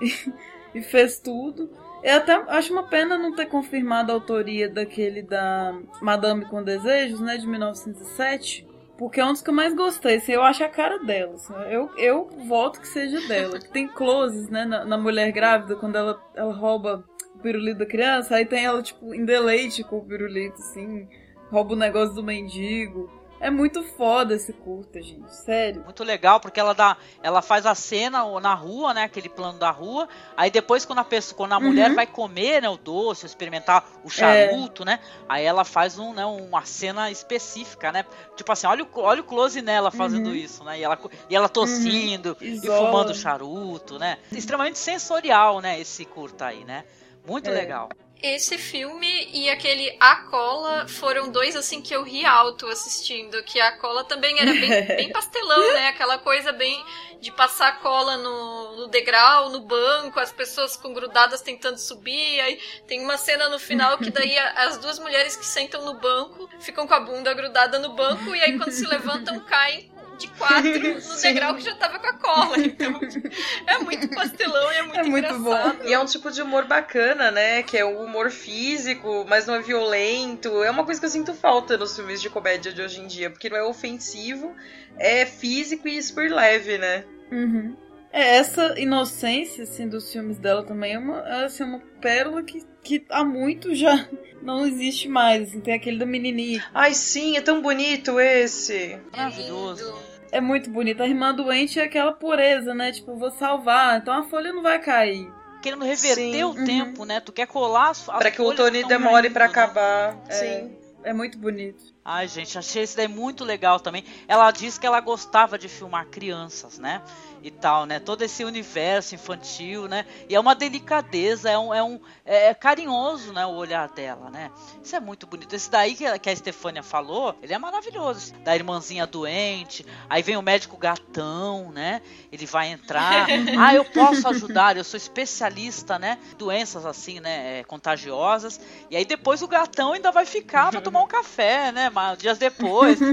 e, 0.74 0.82
fez 0.82 1.18
tudo. 1.18 1.70
Eu 2.02 2.16
até 2.16 2.34
acho 2.48 2.72
uma 2.72 2.84
pena 2.84 3.16
não 3.16 3.34
ter 3.34 3.46
confirmado 3.46 4.12
a 4.12 4.14
autoria 4.14 4.68
daquele 4.68 5.22
da 5.22 5.74
Madame 6.02 6.44
com 6.44 6.62
Desejos, 6.62 7.20
né, 7.20 7.36
de 7.36 7.46
1907, 7.46 8.66
porque 8.98 9.20
é 9.20 9.24
um 9.24 9.32
dos 9.32 9.42
que 9.42 9.50
eu 9.50 9.54
mais 9.54 9.74
gostei, 9.74 10.16
assim, 10.16 10.32
eu 10.32 10.42
acho 10.42 10.62
a 10.62 10.68
cara 10.68 10.98
dela, 10.98 11.34
assim, 11.34 11.54
eu, 11.70 11.90
eu 11.96 12.28
voto 12.46 12.80
que 12.80 12.88
seja 12.88 13.26
dela. 13.26 13.58
Tem 13.58 13.88
closes, 13.88 14.48
né, 14.48 14.64
na, 14.64 14.84
na 14.84 14.98
mulher 14.98 15.32
grávida, 15.32 15.76
quando 15.76 15.96
ela, 15.96 16.22
ela 16.34 16.52
rouba 16.52 17.04
o 17.34 17.38
pirulito 17.38 17.78
da 17.78 17.86
criança, 17.86 18.36
aí 18.36 18.44
tem 18.44 18.64
ela, 18.64 18.82
tipo, 18.82 19.14
em 19.14 19.24
deleite 19.24 19.82
com 19.82 19.98
o 19.98 20.04
pirulito, 20.04 20.60
assim, 20.60 21.08
rouba 21.50 21.72
o 21.72 21.76
negócio 21.76 22.14
do 22.14 22.22
mendigo. 22.22 23.23
É 23.44 23.50
muito 23.50 23.82
foda 23.82 24.34
esse 24.34 24.54
curta, 24.54 25.02
gente, 25.02 25.30
sério. 25.44 25.82
Muito 25.84 26.02
legal, 26.02 26.40
porque 26.40 26.58
ela 26.58 26.72
dá, 26.72 26.96
ela 27.22 27.42
faz 27.42 27.66
a 27.66 27.74
cena 27.74 28.24
na 28.40 28.54
rua, 28.54 28.94
né, 28.94 29.02
aquele 29.02 29.28
plano 29.28 29.58
da 29.58 29.70
rua. 29.70 30.08
Aí 30.34 30.50
depois 30.50 30.86
quando 30.86 31.00
a 31.00 31.04
pessoa, 31.04 31.36
quando 31.36 31.52
a 31.52 31.60
mulher 31.60 31.90
Uhum. 31.90 31.94
vai 31.96 32.06
comer, 32.06 32.62
né, 32.62 32.70
o 32.70 32.78
doce, 32.78 33.26
experimentar 33.26 33.84
o 34.02 34.08
charuto, 34.08 34.82
né? 34.82 34.98
Aí 35.28 35.44
ela 35.44 35.62
faz 35.62 35.98
um, 35.98 36.14
né, 36.14 36.24
uma 36.24 36.64
cena 36.64 37.10
específica, 37.10 37.92
né? 37.92 38.06
Tipo 38.34 38.50
assim, 38.50 38.66
olha 38.66 38.82
o, 38.82 38.88
olha 39.00 39.20
o 39.20 39.24
close 39.24 39.60
nela 39.60 39.90
fazendo 39.90 40.28
Uhum. 40.30 40.34
isso, 40.34 40.64
né? 40.64 40.78
E 40.78 40.82
ela, 40.82 40.98
e 41.28 41.36
ela 41.36 41.48
tossindo 41.48 42.34
e 42.40 42.48
Isola. 42.48 42.78
fumando 42.78 43.14
charuto, 43.14 43.98
né? 43.98 44.16
Extremamente 44.32 44.78
sensorial, 44.78 45.60
né, 45.60 45.78
esse 45.78 46.06
curta 46.06 46.46
aí, 46.46 46.64
né? 46.64 46.82
Muito 47.26 47.50
É. 47.50 47.52
legal. 47.52 47.90
Esse 48.26 48.56
filme 48.56 49.28
e 49.34 49.50
aquele 49.50 49.94
A 50.00 50.16
Cola 50.16 50.88
foram 50.88 51.30
dois 51.30 51.54
assim 51.54 51.82
que 51.82 51.94
eu 51.94 52.02
ri 52.02 52.24
alto 52.24 52.66
assistindo. 52.68 53.42
Que 53.42 53.60
a 53.60 53.72
cola 53.72 54.02
também 54.02 54.40
era 54.40 54.50
bem, 54.50 54.70
bem 54.96 55.12
pastelão, 55.12 55.74
né? 55.74 55.88
Aquela 55.88 56.16
coisa 56.16 56.50
bem 56.50 56.82
de 57.20 57.30
passar 57.30 57.80
cola 57.80 58.16
no, 58.16 58.76
no 58.76 58.86
degrau, 58.88 59.50
no 59.50 59.60
banco, 59.60 60.18
as 60.18 60.32
pessoas 60.32 60.74
com 60.74 60.94
grudadas 60.94 61.42
tentando 61.42 61.76
subir. 61.76 62.40
Aí 62.40 62.58
tem 62.86 63.02
uma 63.02 63.18
cena 63.18 63.50
no 63.50 63.58
final 63.58 63.98
que 63.98 64.10
daí 64.10 64.38
as 64.38 64.78
duas 64.78 64.98
mulheres 64.98 65.36
que 65.36 65.44
sentam 65.44 65.84
no 65.84 66.00
banco 66.00 66.48
ficam 66.60 66.86
com 66.86 66.94
a 66.94 67.00
bunda 67.00 67.34
grudada 67.34 67.78
no 67.78 67.92
banco 67.92 68.34
e 68.34 68.40
aí 68.40 68.56
quando 68.56 68.72
se 68.72 68.86
levantam 68.86 69.38
caem 69.40 69.92
de 70.18 70.28
quatro 70.28 70.78
no 70.94 71.00
Sim. 71.00 71.22
degrau 71.22 71.54
que 71.54 71.62
já 71.62 71.74
tava 71.74 71.98
com 71.98 72.06
a 72.06 72.12
cola. 72.14 72.58
Então 72.58 73.00
é 73.66 73.78
muito 73.78 74.08
pastelão 74.08 74.72
e 74.72 74.76
é 74.76 74.82
muito, 74.82 75.08
engraçado. 75.08 75.78
E 75.84 75.92
é 75.92 75.98
um 75.98 76.04
tipo 76.04 76.30
de 76.30 76.42
humor 76.42 76.66
bacana, 76.66 77.30
né? 77.30 77.62
Que 77.62 77.78
é 77.78 77.84
o 77.84 78.02
humor 78.02 78.30
físico, 78.30 79.24
mas 79.28 79.46
não 79.46 79.54
é 79.54 79.60
violento. 79.60 80.62
É 80.62 80.70
uma 80.70 80.84
coisa 80.84 81.00
que 81.00 81.06
eu 81.06 81.10
sinto 81.10 81.34
falta 81.34 81.76
nos 81.76 81.94
filmes 81.94 82.20
de 82.20 82.30
comédia 82.30 82.72
de 82.72 82.82
hoje 82.82 83.00
em 83.00 83.06
dia, 83.06 83.30
porque 83.30 83.48
não 83.48 83.56
é 83.56 83.62
ofensivo, 83.62 84.54
é 84.98 85.26
físico 85.26 85.88
e 85.88 86.02
super 86.02 86.30
leve, 86.30 86.78
né? 86.78 87.04
Uhum. 87.30 87.76
É, 88.16 88.36
essa 88.36 88.78
inocência, 88.78 89.64
assim, 89.64 89.88
dos 89.88 90.12
filmes 90.12 90.38
dela 90.38 90.62
também 90.62 90.92
é 90.94 90.98
uma, 91.00 91.18
é, 91.18 91.44
assim, 91.46 91.64
uma 91.64 91.80
pérola 92.00 92.44
que, 92.44 92.64
que 92.80 93.04
há 93.10 93.24
muito 93.24 93.74
já 93.74 94.08
não 94.40 94.64
existe 94.64 95.08
mais. 95.08 95.48
Assim, 95.48 95.60
tem 95.60 95.74
aquele 95.74 95.98
da 95.98 96.06
menininha. 96.06 96.64
Ai, 96.72 96.94
sim, 96.94 97.36
é 97.36 97.40
tão 97.40 97.60
bonito 97.60 98.20
esse. 98.20 99.00
Maravilhoso. 99.10 99.92
É 100.30 100.40
muito 100.40 100.70
bonito. 100.70 101.02
A 101.02 101.08
irmã 101.08 101.34
doente 101.34 101.80
é 101.80 101.82
aquela 101.84 102.12
pureza, 102.12 102.72
né? 102.72 102.92
Tipo, 102.92 103.16
vou 103.16 103.32
salvar, 103.32 103.98
então 104.00 104.14
a 104.14 104.22
folha 104.22 104.52
não 104.52 104.62
vai 104.62 104.80
cair. 104.80 105.28
Querendo 105.60 105.84
reverter 105.84 106.14
Sim. 106.32 106.42
o 106.44 106.48
Uhum. 106.50 106.64
tempo, 106.64 107.04
né? 107.04 107.18
Tu 107.20 107.32
quer 107.32 107.46
colar 107.48 107.90
as, 107.90 108.02
Pra 108.04 108.30
que 108.30 108.40
o 108.42 108.54
Tony 108.54 108.84
demore 108.84 109.22
caindo, 109.22 109.32
pra 109.32 109.44
né? 109.46 109.50
acabar. 109.50 110.16
É. 110.28 110.32
Sim. 110.32 110.76
É 111.02 111.12
muito 111.12 111.36
bonito. 111.38 111.82
Ai, 112.04 112.26
gente, 112.28 112.58
achei 112.58 112.82
esse 112.82 112.96
daí 112.96 113.08
muito 113.08 113.44
legal 113.44 113.78
também. 113.80 114.04
Ela 114.28 114.50
disse 114.50 114.78
que 114.80 114.86
ela 114.86 115.00
gostava 115.00 115.58
de 115.58 115.68
filmar 115.68 116.06
crianças, 116.06 116.78
né? 116.78 117.02
E 117.44 117.50
tal, 117.50 117.84
né? 117.84 118.00
Todo 118.00 118.22
esse 118.22 118.42
universo 118.42 119.14
infantil, 119.14 119.86
né? 119.86 120.06
E 120.30 120.34
é 120.34 120.40
uma 120.40 120.54
delicadeza, 120.54 121.50
é 121.50 121.58
um, 121.58 121.74
é 121.74 121.82
um 121.82 122.00
é 122.24 122.54
carinhoso, 122.54 123.34
né? 123.34 123.44
O 123.44 123.50
olhar 123.50 123.86
dela, 123.90 124.30
né? 124.30 124.50
Isso 124.82 124.96
é 124.96 125.00
muito 125.00 125.26
bonito. 125.26 125.54
Esse 125.54 125.70
daí 125.70 125.94
que, 125.94 126.06
a- 126.06 126.18
que 126.18 126.30
a 126.30 126.32
Estefânia 126.32 126.82
falou, 126.82 127.36
ele 127.42 127.52
é 127.52 127.58
maravilhoso. 127.58 128.32
Da 128.42 128.56
irmãzinha 128.56 129.06
doente, 129.06 129.84
aí 130.08 130.22
vem 130.22 130.38
o 130.38 130.42
médico 130.42 130.78
gatão, 130.78 131.70
né? 131.70 132.00
Ele 132.32 132.46
vai 132.46 132.68
entrar. 132.68 133.26
ah, 133.60 133.74
eu 133.74 133.84
posso 133.84 134.26
ajudar, 134.26 134.78
eu 134.78 134.84
sou 134.84 134.96
especialista, 134.96 135.98
né? 135.98 136.18
Doenças 136.38 136.86
assim, 136.86 137.20
né? 137.20 137.60
é, 137.60 137.64
contagiosas. 137.64 138.58
E 138.90 138.96
aí 138.96 139.04
depois 139.04 139.42
o 139.42 139.48
gatão 139.48 139.92
ainda 139.92 140.10
vai 140.10 140.24
ficar 140.24 140.70
pra 140.70 140.80
tomar 140.80 141.02
um 141.02 141.06
café, 141.06 141.70
né? 141.72 141.90
Mas 141.90 142.16
dias 142.16 142.38
depois. 142.38 142.98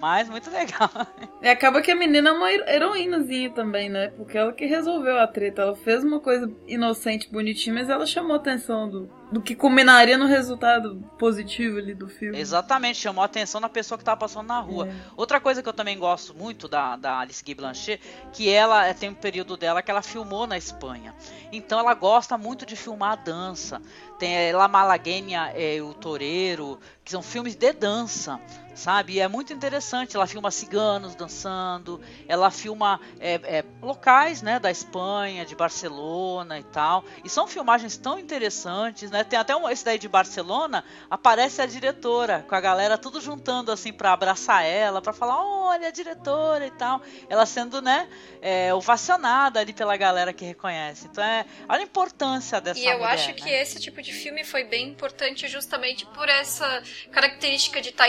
Mas 0.00 0.28
muito 0.28 0.48
legal. 0.50 0.88
E 1.42 1.48
acaba 1.50 1.82
que 1.82 1.90
a 1.90 1.96
menina 1.96 2.28
é 2.30 2.32
uma 2.32 2.52
hero- 2.52 2.68
heroínazinha 2.68 3.50
também, 3.50 3.88
né? 3.88 4.08
Porque 4.16 4.38
ela 4.38 4.52
que 4.52 4.64
resolveu 4.64 5.18
a 5.18 5.26
treta. 5.26 5.62
Ela 5.62 5.74
fez 5.74 6.04
uma 6.04 6.20
coisa 6.20 6.50
inocente, 6.66 7.28
bonitinha, 7.30 7.74
mas 7.74 7.88
ela 7.90 8.06
chamou 8.06 8.34
a 8.34 8.36
atenção 8.36 8.88
do, 8.88 9.10
do 9.30 9.42
que 9.42 9.54
culminaria 9.54 10.16
no 10.16 10.26
resultado 10.26 10.96
positivo 11.18 11.78
ali 11.78 11.94
do 11.94 12.08
filme. 12.08 12.38
Exatamente, 12.38 12.98
chamou 12.98 13.22
a 13.22 13.26
atenção 13.26 13.60
na 13.60 13.68
pessoa 13.68 13.98
que 13.98 14.04
tava 14.04 14.16
passando 14.16 14.46
na 14.46 14.60
rua. 14.60 14.88
É. 14.88 14.92
Outra 15.16 15.40
coisa 15.40 15.62
que 15.62 15.68
eu 15.68 15.72
também 15.72 15.98
gosto 15.98 16.34
muito 16.34 16.66
da, 16.66 16.96
da 16.96 17.20
Alice 17.20 17.44
Guy 17.44 17.54
Blanchet, 17.54 18.00
que 18.32 18.48
ela 18.48 18.86
é, 18.86 18.94
tem 18.94 19.10
um 19.10 19.14
período 19.14 19.56
dela 19.56 19.82
que 19.82 19.90
ela 19.90 20.02
filmou 20.02 20.46
na 20.46 20.56
Espanha. 20.56 21.14
Então 21.52 21.78
ela 21.78 21.94
gosta 21.94 22.38
muito 22.38 22.64
de 22.64 22.76
filmar 22.76 23.12
a 23.12 23.16
dança. 23.16 23.82
Tem 24.18 24.34
é, 24.34 24.52
La 24.52 24.66
Malagueña 24.66 25.52
e 25.56 25.80
o 25.80 25.94
Toreiro, 25.94 26.80
que 27.04 27.10
são 27.10 27.22
filmes 27.22 27.54
de 27.54 27.72
dança, 27.72 28.40
sabe? 28.74 29.14
E 29.14 29.20
é 29.20 29.28
muito 29.28 29.52
interessante. 29.52 30.16
Ela 30.16 30.26
filma 30.26 30.50
ciganos 30.50 31.14
dançando, 31.14 32.00
ela 32.26 32.50
filma 32.50 33.00
é, 33.20 33.34
é, 33.44 33.64
locais, 33.80 34.42
né, 34.42 34.58
da 34.58 34.70
Espanha, 34.70 35.44
de 35.44 35.54
Barcelona 35.54 36.58
e 36.58 36.64
tal. 36.64 37.04
E 37.24 37.28
são 37.28 37.46
filmagens 37.46 37.96
tão 37.96 38.18
interessantes, 38.18 39.10
né? 39.10 39.17
Tem 39.24 39.38
até 39.38 39.54
um, 39.56 39.68
esse 39.68 39.84
daí 39.84 39.98
de 39.98 40.08
Barcelona, 40.08 40.84
aparece 41.08 41.62
a 41.62 41.66
diretora, 41.66 42.44
com 42.48 42.54
a 42.54 42.60
galera 42.60 42.98
tudo 42.98 43.20
juntando 43.20 43.70
assim 43.70 43.92
para 43.92 44.12
abraçar 44.12 44.64
ela, 44.64 45.00
para 45.00 45.12
falar, 45.12 45.42
olha 45.42 45.88
a 45.88 45.90
diretora 45.90 46.66
e 46.66 46.70
tal. 46.72 47.00
Ela 47.28 47.46
sendo, 47.46 47.80
né, 47.80 48.08
é, 48.42 48.74
ovacionada 48.74 49.60
ali 49.60 49.72
pela 49.72 49.96
galera 49.96 50.32
que 50.32 50.44
reconhece. 50.44 51.06
Então 51.06 51.22
é, 51.22 51.46
olha 51.68 51.80
a 51.80 51.84
importância 51.84 52.60
dessa 52.60 52.80
E 52.80 52.86
eu 52.86 52.98
mulher, 52.98 53.12
acho 53.12 53.28
né? 53.28 53.34
que 53.34 53.48
esse 53.48 53.80
tipo 53.80 54.02
de 54.02 54.12
filme 54.12 54.44
foi 54.44 54.64
bem 54.64 54.88
importante 54.88 55.46
justamente 55.48 56.04
por 56.06 56.28
essa 56.28 56.82
característica 57.12 57.80
de 57.80 57.90
estar 57.90 58.08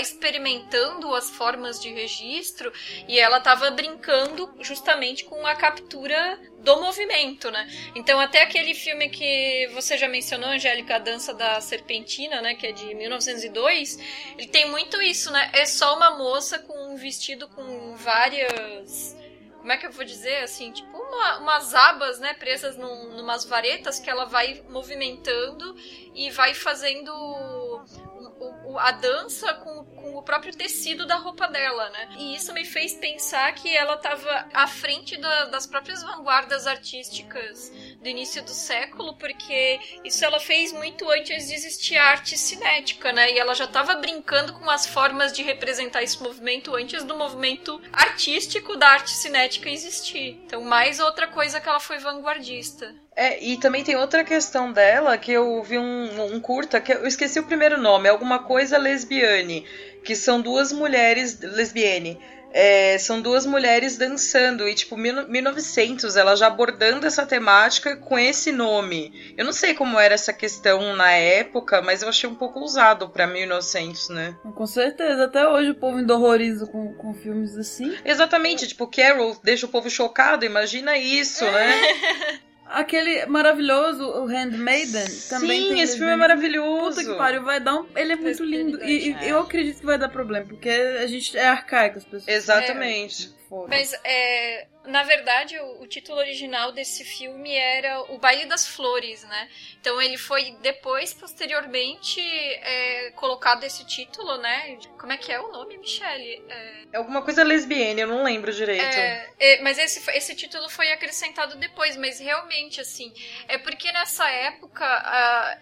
movimentando 0.49 1.13
as 1.13 1.29
formas 1.29 1.79
de 1.79 1.91
registro 1.91 2.71
e 3.07 3.19
ela 3.19 3.37
estava 3.37 3.69
brincando 3.71 4.49
justamente 4.61 5.25
com 5.25 5.45
a 5.45 5.55
captura 5.55 6.39
do 6.63 6.79
movimento, 6.81 7.49
né? 7.51 7.67
Então 7.95 8.19
até 8.19 8.41
aquele 8.41 8.73
filme 8.73 9.09
que 9.09 9.67
você 9.73 9.97
já 9.97 10.07
mencionou, 10.07 10.49
Angélica, 10.49 10.95
a 10.95 10.99
Dança 10.99 11.33
da 11.33 11.59
Serpentina, 11.61 12.41
né, 12.41 12.55
que 12.55 12.67
é 12.67 12.71
de 12.71 12.93
1902, 12.93 13.97
ele 14.37 14.47
tem 14.47 14.69
muito 14.69 15.01
isso, 15.01 15.31
né? 15.31 15.49
É 15.53 15.65
só 15.65 15.95
uma 15.95 16.17
moça 16.17 16.59
com 16.59 16.93
um 16.93 16.95
vestido 16.95 17.47
com 17.49 17.95
várias 17.95 19.17
como 19.59 19.73
é 19.73 19.77
que 19.77 19.85
eu 19.85 19.91
vou 19.91 20.05
dizer 20.05 20.37
assim, 20.37 20.71
tipo 20.71 20.97
uma, 20.97 21.39
umas 21.39 21.75
abas, 21.75 22.17
né, 22.17 22.33
presas 22.33 22.77
num, 22.77 23.17
numas 23.17 23.43
varetas 23.43 23.99
que 23.99 24.09
ela 24.09 24.25
vai 24.25 24.63
movimentando 24.69 25.75
e 26.15 26.31
vai 26.31 26.53
fazendo 26.53 27.11
a 28.77 28.91
dança 28.91 29.53
com, 29.55 29.83
com, 30.09 30.17
o 30.17 30.23
próprio 30.23 30.55
tecido 30.55 31.05
da 31.05 31.15
roupa 31.15 31.47
dela, 31.47 31.89
né? 31.89 32.09
E 32.17 32.35
isso 32.35 32.53
me 32.53 32.65
fez 32.65 32.93
pensar 32.93 33.53
que 33.53 33.75
ela 33.75 33.95
estava 33.95 34.47
à 34.53 34.67
frente 34.67 35.17
da, 35.17 35.45
das 35.45 35.65
próprias 35.65 36.03
vanguardas 36.03 36.67
artísticas 36.67 37.71
do 38.01 38.07
início 38.07 38.43
do 38.43 38.51
século, 38.51 39.15
porque 39.17 39.79
isso 40.03 40.23
ela 40.23 40.39
fez 40.39 40.71
muito 40.73 41.09
antes 41.09 41.47
de 41.47 41.53
existir 41.53 41.97
a 41.97 42.05
arte 42.05 42.37
cinética, 42.37 43.11
né? 43.11 43.31
E 43.31 43.39
ela 43.39 43.53
já 43.53 43.65
estava 43.65 43.95
brincando 43.95 44.53
com 44.53 44.69
as 44.69 44.85
formas 44.85 45.31
de 45.31 45.43
representar 45.43 46.03
esse 46.03 46.21
movimento 46.21 46.75
antes 46.75 47.03
do 47.03 47.15
movimento 47.15 47.81
artístico 47.91 48.75
da 48.75 48.87
arte 48.87 49.11
cinética 49.11 49.69
existir. 49.69 50.41
Então, 50.45 50.61
mais 50.61 50.99
outra 50.99 51.27
coisa 51.27 51.59
que 51.59 51.69
ela 51.69 51.79
foi 51.79 51.97
vanguardista. 51.97 52.93
É, 53.15 53.43
e 53.43 53.57
também 53.57 53.83
tem 53.83 53.97
outra 53.97 54.23
questão 54.23 54.71
dela 54.71 55.17
que 55.17 55.33
eu 55.33 55.61
vi 55.61 55.77
um, 55.77 56.35
um 56.35 56.39
curta, 56.39 56.79
que 56.79 56.93
eu 56.93 57.05
esqueci 57.05 57.37
o 57.37 57.43
primeiro 57.43 57.77
nome, 57.77 58.07
alguma 58.07 58.39
coisa 58.39 58.77
lesbiane, 58.77 59.65
que 60.09 60.15
são 60.15 60.41
duas 60.41 60.71
mulheres 60.73 61.39
lesbiane. 61.39 62.19
É, 62.51 62.97
são 62.97 63.21
duas 63.21 63.45
mulheres 63.45 63.95
dançando 63.95 64.67
e 64.67 64.73
tipo 64.73 64.97
1900 64.97 66.15
ela 66.15 66.35
já 66.35 66.47
abordando 66.47 67.05
essa 67.05 67.27
temática 67.27 67.95
com 67.95 68.17
esse 68.17 68.51
nome. 68.51 69.35
Eu 69.37 69.45
não 69.45 69.53
sei 69.53 69.75
como 69.75 69.99
era 69.99 70.15
essa 70.15 70.33
questão 70.33 70.95
na 70.95 71.11
época, 71.11 71.79
mas 71.83 72.01
eu 72.01 72.09
achei 72.09 72.27
um 72.27 72.33
pouco 72.33 72.59
usado 72.59 73.07
para 73.07 73.27
1900, 73.27 74.09
né? 74.09 74.35
Com 74.55 74.65
certeza, 74.65 75.25
até 75.25 75.47
hoje 75.47 75.69
o 75.69 75.75
povo 75.75 75.99
ainda 75.99 76.15
horroriza 76.15 76.65
com, 76.65 76.91
com 76.95 77.13
filmes 77.13 77.55
assim. 77.55 77.95
Exatamente, 78.03 78.67
tipo 78.67 78.87
Carol 78.87 79.37
deixa 79.43 79.67
o 79.67 79.69
povo 79.69 79.91
chocado, 79.91 80.43
imagina 80.43 80.97
isso, 80.97 81.45
né? 81.45 82.39
Aquele 82.69 83.25
maravilhoso, 83.25 84.03
o 84.03 84.25
Handmaiden, 84.25 85.05
também 85.29 85.61
Sim, 85.63 85.69
tem 85.69 85.81
esse 85.81 85.97
filme 85.97 86.11
é 86.11 86.15
maravilhoso. 86.15 86.97
Puta 86.97 87.11
que 87.11 87.17
pariu, 87.17 87.43
vai 87.43 87.59
dar 87.59 87.75
um... 87.75 87.85
Ele 87.95 88.13
é 88.13 88.15
muito 88.15 88.43
lindo. 88.43 88.83
E, 88.83 89.11
e, 89.11 89.29
eu 89.29 89.39
acredito 89.39 89.79
que 89.79 89.85
vai 89.85 89.97
dar 89.97 90.09
problema, 90.09 90.45
porque 90.45 90.69
a 90.69 91.07
gente 91.07 91.37
é 91.37 91.47
arcaico, 91.47 91.97
as 91.97 92.05
pessoas. 92.05 92.27
Exatamente. 92.27 93.33
É. 93.51 93.67
Mas, 93.67 93.93
é, 94.03 94.67
na 94.89 95.03
verdade, 95.03 95.57
o, 95.59 95.83
o, 95.83 95.87
título 95.87 96.17
original 96.17 96.71
desse 96.71 97.03
filme 97.05 97.53
era 97.53 98.01
O 98.11 98.17
Baile 98.17 98.45
das 98.45 98.67
Flores, 98.67 99.23
né? 99.23 99.49
Então 99.79 100.01
ele 100.01 100.17
foi 100.17 100.51
depois, 100.61 101.13
posteriormente, 101.13 102.19
é, 102.19 103.11
colocado 103.11 103.63
esse 103.63 103.85
título, 103.85 104.37
né? 104.37 104.77
Como 104.97 105.13
é 105.13 105.17
que 105.17 105.31
é 105.31 105.39
o 105.39 105.51
nome, 105.51 105.77
Michelle? 105.77 106.43
É, 106.49 106.83
é 106.93 106.97
alguma 106.97 107.21
coisa 107.21 107.43
lesbiana, 107.43 108.01
eu 108.01 108.07
não 108.07 108.23
lembro 108.23 108.51
direito. 108.51 108.83
É, 108.83 109.29
é, 109.39 109.61
mas 109.61 109.77
esse, 109.77 110.09
esse 110.11 110.35
título 110.35 110.67
foi 110.69 110.91
acrescentado 110.91 111.55
depois, 111.55 111.95
mas 111.95 112.19
realmente, 112.19 112.81
assim, 112.81 113.13
é 113.47 113.57
porque 113.59 113.91
nessa 113.91 114.27
época, 114.27 114.85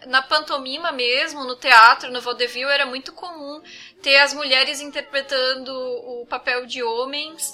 na 0.07 0.21
pantomima 0.21 0.91
mesmo, 0.91 1.43
no 1.43 1.57
teatro, 1.57 2.11
no 2.11 2.21
vaudeville, 2.21 2.71
era 2.71 2.85
muito 2.85 3.11
comum 3.11 3.61
ter 4.01 4.15
as 4.17 4.33
mulheres 4.33 4.79
interpretando 4.79 5.71
o 5.71 6.25
papel 6.27 6.65
de 6.65 6.81
homens 6.81 7.53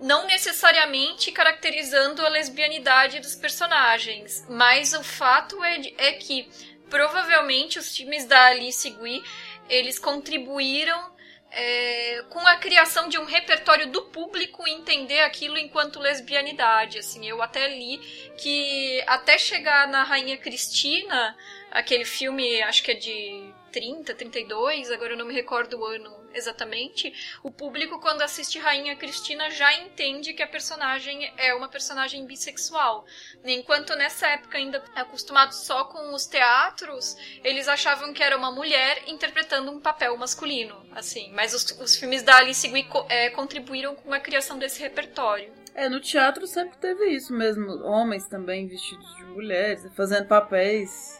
não 0.00 0.26
necessariamente 0.26 1.30
caracterizando 1.30 2.24
a 2.24 2.28
lesbianidade 2.28 3.20
dos 3.20 3.34
personagens, 3.34 4.46
mas 4.48 4.92
o 4.94 5.02
fato 5.02 5.62
é, 5.62 5.92
é 5.98 6.12
que 6.12 6.48
provavelmente 6.88 7.78
os 7.78 7.94
times 7.94 8.24
da 8.24 8.46
Alice 8.46 8.88
Gui 8.90 9.22
eles 9.68 9.98
contribuíram 9.98 11.10
é, 11.52 12.24
com 12.28 12.40
a 12.46 12.56
criação 12.56 13.08
de 13.08 13.18
um 13.18 13.24
repertório 13.24 13.90
do 13.90 14.02
público 14.02 14.66
entender 14.68 15.20
aquilo 15.20 15.58
enquanto 15.58 16.00
lesbianidade. 16.00 16.98
Assim, 16.98 17.28
eu 17.28 17.42
até 17.42 17.68
li 17.68 17.98
que 18.38 19.02
até 19.06 19.36
chegar 19.36 19.88
na 19.88 20.04
Rainha 20.04 20.36
Cristina, 20.36 21.36
aquele 21.70 22.04
filme, 22.04 22.62
acho 22.62 22.82
que 22.82 22.92
é 22.92 22.94
de 22.94 23.52
30, 23.72 24.14
32, 24.14 24.90
agora 24.90 25.12
eu 25.12 25.18
não 25.18 25.26
me 25.26 25.34
recordo 25.34 25.78
o 25.78 25.84
ano 25.84 26.19
exatamente, 26.34 27.12
o 27.42 27.50
público, 27.50 28.00
quando 28.00 28.22
assiste 28.22 28.58
Rainha 28.58 28.96
Cristina, 28.96 29.50
já 29.50 29.72
entende 29.74 30.32
que 30.32 30.42
a 30.42 30.46
personagem 30.46 31.32
é 31.36 31.54
uma 31.54 31.68
personagem 31.68 32.24
bissexual. 32.26 33.04
Enquanto 33.44 33.94
nessa 33.94 34.28
época, 34.28 34.58
ainda 34.58 34.82
acostumado 34.94 35.52
só 35.52 35.84
com 35.84 36.14
os 36.14 36.26
teatros, 36.26 37.16
eles 37.44 37.68
achavam 37.68 38.12
que 38.12 38.22
era 38.22 38.36
uma 38.36 38.50
mulher 38.50 39.02
interpretando 39.06 39.70
um 39.70 39.80
papel 39.80 40.16
masculino, 40.16 40.84
assim. 40.92 41.30
Mas 41.32 41.54
os, 41.54 41.78
os 41.80 41.96
filmes 41.96 42.22
da 42.22 42.36
Alice 42.36 42.66
Guy 42.66 42.86
é, 43.08 43.30
contribuíram 43.30 43.94
com 43.94 44.12
a 44.12 44.20
criação 44.20 44.58
desse 44.58 44.80
repertório. 44.80 45.52
É, 45.74 45.88
no 45.88 46.00
teatro 46.00 46.46
sempre 46.46 46.76
teve 46.78 47.06
isso 47.10 47.32
mesmo. 47.32 47.84
Homens 47.84 48.26
também 48.26 48.66
vestidos 48.66 49.16
de 49.16 49.24
mulheres, 49.24 49.86
fazendo 49.94 50.26
papéis 50.26 51.19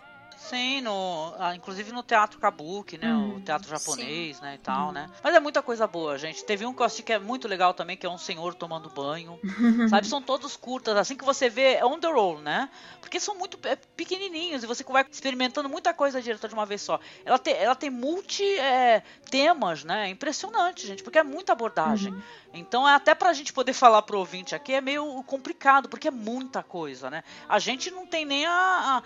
Sim, 0.51 0.81
no, 0.81 1.33
ah, 1.39 1.55
inclusive 1.55 1.93
no 1.93 2.03
teatro 2.03 2.41
kabuki, 2.41 2.99
né? 2.99 3.15
Hum, 3.15 3.37
o 3.37 3.41
teatro 3.41 3.71
japonês, 3.71 4.37
sim. 4.37 4.43
né? 4.43 4.57
E 4.57 4.59
tal, 4.59 4.89
hum. 4.89 4.93
né? 4.93 5.09
Mas 5.23 5.33
é 5.33 5.39
muita 5.39 5.63
coisa 5.63 5.87
boa, 5.87 6.19
gente. 6.19 6.45
Teve 6.45 6.67
um 6.67 6.75
que 6.75 6.83
eu 6.83 6.87
assisti 6.87 7.05
que 7.05 7.13
é 7.13 7.21
muito 7.21 7.47
legal 7.47 7.73
também, 7.73 7.97
que 7.97 8.05
é 8.05 8.11
um 8.11 8.19
senhor 8.19 8.53
tomando 8.55 8.91
banho. 8.91 9.39
sabe? 9.89 10.09
São 10.09 10.21
todos 10.21 10.57
curtas, 10.57 10.97
assim 10.97 11.17
que 11.17 11.25
você 11.25 11.49
vê 11.49 11.75
é 11.75 11.87
on 11.87 12.01
the 12.01 12.09
roll, 12.09 12.41
né? 12.41 12.69
Porque 13.01 13.21
são 13.21 13.37
muito 13.37 13.59
é, 13.63 13.77
pequenininhos 13.97 14.65
e 14.65 14.67
você 14.67 14.83
vai 14.83 15.07
experimentando 15.09 15.69
muita 15.69 15.95
coisa 15.95 16.21
direto 16.21 16.49
de 16.49 16.55
uma 16.55 16.67
vez 16.67 16.83
só. 16.83 16.99
Ela 17.25 17.39
tem, 17.39 17.55
ela 17.55 17.77
tem 17.77 17.89
multi 17.89 18.59
é, 18.59 19.05
temas, 19.31 19.85
né? 19.85 20.09
É 20.09 20.11
impressionante, 20.11 20.85
gente, 20.85 21.05
porque 21.05 21.19
é 21.19 21.23
muita 21.23 21.53
abordagem. 21.53 22.13
Uhum. 22.13 22.23
Então, 22.53 22.85
até 22.85 23.15
pra 23.15 23.33
gente 23.33 23.53
poder 23.53 23.73
falar 23.73 24.03
pro 24.03 24.19
ouvinte 24.19 24.55
aqui 24.55 24.73
é 24.73 24.81
meio 24.81 25.23
complicado, 25.23 25.89
porque 25.89 26.09
é 26.09 26.11
muita 26.11 26.63
coisa, 26.63 27.09
né? 27.09 27.23
A 27.49 27.61
gente 27.61 27.91
não 27.91 28.05
tem 28.05 28.25
nem 28.25 28.45
a, 28.45 28.51
a 28.53 29.03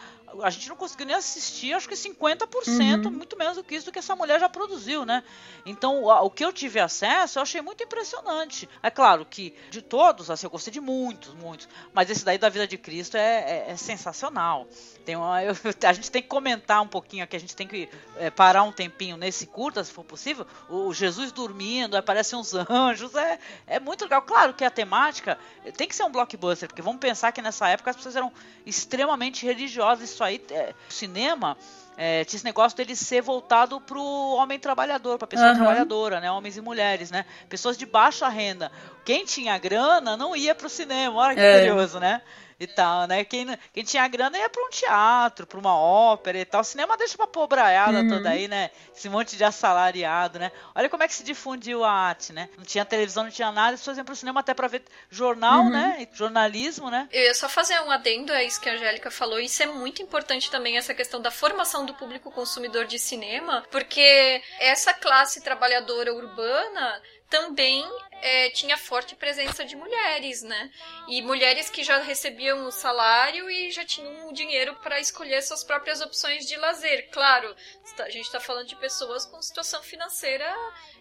gente 0.51 0.69
não 0.69 0.77
conseguiu 0.77 1.07
nem 1.07 1.17
assistir, 1.17 1.73
acho 1.73 1.89
que 1.89 1.95
50%, 1.95 3.05
uhum. 3.05 3.11
muito 3.11 3.37
menos 3.37 3.57
do 3.57 3.65
que 3.65 3.75
isso 3.75 3.87
do 3.87 3.93
que 3.93 3.99
essa 3.99 4.17
mulher 4.17 4.41
já 4.41 4.49
produziu, 4.49 5.05
né? 5.05 5.23
Então, 5.65 6.05
o 6.05 6.31
que 6.31 6.45
eu 6.45 6.53
tive 6.53 6.81
acesso, 6.81 7.39
eu 7.39 7.43
achei 7.43 7.61
muito 7.61 7.83
impressionante. 7.83 8.69
É 8.83 8.91
claro 8.91 9.25
que 9.25 9.55
de 9.71 9.81
todos, 9.81 10.31
assim, 10.31 10.47
eu 10.47 10.51
gostei 10.51 10.73
de 10.73 10.81
muitos, 10.81 11.35
muitos, 11.35 11.69
mas 11.93 12.11
esse 12.11 12.25
daí 12.25 12.39
da 12.39 12.49
vida 12.49 12.67
de 12.67 12.77
Cristo 12.77 13.17
é, 13.17 13.67
é, 13.69 13.71
é 13.71 13.77
sensacional. 13.77 14.67
Tem 15.05 15.17
uma, 15.17 15.43
eu, 15.43 15.55
a 15.87 15.93
gente 15.93 16.11
tem 16.11 16.23
que 16.23 16.29
comentar 16.29 16.83
um 16.83 16.89
pouquinho 16.89 17.25
aqui, 17.25 17.37
a 17.37 17.41
gente 17.41 17.55
tem 17.55 17.67
que 17.67 17.89
é, 18.17 18.31
parar 18.31 18.63
um 18.63 18.73
tempinho 18.73 19.17
nesse 19.17 19.47
curta, 19.47 19.85
se 19.85 19.93
for 19.93 20.05
possível. 20.05 20.47
O 20.69 20.93
Jesus 20.93 21.31
dormindo, 21.31 21.97
aparecem 21.97 22.39
uns 22.39 22.55
anjos, 22.69 23.15
é, 23.15 23.39
é 23.67 23.79
muito 23.79 24.03
legal. 24.03 24.23
Claro 24.23 24.55
que 24.55 24.65
a 24.65 24.71
temática 24.71 25.39
tem 25.77 25.87
que 25.87 25.95
ser 25.95 26.05
um 26.05 26.11
blockbuster, 26.11 26.69
porque 26.69 26.83
vamos 26.83 27.01
pensar 27.01 27.33
que 27.33 27.43
nessa 27.43 27.69
época 27.69 27.91
as 27.91 27.97
pessoas 27.97 28.17
eram 28.17 28.33
extremamente 28.65 29.45
religiosas, 29.45 30.11
isso 30.11 30.24
aí, 30.25 30.41
é, 30.51 30.75
cinema 30.89 31.57
é, 31.97 32.25
tinha 32.25 32.39
esse 32.39 32.45
negócio 32.45 32.77
dele 32.77 32.97
ser 32.97 33.23
voltado 33.23 33.81
pro 33.81 34.03
homem 34.03 34.59
trabalhador, 34.59 35.19
pra 35.19 35.27
pessoa 35.27 35.51
uhum. 35.51 35.57
trabalhadora, 35.57 36.21
né? 36.21 36.31
Homens 36.31 36.57
e 36.57 36.61
mulheres, 36.61 37.11
né? 37.11 37.25
Pessoas 37.49 37.77
de 37.77 37.87
baixa 37.87 38.29
renda. 38.29 38.71
Quem 39.05 39.25
tinha 39.25 39.57
grana 39.59 40.17
não 40.17 40.35
ia 40.35 40.55
pro 40.55 40.69
cinema, 40.69 41.17
olha 41.17 41.35
que 41.35 41.41
é. 41.41 41.69
curioso, 41.69 42.01
né? 42.01 42.21
e 42.59 42.67
tal, 42.67 43.07
né? 43.07 43.25
Quem, 43.25 43.47
quem 43.73 43.85
tinha 43.85 44.07
grana 44.09 44.39
ia 44.39 44.49
pra 44.49 44.63
um 44.63 44.71
teatro, 44.71 45.47
pra 45.47 45.59
uma 45.59 45.77
ópera 45.77 46.39
e 46.39 46.45
tal. 46.45 46.61
O 46.61 46.65
cinema 46.65 46.97
deixa 46.97 47.17
pra 47.17 47.27
pobraiada 47.27 47.99
uhum. 47.99 48.09
toda 48.09 48.31
aí, 48.31 48.49
né? 48.49 48.71
Esse 48.95 49.09
monte 49.09 49.37
de 49.37 49.45
assalariado, 49.45 50.39
né? 50.39 50.53
Olha 50.75 50.89
como 50.89 51.03
é 51.03 51.09
que 51.09 51.15
se 51.15 51.25
difundiu 51.25 51.85
a 51.85 51.91
arte, 51.91 52.33
né? 52.33 52.49
Não 52.57 52.65
tinha 52.65 52.85
televisão, 52.85 53.25
não 53.25 53.31
tinha 53.31 53.51
nada, 53.51 53.75
as 53.75 53.81
pessoas 53.81 53.97
iam 53.97 54.05
pro 54.05 54.17
cinema 54.17 54.41
até 54.41 54.55
pra 54.55 54.69
ver 54.69 54.83
jornal, 55.11 55.65
uhum. 55.65 55.71
né? 55.71 56.09
Jornalismo, 56.13 56.91
né? 56.91 57.09
Eu 57.13 57.23
ia 57.23 57.35
só 57.35 57.49
fazer 57.49 57.81
um 57.81 57.91
adendo 57.91 58.33
a 58.33 58.43
isso 58.43 58.61
que 58.61 58.69
a 58.69 58.75
Angélica 58.75 59.11
falou. 59.11 59.39
Isso 59.39 59.63
é 59.63 59.67
muito 59.67 60.03
importante 60.03 60.51
também, 60.51 60.77
essa 60.77 60.95
questão 60.95 61.21
da 61.21 61.31
formação 61.31 61.84
do 61.85 61.95
público 61.95 62.31
consumidor 62.31 62.87
de 62.87 62.99
cinema, 62.99 63.67
porque 63.71 64.43
essa 64.59 64.93
classe 64.95 65.43
trabalhadora 65.43 66.13
urbana 66.15 67.03
também 67.29 67.85
é, 68.23 68.49
tinha 68.51 68.77
forte 68.79 69.17
presença 69.17 69.65
de 69.65 69.75
mulheres, 69.75 70.43
né? 70.43 70.71
E 71.09 71.21
mulheres 71.21 71.69
que 71.69 71.83
já 71.83 71.99
recebiam 71.99 72.67
o 72.67 72.71
salário 72.71 73.51
e 73.51 73.71
já 73.71 73.85
tinham 73.85 74.29
o 74.29 74.33
dinheiro 74.33 74.75
para 74.77 75.01
escolher 75.01 75.43
suas 75.43 75.65
próprias 75.65 76.01
opções 76.01 76.47
de 76.47 76.57
lazer. 76.57 77.09
Claro, 77.11 77.55
a 77.99 78.11
gente 78.11 78.27
está 78.27 78.39
falando 78.39 78.69
de 78.69 78.77
pessoas 78.77 79.27
com 79.27 79.43
situação 79.43 79.83
financeira 79.83 80.55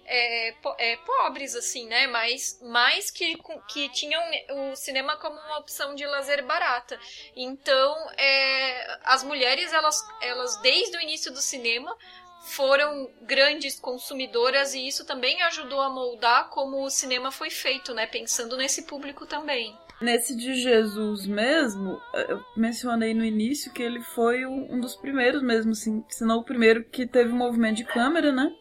é, 0.05 0.53
é, 0.77 0.97
pobres, 0.97 1.55
assim, 1.55 1.87
né? 1.87 2.07
Mas 2.07 2.59
mais 2.61 3.09
que, 3.09 3.37
que 3.67 3.89
tinham 3.89 4.21
o 4.71 4.75
cinema 4.75 5.17
como 5.17 5.35
uma 5.35 5.59
opção 5.59 5.95
de 5.95 6.05
lazer 6.05 6.45
barata. 6.45 6.99
Então, 7.35 7.95
é, 8.17 8.99
as 9.03 9.23
mulheres, 9.23 9.71
elas, 9.73 9.97
elas 10.21 10.57
desde 10.61 10.97
o 10.97 11.01
início 11.01 11.31
do 11.31 11.41
cinema 11.41 11.95
foram 12.43 13.09
grandes 13.21 13.79
consumidoras 13.79 14.73
e 14.73 14.85
isso 14.85 15.05
também 15.05 15.41
ajudou 15.43 15.79
a 15.81 15.89
moldar 15.89 16.49
como 16.49 16.83
o 16.83 16.89
cinema 16.89 17.31
foi 17.31 17.49
feito, 17.49 17.93
né? 17.93 18.05
Pensando 18.05 18.57
nesse 18.57 18.83
público 18.83 19.25
também. 19.25 19.77
Nesse 20.01 20.35
de 20.35 20.53
Jesus 20.55 21.25
mesmo, 21.25 21.97
eu 22.27 22.43
mencionei 22.57 23.13
no 23.13 23.23
início 23.23 23.71
que 23.71 23.81
ele 23.81 24.01
foi 24.01 24.45
um 24.45 24.81
dos 24.81 24.95
primeiros 24.95 25.41
mesmo, 25.41 25.71
assim, 25.71 26.03
se 26.09 26.25
não 26.25 26.39
o 26.39 26.43
primeiro 26.43 26.83
que 26.83 27.07
teve 27.07 27.31
um 27.31 27.37
movimento 27.37 27.77
de 27.77 27.85
câmera, 27.85 28.31
né? 28.31 28.53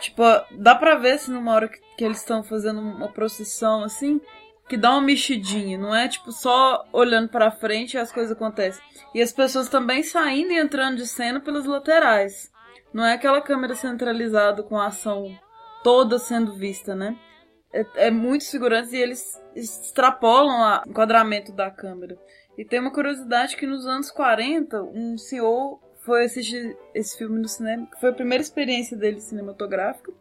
Tipo, 0.00 0.22
dá 0.52 0.74
pra 0.74 0.96
ver 0.96 1.18
se 1.18 1.24
assim, 1.24 1.32
numa 1.32 1.52
hora 1.52 1.68
que, 1.68 1.78
que 1.96 2.04
eles 2.04 2.18
estão 2.18 2.42
fazendo 2.42 2.80
uma 2.80 3.08
procissão 3.08 3.84
assim, 3.84 4.20
que 4.68 4.76
dá 4.76 4.92
uma 4.92 5.02
mexidinha, 5.02 5.76
não 5.76 5.94
é 5.94 6.08
tipo 6.08 6.32
só 6.32 6.84
olhando 6.92 7.28
para 7.28 7.50
frente 7.50 7.94
e 7.94 7.98
as 7.98 8.10
coisas 8.10 8.32
acontecem. 8.32 8.82
E 9.14 9.20
as 9.20 9.32
pessoas 9.32 9.68
também 9.68 10.02
saindo 10.02 10.52
e 10.52 10.58
entrando 10.58 10.96
de 10.96 11.06
cena 11.06 11.40
pelas 11.40 11.66
laterais. 11.66 12.50
Não 12.92 13.04
é 13.04 13.14
aquela 13.14 13.40
câmera 13.40 13.74
centralizada 13.74 14.62
com 14.62 14.78
a 14.78 14.86
ação 14.86 15.36
toda 15.82 16.18
sendo 16.18 16.54
vista, 16.54 16.94
né? 16.94 17.16
É, 17.72 18.08
é 18.08 18.10
figurantes 18.40 18.92
e 18.92 18.96
eles 18.96 19.40
extrapolam 19.54 20.82
o 20.84 20.90
enquadramento 20.90 21.52
da 21.52 21.70
câmera. 21.70 22.16
E 22.56 22.64
tem 22.64 22.80
uma 22.80 22.92
curiosidade 22.92 23.56
que 23.56 23.66
nos 23.66 23.86
anos 23.86 24.10
40, 24.10 24.82
um 24.82 25.16
senhor 25.16 25.80
foi 26.10 26.24
assistir 26.24 26.76
esse 26.92 27.16
filme 27.16 27.38
no 27.38 27.46
cinema, 27.46 27.86
que 27.86 28.00
foi 28.00 28.10
a 28.10 28.12
primeira 28.12 28.42
experiência 28.42 28.96
dele 28.96 29.20
cinematográfica. 29.20 30.12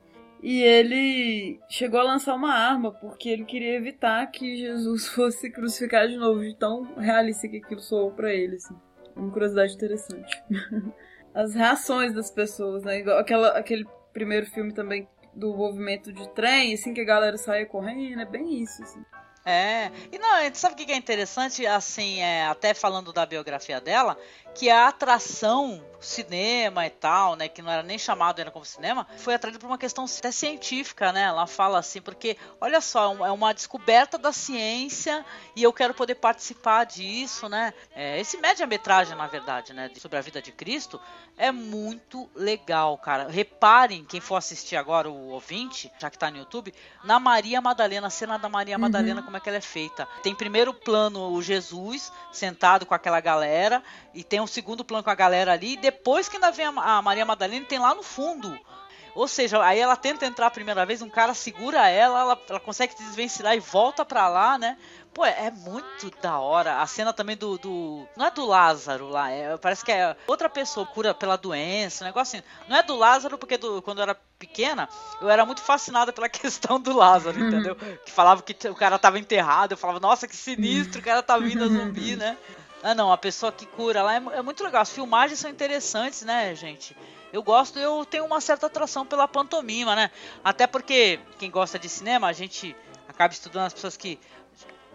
E 0.42 0.62
ele 0.62 1.60
chegou 1.68 2.00
a 2.00 2.04
lançar 2.04 2.36
uma 2.36 2.54
arma 2.54 2.92
porque 2.92 3.28
ele 3.28 3.44
queria 3.44 3.74
evitar 3.74 4.28
que 4.28 4.56
Jesus 4.56 5.08
fosse 5.10 5.50
crucificado 5.50 6.10
de 6.10 6.18
novo, 6.18 6.42
de 6.42 6.56
tão 6.56 6.84
realista 6.96 7.48
que 7.48 7.58
aquilo 7.58 7.82
soou 7.82 8.12
para 8.12 8.32
ele. 8.32 8.58
Assim. 8.58 8.76
Uma 9.16 9.32
curiosidade 9.32 9.74
interessante. 9.74 10.44
As 11.34 11.56
reações 11.56 12.14
das 12.14 12.30
pessoas, 12.30 12.84
né? 12.84 13.00
Igual 13.00 13.18
aquela, 13.18 13.58
aquele 13.58 13.88
primeiro 14.14 14.46
filme 14.46 14.72
também 14.72 15.08
do 15.34 15.56
movimento 15.56 16.14
de 16.14 16.30
trem, 16.30 16.74
assim, 16.74 16.94
que 16.94 17.02
a 17.02 17.06
galera 17.06 17.38
saia 17.38 17.66
correndo, 17.66 18.22
é 18.22 18.26
bem 18.26 18.62
isso, 18.62 18.84
assim. 18.84 19.04
É, 19.46 19.90
e 20.12 20.20
não, 20.20 20.54
sabe 20.54 20.74
o 20.74 20.86
que 20.86 20.92
é 20.92 20.96
interessante, 20.96 21.66
assim, 21.66 22.20
é, 22.20 22.46
até 22.46 22.74
falando 22.74 23.14
da 23.14 23.26
biografia 23.26 23.80
dela, 23.80 24.18
que 24.60 24.70
a 24.70 24.90
atração 24.90 25.82
cinema 26.00 26.86
e 26.86 26.90
tal, 26.90 27.36
né, 27.36 27.48
que 27.48 27.62
não 27.62 27.72
era 27.72 27.84
nem 27.84 27.98
chamado 27.98 28.40
ainda 28.40 28.52
como 28.52 28.66
cinema, 28.66 29.06
foi 29.18 29.34
atraído 29.34 29.60
por 29.60 29.68
uma 29.68 29.78
questão 29.78 30.06
até 30.06 30.32
científica, 30.32 31.12
né? 31.12 31.24
Ela 31.24 31.46
fala 31.46 31.80
assim, 31.80 32.02
porque 32.02 32.38
olha 32.60 32.82
só, 32.82 33.14
é 33.26 33.32
uma 33.32 33.54
descoberta 33.54 34.18
da 34.18 34.32
ciência 34.32 35.26
e 35.56 35.64
eu 35.64 35.74
quero 35.74 35.94
poder 35.94 36.16
participar 36.16 36.86
disso, 36.86 37.50
né? 37.50 37.74
É, 37.94 38.20
esse 38.20 38.38
média-metragem, 38.38 39.16
na 39.16 39.28
verdade, 39.28 39.74
né, 39.74 39.90
sobre 40.00 40.18
a 40.18 40.22
vida 40.22 40.42
de 40.42 40.52
Cristo, 40.52 41.00
é 41.38 41.52
muito 41.52 42.30
legal, 42.36 42.98
cara. 42.98 43.30
Reparem, 43.30 44.04
quem 44.04 44.20
for 44.20 44.36
assistir 44.36 44.76
agora, 44.76 45.10
o 45.10 45.30
ouvinte, 45.30 45.92
já 45.98 46.10
que 46.10 46.18
tá 46.18 46.30
no 46.30 46.38
YouTube, 46.38 46.74
na 47.04 47.20
Maria 47.20 47.62
Madalena, 47.62 48.08
a 48.08 48.10
cena 48.10 48.38
da 48.38 48.50
Maria 48.50 48.76
uhum. 48.76 48.82
Madalena, 48.82 49.24
como 49.24 49.38
é 49.38 49.40
que 49.40 49.48
ela 49.48 49.58
é 49.58 49.62
feita. 49.62 50.08
Tem 50.22 50.36
primeiro 50.36 50.74
plano 50.74 51.32
o 51.32 51.42
Jesus 51.42 52.12
sentado 52.32 52.86
com 52.86 52.94
aquela 52.94 53.20
galera 53.20 53.82
e 54.14 54.24
tem 54.24 54.42
um 54.42 54.48
segundo 54.50 54.84
plano 54.84 55.04
com 55.04 55.10
a 55.10 55.16
galera 55.16 55.54
ali, 55.54 55.74
e 55.74 55.78
depois 55.78 56.28
que 56.28 56.38
ainda 56.38 56.52
vem 56.52 56.66
a, 56.66 57.02
Maria 57.02 57.26
Madalena, 57.26 57.66
tem 57.66 57.80
lá 57.80 57.96
no 57.96 58.04
fundo. 58.04 58.58
Ou 59.16 59.28
seja, 59.28 59.62
aí 59.64 59.80
ela 59.80 59.96
tenta 59.96 60.26
entrar 60.26 60.48
a 60.48 60.52
primeira 60.52 60.86
vez, 60.86 61.02
um 61.02 61.10
cara 61.10 61.34
segura 61.34 61.90
ela, 61.90 62.22
ela, 62.22 62.42
ela 62.48 62.60
consegue 62.60 62.94
se 62.94 63.04
desvencilhar 63.04 63.56
e 63.56 63.60
volta 63.60 64.06
pra 64.06 64.28
lá, 64.28 64.58
né? 64.58 64.78
Pô, 65.14 65.26
é 65.26 65.50
muito 65.52 66.12
da 66.22 66.40
hora. 66.40 66.82
A 66.82 66.88
cena 66.88 67.12
também 67.12 67.36
do. 67.36 67.58
do 67.58 68.08
não 68.16 68.28
é 68.28 68.32
do 68.32 68.46
Lázaro 68.46 69.10
lá, 69.10 69.30
é, 69.32 69.58
parece 69.58 69.84
que 69.84 69.92
é 69.92 70.16
outra 70.28 70.48
pessoa 70.48 70.86
cura 70.86 71.14
pela 71.14 71.36
doença, 71.36 72.04
um 72.04 72.08
negócio 72.08 72.38
assim. 72.38 72.48
Não 72.68 72.78
é 72.78 72.84
do 72.84 72.96
Lázaro, 72.96 73.38
porque 73.38 73.58
do, 73.58 73.82
quando 73.82 73.98
eu 73.98 74.04
era 74.04 74.16
pequena, 74.38 74.88
eu 75.20 75.30
era 75.30 75.46
muito 75.46 75.62
fascinada 75.62 76.14
pela 76.14 76.30
questão 76.30 76.80
do 76.80 76.96
Lázaro, 76.96 77.40
entendeu? 77.40 77.76
Que 78.06 78.12
falava 78.12 78.42
que 78.42 78.70
o 78.70 78.76
cara 78.76 79.00
tava 79.00 79.20
enterrado, 79.20 79.74
eu 79.74 79.78
falava, 79.78 80.00
nossa, 80.00 80.28
que 80.28 80.36
sinistro, 80.36 81.02
o 81.02 81.04
cara 81.04 81.24
tá 81.24 81.38
vindo 81.38 81.64
a 81.64 81.68
zumbi, 81.68 82.16
né? 82.16 82.38
Ah, 82.82 82.96
não, 82.96 83.12
a 83.12 83.18
pessoa 83.18 83.52
que 83.52 83.66
cura 83.66 84.02
lá 84.02 84.16
é, 84.16 84.18
é, 84.38 84.42
muito 84.42 84.64
legal. 84.64 84.82
As 84.82 84.92
filmagens 84.92 85.40
são 85.40 85.50
interessantes, 85.50 86.22
né, 86.24 86.56
gente? 86.56 86.96
Eu 87.32 87.44
gosto, 87.44 87.78
eu 87.78 88.06
tenho 88.06 88.26
uma 88.26 88.42
certa 88.42 88.68
atração 88.68 89.06
pela 89.06 89.28
pantomima, 89.28 89.96
né? 89.96 90.10
Até 90.44 90.66
porque 90.66 91.20
quem 91.38 91.52
gosta 91.52 91.78
de 91.78 91.90
cinema, 91.90 92.28
a 92.28 92.34
gente 92.34 92.76
acaba 93.08 93.34
estudando 93.34 93.66
as 93.66 93.74
pessoas 93.74 93.98
que 93.98 94.18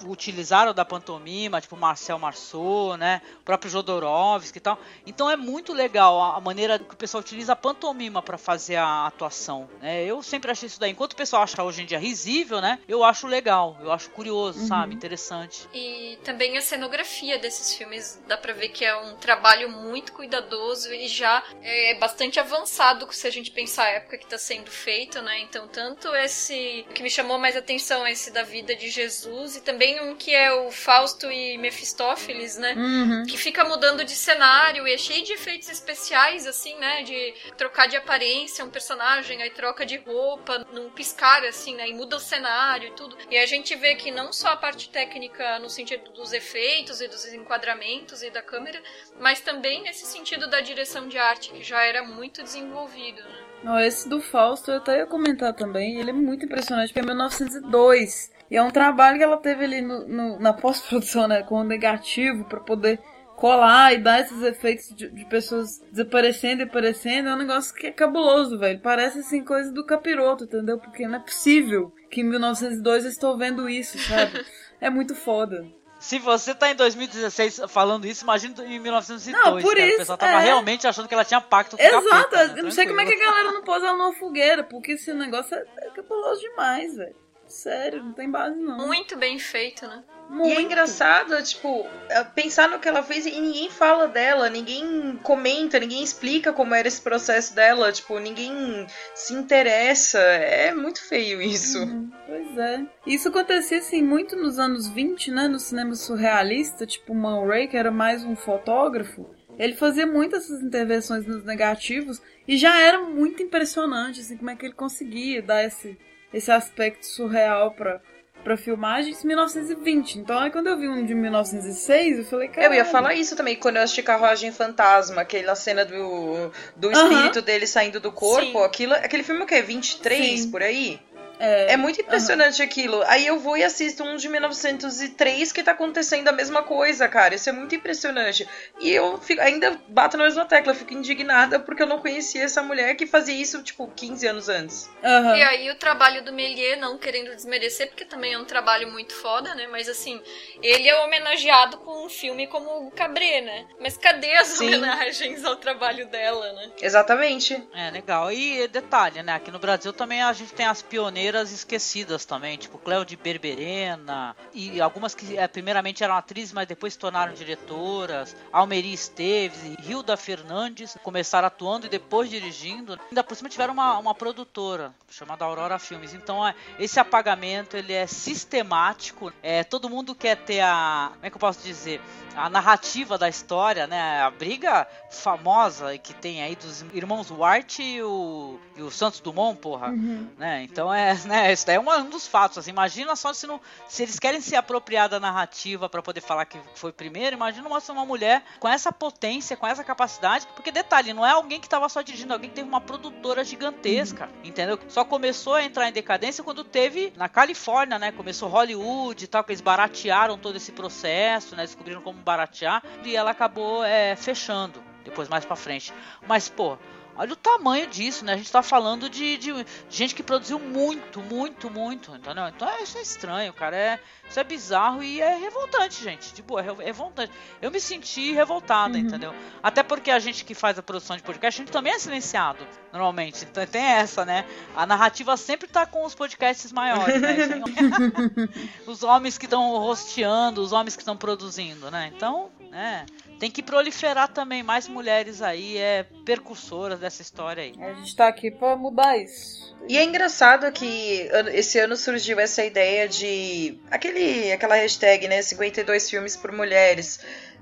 utilizaram 0.07 0.75
da 0.75 0.85
pantomima, 0.85 1.61
tipo 1.61 1.77
Marcel 1.77 2.19
Marceau, 2.19 2.97
né? 2.97 3.23
O 3.41 3.45
próprio 3.45 3.71
Jodorowsky 3.71 4.59
e 4.59 4.61
tal. 4.61 4.79
Então 5.07 5.31
é 5.31 5.37
muito 5.37 5.73
legal 5.73 6.21
a 6.21 6.41
maneira 6.41 6.79
que 6.79 6.95
o 6.95 6.97
pessoal 6.97 7.21
utiliza 7.21 7.53
a 7.53 7.57
pantomima 7.57 8.23
para 8.23 8.39
fazer 8.39 8.77
a 8.77 9.07
atuação. 9.07 9.69
Né? 9.81 10.05
Eu 10.05 10.23
sempre 10.23 10.51
achei 10.51 10.67
isso 10.67 10.81
daí. 10.81 10.91
Enquanto 10.91 11.13
o 11.13 11.17
pessoal 11.17 11.43
acha 11.43 11.63
hoje 11.63 11.83
em 11.83 11.87
dia 11.87 11.99
risível, 11.99 12.61
né? 12.61 12.79
Eu 12.89 13.03
acho 13.05 13.27
legal, 13.27 13.77
eu 13.81 13.93
acho 13.93 14.11
curioso, 14.11 14.61
uhum. 14.61 14.67
sabe? 14.67 14.95
Interessante. 14.95 15.69
E 15.73 16.19
também 16.25 16.57
a 16.57 16.61
cenografia 16.61 17.39
desses 17.39 17.75
filmes 17.75 18.21
dá 18.27 18.37
pra 18.37 18.53
ver 18.53 18.69
que 18.69 18.85
é 18.85 18.97
um 18.97 19.17
trabalho 19.17 19.71
muito 19.71 20.13
cuidadoso 20.13 20.93
e 20.93 21.09
já 21.09 21.43
é 21.63 21.95
bastante 21.99 22.39
avançado 22.39 23.07
se 23.13 23.27
a 23.27 23.31
gente 23.31 23.51
pensar 23.51 23.85
a 23.85 23.91
época 23.91 24.19
que 24.19 24.27
tá 24.27 24.39
sendo 24.39 24.71
feito, 24.71 25.21
né? 25.23 25.41
Então, 25.41 25.69
tanto 25.69 26.15
esse. 26.17 26.85
O 26.91 26.93
que 26.93 27.03
me 27.03 27.11
chamou 27.11 27.39
mais 27.39 27.57
atenção 27.57 28.05
é 28.07 28.13
esse 28.13 28.31
da 28.31 28.43
vida 28.43 28.75
de 28.75 28.91
Jesus 28.91 29.57
e 29.57 29.61
também 29.61 29.94
tem 29.95 30.01
um 30.01 30.17
que 30.17 30.35
é 30.35 30.53
o 30.53 30.71
Fausto 30.71 31.31
e 31.31 31.57
Mefistófeles, 31.59 32.57
né? 32.57 32.75
Uhum. 32.77 33.25
Que 33.27 33.37
fica 33.37 33.65
mudando 33.65 34.05
de 34.05 34.15
cenário 34.15 34.87
e 34.89 34.93
é 34.93 34.99
cheio 34.99 35.25
de 35.25 35.33
efeitos 35.33 35.69
especiais, 35.69 36.47
assim, 36.47 36.77
né? 36.79 37.03
De 37.03 37.35
trocar 37.57 37.87
de 37.87 37.97
aparência 37.97 38.65
um 38.65 38.71
personagem, 38.71 39.41
aí 39.41 39.51
troca 39.51 39.87
de 39.87 39.97
roupa, 39.99 40.67
num 40.73 40.91
piscar, 40.91 41.45
assim, 41.45 41.77
né? 41.77 41.89
E 41.89 41.95
muda 41.95 42.17
o 42.17 42.21
cenário 42.21 42.89
e 42.89 42.93
tudo. 42.93 43.17
E 43.31 43.39
a 43.39 43.47
gente 43.47 43.75
vê 43.77 43.95
que 43.95 44.11
não 44.11 44.33
só 44.33 44.49
a 44.49 44.57
parte 44.57 44.89
técnica 44.89 45.59
no 45.61 45.71
sentido 45.71 46.11
dos 46.11 46.33
efeitos 46.33 47.01
e 47.01 47.07
dos 47.07 47.25
enquadramentos 47.33 48.23
e 48.23 48.31
da 48.31 48.43
câmera, 48.43 48.83
mas 49.21 49.41
também 49.41 49.83
nesse 49.83 50.07
sentido 50.07 50.49
da 50.49 50.61
direção 50.61 51.09
de 51.09 51.19
arte, 51.19 51.53
que 51.53 51.63
já 51.63 51.85
era 51.85 52.03
muito 52.03 52.43
desenvolvido, 52.43 53.23
né? 53.23 53.87
Esse 53.87 54.09
do 54.09 54.21
Fausto 54.21 54.71
eu 54.71 54.77
até 54.77 54.99
ia 54.99 55.07
comentar 55.07 55.55
também. 55.55 55.99
Ele 55.99 56.11
é 56.11 56.13
muito 56.13 56.45
impressionante, 56.45 56.89
porque 56.89 57.01
é 57.01 57.03
1902. 57.03 58.34
E 58.55 58.57
é 58.57 58.63
um 58.63 58.71
trabalho 58.71 59.19
que 59.19 59.25
ela 59.25 59.37
teve 59.37 59.65
ali 59.65 59.81
no, 59.81 60.07
no, 60.07 60.39
na 60.39 60.53
pós-produção, 60.53 61.27
né, 61.27 61.43
com 61.43 61.57
o 61.57 61.65
negativo, 61.65 62.45
para 62.45 62.61
poder 62.61 63.01
colar 63.35 63.93
e 63.93 63.99
dar 63.99 64.21
esses 64.21 64.41
efeitos 64.43 64.95
de, 64.95 65.11
de, 65.11 65.25
pessoas 65.25 65.81
desaparecendo 65.91 66.63
e 66.63 66.63
aparecendo. 66.63 67.31
É 67.31 67.35
um 67.35 67.39
negócio 67.39 67.75
que 67.75 67.89
é 67.89 67.91
cabuloso, 67.91 68.57
velho. 68.57 68.79
Parece 68.79 69.19
assim 69.19 69.43
coisa 69.43 69.73
do 69.73 69.85
capiroto, 69.85 70.45
entendeu? 70.45 70.79
Porque 70.79 71.05
não 71.05 71.17
é 71.17 71.19
possível 71.19 71.93
que 72.09 72.21
em 72.21 72.31
1902 72.31 73.05
eu 73.05 73.11
estou 73.11 73.37
vendo 73.37 73.69
isso, 73.69 73.99
sabe? 73.99 74.47
é 74.81 74.89
muito 74.89 75.17
foda. 75.17 75.67
Se 75.99 76.21
você 76.21 76.55
tá 76.55 76.71
em 76.71 76.77
2016 76.77 77.63
falando 77.67 78.07
isso, 78.07 78.23
imagina 78.23 78.55
em 78.67 78.79
1902. 78.79 79.45
Não, 79.45 79.61
por 79.61 79.75
cara. 79.75 79.85
isso. 79.85 79.97
O 79.97 79.99
pessoal 79.99 80.19
tava 80.19 80.41
é... 80.41 80.45
realmente 80.45 80.87
achando 80.87 81.09
que 81.09 81.15
ela 81.15 81.25
tinha 81.25 81.41
pacto 81.41 81.77
com 81.77 81.83
Exato. 81.83 82.07
o 82.07 82.09
capeta, 82.09 82.47
né? 82.47 82.61
Eu 82.61 82.63
não 82.63 82.71
sei 82.71 82.87
como 82.87 83.01
é 83.01 83.05
que 83.05 83.15
a 83.15 83.19
galera 83.19 83.51
não 83.51 83.65
pôs 83.65 83.83
ela 83.83 83.99
numa 83.99 84.13
fogueira, 84.13 84.63
porque 84.63 84.93
esse 84.93 85.13
negócio 85.13 85.57
é, 85.57 85.65
é 85.79 85.91
cabuloso 85.91 86.41
demais, 86.41 86.95
velho. 86.95 87.24
Sério, 87.55 88.03
não 88.03 88.13
tem 88.13 88.29
base 88.29 88.59
não. 88.59 88.85
Muito 88.85 89.17
bem 89.17 89.39
feito, 89.39 89.87
né? 89.87 90.03
Muito. 90.29 90.49
E 90.49 90.57
é 90.57 90.61
engraçado, 90.61 91.41
tipo, 91.45 91.87
é, 92.09 92.25
pensar 92.25 92.69
no 92.69 92.81
que 92.81 92.89
ela 92.89 93.01
fez 93.01 93.27
e 93.27 93.31
ninguém 93.31 93.71
fala 93.71 94.09
dela, 94.09 94.51
ninguém 94.51 95.17
comenta, 95.23 95.79
ninguém 95.79 96.03
explica 96.03 96.53
como 96.53 96.75
era 96.75 96.89
esse 96.89 97.01
processo 97.01 97.55
dela, 97.55 97.93
tipo, 97.93 98.19
ninguém 98.19 98.87
se 99.15 99.35
interessa. 99.35 100.19
É 100.19 100.75
muito 100.75 101.01
feio 101.07 101.41
isso. 101.41 101.79
Uhum, 101.79 102.11
pois 102.27 102.59
é. 102.59 102.85
Isso 103.07 103.29
acontecia, 103.29 103.79
assim, 103.79 104.03
muito 104.03 104.35
nos 104.35 104.59
anos 104.59 104.89
20, 104.89 105.31
né, 105.31 105.47
no 105.47 105.61
cinema 105.61 105.95
surrealista, 105.95 106.85
tipo, 106.85 107.15
Man 107.15 107.47
Ray, 107.47 107.69
que 107.69 107.77
era 107.77 107.93
mais 107.93 108.25
um 108.25 108.35
fotógrafo. 108.35 109.31
Ele 109.57 109.75
fazia 109.75 110.07
muitas 110.09 110.45
essas 110.45 110.61
intervenções 110.61 111.25
nos 111.25 111.45
negativos 111.45 112.21
e 112.49 112.57
já 112.57 112.81
era 112.81 113.01
muito 113.01 113.45
impressionante, 113.45 114.21
assim, 114.21 114.37
como 114.37 114.51
é 114.51 114.57
que 114.57 114.67
ele 114.67 114.75
conseguia 114.75 115.41
dar 115.41 115.63
esse 115.63 115.97
esse 116.35 116.51
aspecto 116.51 117.07
surreal 117.07 117.71
pra, 117.71 118.01
pra 118.43 118.57
filmagem 118.57 119.15
em 119.15 119.27
1920. 119.27 120.19
Então 120.19 120.39
aí 120.39 120.51
quando 120.51 120.67
eu 120.67 120.77
vi 120.77 120.89
um 120.89 121.05
de 121.07 121.15
1906, 121.15 122.19
eu 122.19 122.25
falei, 122.25 122.49
cara. 122.49 122.67
Eu 122.67 122.75
ia 122.75 122.85
falar 122.85 123.15
isso 123.15 123.37
também, 123.37 123.57
quando 123.57 123.77
eu 123.77 123.83
assisti 123.83 124.03
Carruagem 124.03 124.51
Fantasma, 124.51 125.23
aquela 125.23 125.55
cena 125.55 125.85
do, 125.85 126.51
do 126.77 126.91
espírito 126.91 127.41
dele 127.41 127.67
saindo 127.67 128.01
do 128.01 128.11
corpo, 128.11 128.59
aquilo, 128.65 128.95
aquele 128.95 129.23
filme 129.23 129.43
é 129.43 129.45
o 129.45 129.47
quê? 129.47 129.63
23 129.63 130.41
Sim. 130.41 130.51
por 130.51 130.63
aí? 130.63 131.01
É, 131.39 131.73
é 131.73 131.77
muito 131.77 132.01
impressionante 132.01 132.61
uhum. 132.61 132.67
aquilo. 132.67 133.03
Aí 133.07 133.27
eu 133.27 133.39
vou 133.39 133.57
e 133.57 133.65
assisto 133.65 134.03
um 134.03 134.17
de 134.17 134.29
1903 134.29 135.53
que 135.53 135.63
tá 135.63 135.73
acontecendo 135.73 136.29
a 136.29 136.33
mesma 136.33 136.63
coisa, 136.63 137.09
cara. 137.09 137.35
Isso 137.35 137.49
é 137.49 137.53
muito 137.53 137.75
impressionante. 137.75 138.49
E 138.81 138.91
eu 138.91 139.19
fico, 139.19 139.41
ainda 139.41 139.79
bato 139.89 140.17
na 140.17 140.25
mesma 140.25 140.45
tecla, 140.45 140.75
fico 140.75 140.95
indignada 140.95 141.59
porque 141.59 141.83
eu 141.83 141.87
não 141.87 141.99
conhecia 141.99 142.45
essa 142.45 142.63
mulher 142.63 142.95
que 142.95 143.07
fazia 143.07 143.35
isso, 143.35 143.63
tipo, 143.63 143.87
15 143.89 144.27
anos 144.27 144.49
antes. 144.49 144.91
Uhum. 145.03 145.37
E 145.37 145.43
aí 145.43 145.71
o 145.71 145.77
trabalho 145.77 146.25
do 146.25 146.33
Melier, 146.33 146.79
não 146.79 146.99
querendo 146.99 147.35
desmerecer, 147.35 147.89
porque 147.89 148.05
também 148.05 148.35
é 148.35 148.39
um 148.39 148.45
trabalho 148.45 148.91
muito 148.91 149.15
foda, 149.15 149.55
né? 149.55 149.67
Mas 149.67 149.89
assim, 149.89 150.21
ele 150.63 150.89
é 150.89 151.01
homenageado 151.03 151.79
com 151.79 152.07
um 152.07 152.09
filme 152.09 152.47
como 152.47 152.87
o 152.87 152.91
Cabré, 152.91 153.41
né? 153.41 153.67
Mas 153.81 153.97
cadê 153.97 154.35
as 154.37 154.49
Sim. 154.49 154.69
homenagens 154.69 155.45
ao 155.45 155.57
trabalho 155.57 156.07
dela, 156.07 156.53
né? 156.53 156.71
Exatamente. 156.81 157.61
É, 157.75 157.91
legal. 157.91 158.33
E 158.33 158.67
detalhe, 158.69 159.23
né? 159.23 159.35
Aqui 159.35 159.51
no 159.51 159.59
Brasil 159.59 159.93
também 159.93 160.23
a 160.23 160.33
gente 160.33 160.53
tem 160.53 160.67
as 160.67 160.83
pioneiras 160.83 161.25
esquecidas 161.53 162.25
também, 162.25 162.57
tipo 162.57 162.79
Cléo 162.79 163.05
de 163.05 163.17
Berberena, 163.17 164.37
e 164.53 164.81
algumas 164.81 165.15
que 165.15 165.37
é, 165.37 165.47
primeiramente 165.49 166.03
eram 166.03 166.17
atrizes, 166.17 166.53
mas 166.53 166.67
depois 166.67 166.93
se 166.93 166.99
tornaram 166.99 167.33
diretoras, 167.35 168.37
Almeri 168.53 168.93
Esteves 168.93 169.63
e 169.65 169.91
Hilda 169.91 170.17
Fernandes 170.17 170.97
começaram 171.03 171.47
atuando 171.47 171.87
e 171.87 171.89
depois 171.89 172.31
dirigindo. 172.31 172.99
Ainda 173.11 173.25
por 173.25 173.37
cima 173.37 173.49
tiveram 173.49 173.73
uma, 173.75 173.99
uma 173.99 174.15
produtora 174.15 174.95
chamada 175.11 175.45
Aurora 175.45 175.79
Filmes. 175.79 176.15
Então 176.15 176.47
é, 176.47 176.55
esse 176.79 176.99
apagamento 176.99 177.77
ele 177.77 177.93
é 177.93 178.07
sistemático. 178.07 179.33
É, 179.43 179.65
todo 179.65 179.91
mundo 179.91 180.15
quer 180.15 180.37
ter 180.37 180.61
a. 180.61 181.11
Como 181.15 181.27
é 181.27 181.31
que 181.31 181.37
eu 181.37 181.41
posso 181.41 181.63
dizer? 181.63 182.01
a 182.37 182.51
narrativa 182.51 183.17
da 183.17 183.29
história, 183.29 183.87
né? 183.87 184.21
A 184.21 184.31
briga 184.31 184.87
famosa 185.11 185.97
que 185.99 186.13
tem 186.13 186.43
aí 186.43 186.57
dos 186.57 186.85
irmãos 186.93 187.31
Wright 187.31 187.83
e 187.83 188.03
o, 188.03 188.59
e 188.77 188.83
o 188.83 188.91
Santos 188.91 189.21
Dumont, 189.21 189.59
porra. 189.61 189.89
Uhum. 189.91 190.29
Né? 190.37 190.65
Então 190.65 190.93
é, 190.93 191.14
né, 191.25 191.53
isso 191.53 191.67
daí 191.67 191.77
é 191.77 191.81
um 191.81 192.11
dos 192.11 192.27
fatos. 192.27 192.59
Assim, 192.59 192.71
imagina 192.71 193.15
só 193.15 193.33
se, 193.33 193.47
não, 193.47 193.61
se 193.89 194.03
eles 194.03 194.19
querem 194.19 194.41
se 194.41 194.57
apropriar 194.57 195.09
da 195.09 195.21
narrativa 195.21 195.89
para 195.89 196.03
poder 196.03 196.21
falar 196.21 196.45
que 196.47 196.59
foi 196.75 196.93
primeiro, 196.93 197.37
imagina 197.37 197.69
uma, 197.69 197.79
uma 197.79 198.07
mulher 198.07 198.43
com 198.59 198.69
essa 198.69 198.91
potência, 198.93 199.57
com 199.57 199.67
essa 199.67 199.85
capacidade. 199.85 200.47
Porque 200.55 200.73
detalhe, 200.73 201.13
não 201.13 201.25
é 201.25 201.31
alguém 201.31 201.61
que 201.61 201.69
tava 201.69 201.89
só 201.89 202.03
dirigindo, 202.03 202.33
alguém 202.33 202.51
que 202.51 202.57
teve 202.57 202.69
uma 202.69 202.81
produtora 202.81 203.45
gigantesca, 203.45 204.29
entendeu? 204.43 204.79
Só 204.89 205.05
começou 205.05 205.55
a 205.55 205.65
entrar 205.65 205.89
em 205.89 205.93
decadência 205.93 206.43
quando 206.43 206.65
teve 206.65 207.13
na 207.17 207.29
Califórnia, 207.29 207.99
né? 207.99 208.13
Começou 208.13 208.49
Hollywood 208.49 209.25
e 209.25 209.29
tal, 209.29 209.45
que 209.45 209.53
eles 209.53 209.61
baratearam 209.61 210.39
todo 210.39 210.57
esse 210.57 210.73
processo, 210.73 211.55
né? 211.55 211.63
Descobriram 211.65 212.01
como 212.01 212.19
baratear 212.19 212.83
e 213.05 213.15
ela 213.15 213.31
acabou 213.31 213.85
é, 213.85 214.17
fechando 214.17 214.83
depois 215.05 215.29
mais 215.29 215.45
para 215.45 215.55
frente. 215.55 215.93
Mas 216.27 216.49
pô, 216.49 216.79
olha 217.17 217.33
o 217.33 217.37
tamanho 217.37 217.87
disso, 217.87 218.25
né? 218.25 218.35
A 218.35 218.37
gente 218.37 218.51
tá 218.51 218.63
falando 218.63 219.09
de, 219.09 219.37
de 219.37 219.67
gente 219.89 220.15
que 220.15 220.23
produziu 220.23 220.59
muito, 220.59 221.21
muito, 221.21 221.71
muito, 221.71 222.15
entendeu? 222.15 222.49
Então 222.49 222.69
é, 222.69 222.83
isso 222.83 222.99
é 222.99 223.03
estranho, 223.03 223.53
cara. 223.53 223.77
É, 223.77 224.01
isso 224.29 224.41
é 224.41 224.45
bizarro 224.45 225.03
e 225.03 225.21
é 225.21 225.37
revoltante, 225.37 226.03
gente. 226.03 226.35
De 226.35 226.43
boa, 226.43 226.61
é 226.61 226.85
revoltante. 226.85 227.33
Eu 227.61 227.71
me 227.71 227.81
senti 227.81 228.33
revoltada, 228.33 228.95
uhum. 228.95 229.05
entendeu? 229.05 229.35
Até 229.63 229.83
porque 229.83 230.11
a 230.11 230.19
gente 230.19 230.45
que 230.45 230.55
faz 230.55 230.79
a 230.79 230.83
produção 230.83 231.17
de 231.17 231.23
podcast, 231.23 231.61
a 231.61 231.65
gente 231.65 231.73
também 231.73 231.93
é 231.93 231.99
silenciado, 231.99 232.67
normalmente. 232.93 233.45
Então 233.45 233.65
tem 233.67 233.83
essa, 233.83 234.25
né? 234.25 234.45
A 234.75 234.87
narrativa 234.87 235.37
sempre 235.37 235.69
tá 235.69 235.87
com 235.87 236.05
os 236.05 236.15
podcasts 236.15 236.73
maiores, 236.73 237.21
né? 237.21 237.37
os 238.87 239.03
homens 239.03 239.39
que 239.39 239.47
estão 239.47 239.77
rosteando, 239.79 240.63
os 240.63 240.73
homens 240.73 240.97
que 240.97 241.03
estão 241.03 241.17
produzindo, 241.17 241.91
né? 241.91 242.13
Então, 242.15 242.51
né? 242.71 243.07
Tem 243.39 243.51
que 243.51 243.63
proliferar 243.63 244.29
também 244.29 244.63
mais 244.63 244.89
mulheres 244.89 245.43
aí, 245.43 245.77
é 245.77 246.05
percursoras 246.25 247.01
dessa 247.01 247.23
história 247.23 247.63
aí. 247.63 247.75
A 247.81 247.95
gente 247.95 248.15
tá 248.15 248.29
aqui 248.29 248.51
pra 248.51 248.77
mudar 248.77 249.17
isso. 249.19 249.75
E 249.89 249.99
é 249.99 250.05
engraçado 250.05 250.71
que 250.73 251.29
esse 251.53 251.79
ano 251.79 251.97
surgiu 251.97 252.41
essa 252.41 252.65
ideia 252.65 253.09
de. 253.09 253.79
aquele, 253.91 254.53
aquela 254.53 254.77
hashtag, 254.77 255.29
né? 255.29 255.43
52 255.43 256.09
filmes 256.09 256.37
por 256.37 256.53
mulheres. 256.53 257.21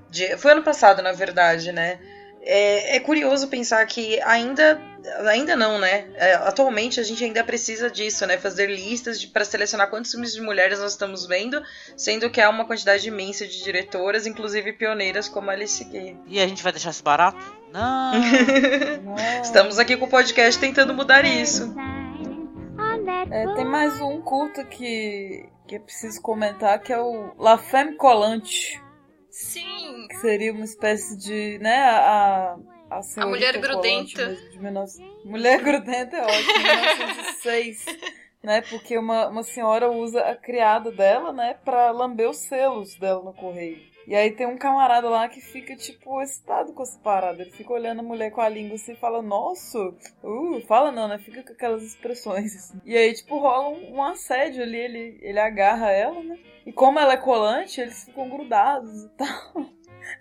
De, 0.09 0.37
foi 0.37 0.51
ano 0.51 0.63
passado, 0.63 1.01
na 1.01 1.11
verdade, 1.11 1.71
né? 1.71 1.99
É, 2.45 2.97
é 2.97 2.99
curioso 2.99 3.47
pensar 3.47 3.85
que 3.85 4.21
ainda 4.21 4.81
ainda 5.27 5.55
não, 5.55 5.79
né? 5.79 6.05
É, 6.15 6.33
atualmente 6.35 6.99
a 6.99 7.03
gente 7.03 7.23
ainda 7.23 7.43
precisa 7.43 7.89
disso, 7.89 8.25
né? 8.25 8.37
Fazer 8.37 8.67
listas 8.67 9.23
para 9.25 9.43
selecionar 9.45 9.89
quantos 9.89 10.11
filmes 10.11 10.33
de 10.33 10.41
mulheres 10.41 10.79
nós 10.79 10.91
estamos 10.91 11.25
vendo, 11.25 11.61
sendo 11.95 12.29
que 12.29 12.41
há 12.41 12.49
uma 12.49 12.65
quantidade 12.65 13.07
imensa 13.07 13.47
de 13.47 13.63
diretoras, 13.63 14.25
inclusive 14.25 14.73
pioneiras 14.73 15.27
como 15.27 15.49
a 15.49 15.53
Alice 15.53 15.83
Gay. 15.85 16.17
E 16.27 16.39
a 16.39 16.47
gente 16.47 16.63
vai 16.63 16.71
deixar 16.71 16.91
isso 16.91 17.03
barato? 17.03 17.55
Não. 17.71 18.13
Estamos 19.41 19.79
aqui 19.79 19.97
com 19.97 20.05
o 20.05 20.09
podcast 20.09 20.59
tentando 20.59 20.93
mudar 20.93 21.25
isso. 21.25 21.73
É, 23.31 23.53
tem 23.55 23.65
mais 23.65 23.99
um 23.99 24.21
curto 24.21 24.65
que, 24.65 25.49
que 25.67 25.75
é 25.75 25.79
preciso 25.79 26.21
comentar, 26.21 26.79
que 26.79 26.93
é 26.93 26.99
o 26.99 27.33
La 27.37 27.57
Femme 27.57 27.95
Collante. 27.95 28.82
Sim! 29.33 30.07
Que 30.09 30.17
seria 30.17 30.53
uma 30.53 30.63
espécie 30.63 31.17
de, 31.17 31.57
né, 31.57 31.75
a, 31.75 32.55
a, 32.91 33.01
a 33.17 33.25
Mulher 33.25 33.57
Grudenta. 33.57 34.35
De, 34.35 34.49
de 34.51 34.59
Mulher 35.25 35.59
Grudenta 35.59 36.17
é 36.17 36.21
ótimo, 36.21 36.59
1906. 36.59 37.85
né, 38.43 38.61
porque 38.61 38.95
uma, 38.95 39.29
uma 39.29 39.41
senhora 39.41 39.91
usa 39.91 40.21
a 40.21 40.35
criada 40.35 40.91
dela, 40.91 41.33
né, 41.33 41.55
pra 41.65 41.89
lamber 41.89 42.29
os 42.29 42.37
selos 42.37 42.93
dela 42.99 43.23
no 43.23 43.33
correio. 43.33 43.81
E 44.05 44.15
aí 44.15 44.31
tem 44.31 44.45
um 44.45 44.57
camarada 44.57 45.09
lá 45.09 45.29
que 45.29 45.39
fica, 45.39 45.75
tipo, 45.75 46.21
excitado 46.21 46.73
com 46.73 46.83
essa 46.83 46.99
parada. 46.99 47.41
Ele 47.41 47.51
fica 47.51 47.71
olhando 47.71 47.99
a 47.99 48.03
mulher 48.03 48.31
com 48.31 48.41
a 48.41 48.49
língua 48.49 48.75
assim 48.75 48.93
e 48.93 48.97
fala, 48.97 49.21
nossa, 49.21 49.79
uh, 50.23 50.61
fala 50.67 50.91
não, 50.91 51.07
né? 51.07 51.17
Fica 51.19 51.41
com 51.41 51.53
aquelas 51.53 51.83
expressões. 51.83 52.55
Assim. 52.55 52.81
E 52.85 52.97
aí, 52.97 53.13
tipo, 53.13 53.37
rola 53.37 53.69
um, 53.69 53.95
um, 53.95 54.03
assédio 54.03 54.61
ali, 54.61 54.77
ele, 54.77 55.19
ele 55.21 55.39
agarra 55.39 55.89
ela, 55.89 56.21
né? 56.21 56.37
E 56.65 56.71
como 56.71 56.99
ela 56.99 57.13
é 57.13 57.17
colante, 57.17 57.79
eles 57.79 58.03
ficam 58.03 58.29
grudados 58.29 59.05
e 59.05 59.09
tal. 59.17 59.65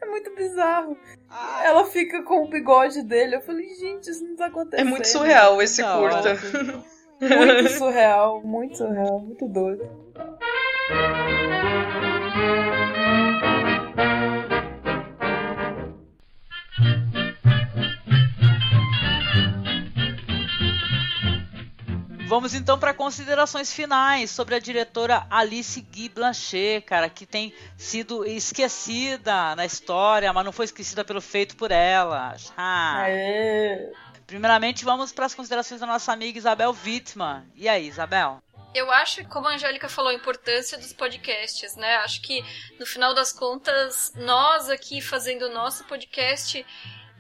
É 0.01 0.07
muito 0.07 0.33
bizarro. 0.35 0.97
Ah. 1.29 1.63
Ela 1.65 1.85
fica 1.85 2.23
com 2.23 2.45
o 2.45 2.49
bigode 2.49 3.03
dele. 3.03 3.37
Eu 3.37 3.41
falei, 3.41 3.69
gente, 3.75 4.09
isso 4.11 4.25
não 4.25 4.37
tá 4.37 4.47
acontecendo. 4.47 4.87
É 4.87 4.89
muito 4.89 5.09
surreal 5.09 5.61
esse 5.61 5.83
não, 5.83 6.01
curta. 6.01 6.37
Muito 7.23 7.69
surreal, 7.79 8.43
muito 8.43 8.79
surreal, 8.79 9.21
muito 9.21 9.47
doido. 9.47 9.89
Vamos 22.33 22.55
então 22.55 22.79
para 22.79 22.95
considerações 22.95 23.75
finais 23.75 24.31
sobre 24.31 24.55
a 24.55 24.59
diretora 24.59 25.27
Alice 25.29 25.79
Guy 25.79 26.09
Blanchet, 26.09 26.81
cara, 26.81 27.11
que 27.11 27.27
tem 27.27 27.55
sido 27.77 28.25
esquecida 28.25 29.55
na 29.55 29.67
história, 29.67 30.33
mas 30.33 30.43
não 30.43 30.51
foi 30.51 30.65
esquecida 30.65 31.05
pelo 31.05 31.21
feito 31.21 31.55
por 31.55 31.71
ela. 31.71 32.35
Ah. 32.57 33.05
Primeiramente, 34.27 34.83
vamos 34.83 35.13
para 35.13 35.27
as 35.27 35.35
considerações 35.35 35.83
da 35.83 35.87
nossa 35.87 36.11
amiga 36.11 36.39
Isabel 36.39 36.75
Wittmann. 36.83 37.45
E 37.55 37.69
aí, 37.69 37.87
Isabel? 37.87 38.43
Eu 38.75 38.91
acho, 38.91 39.23
como 39.29 39.49
a 39.49 39.53
Angélica 39.53 39.91
falou, 39.91 40.11
a 40.11 40.15
importância 40.15 40.79
dos 40.79 40.95
podcasts, 40.95 41.77
né? 41.77 41.97
Acho 41.97 42.23
que, 42.23 42.43
no 42.81 42.87
final 42.87 43.15
das 43.15 43.31
contas, 43.31 44.11
nós 44.17 44.71
aqui 44.71 45.03
fazendo 45.03 45.43
o 45.43 45.53
nosso 45.53 45.85
podcast 45.85 46.65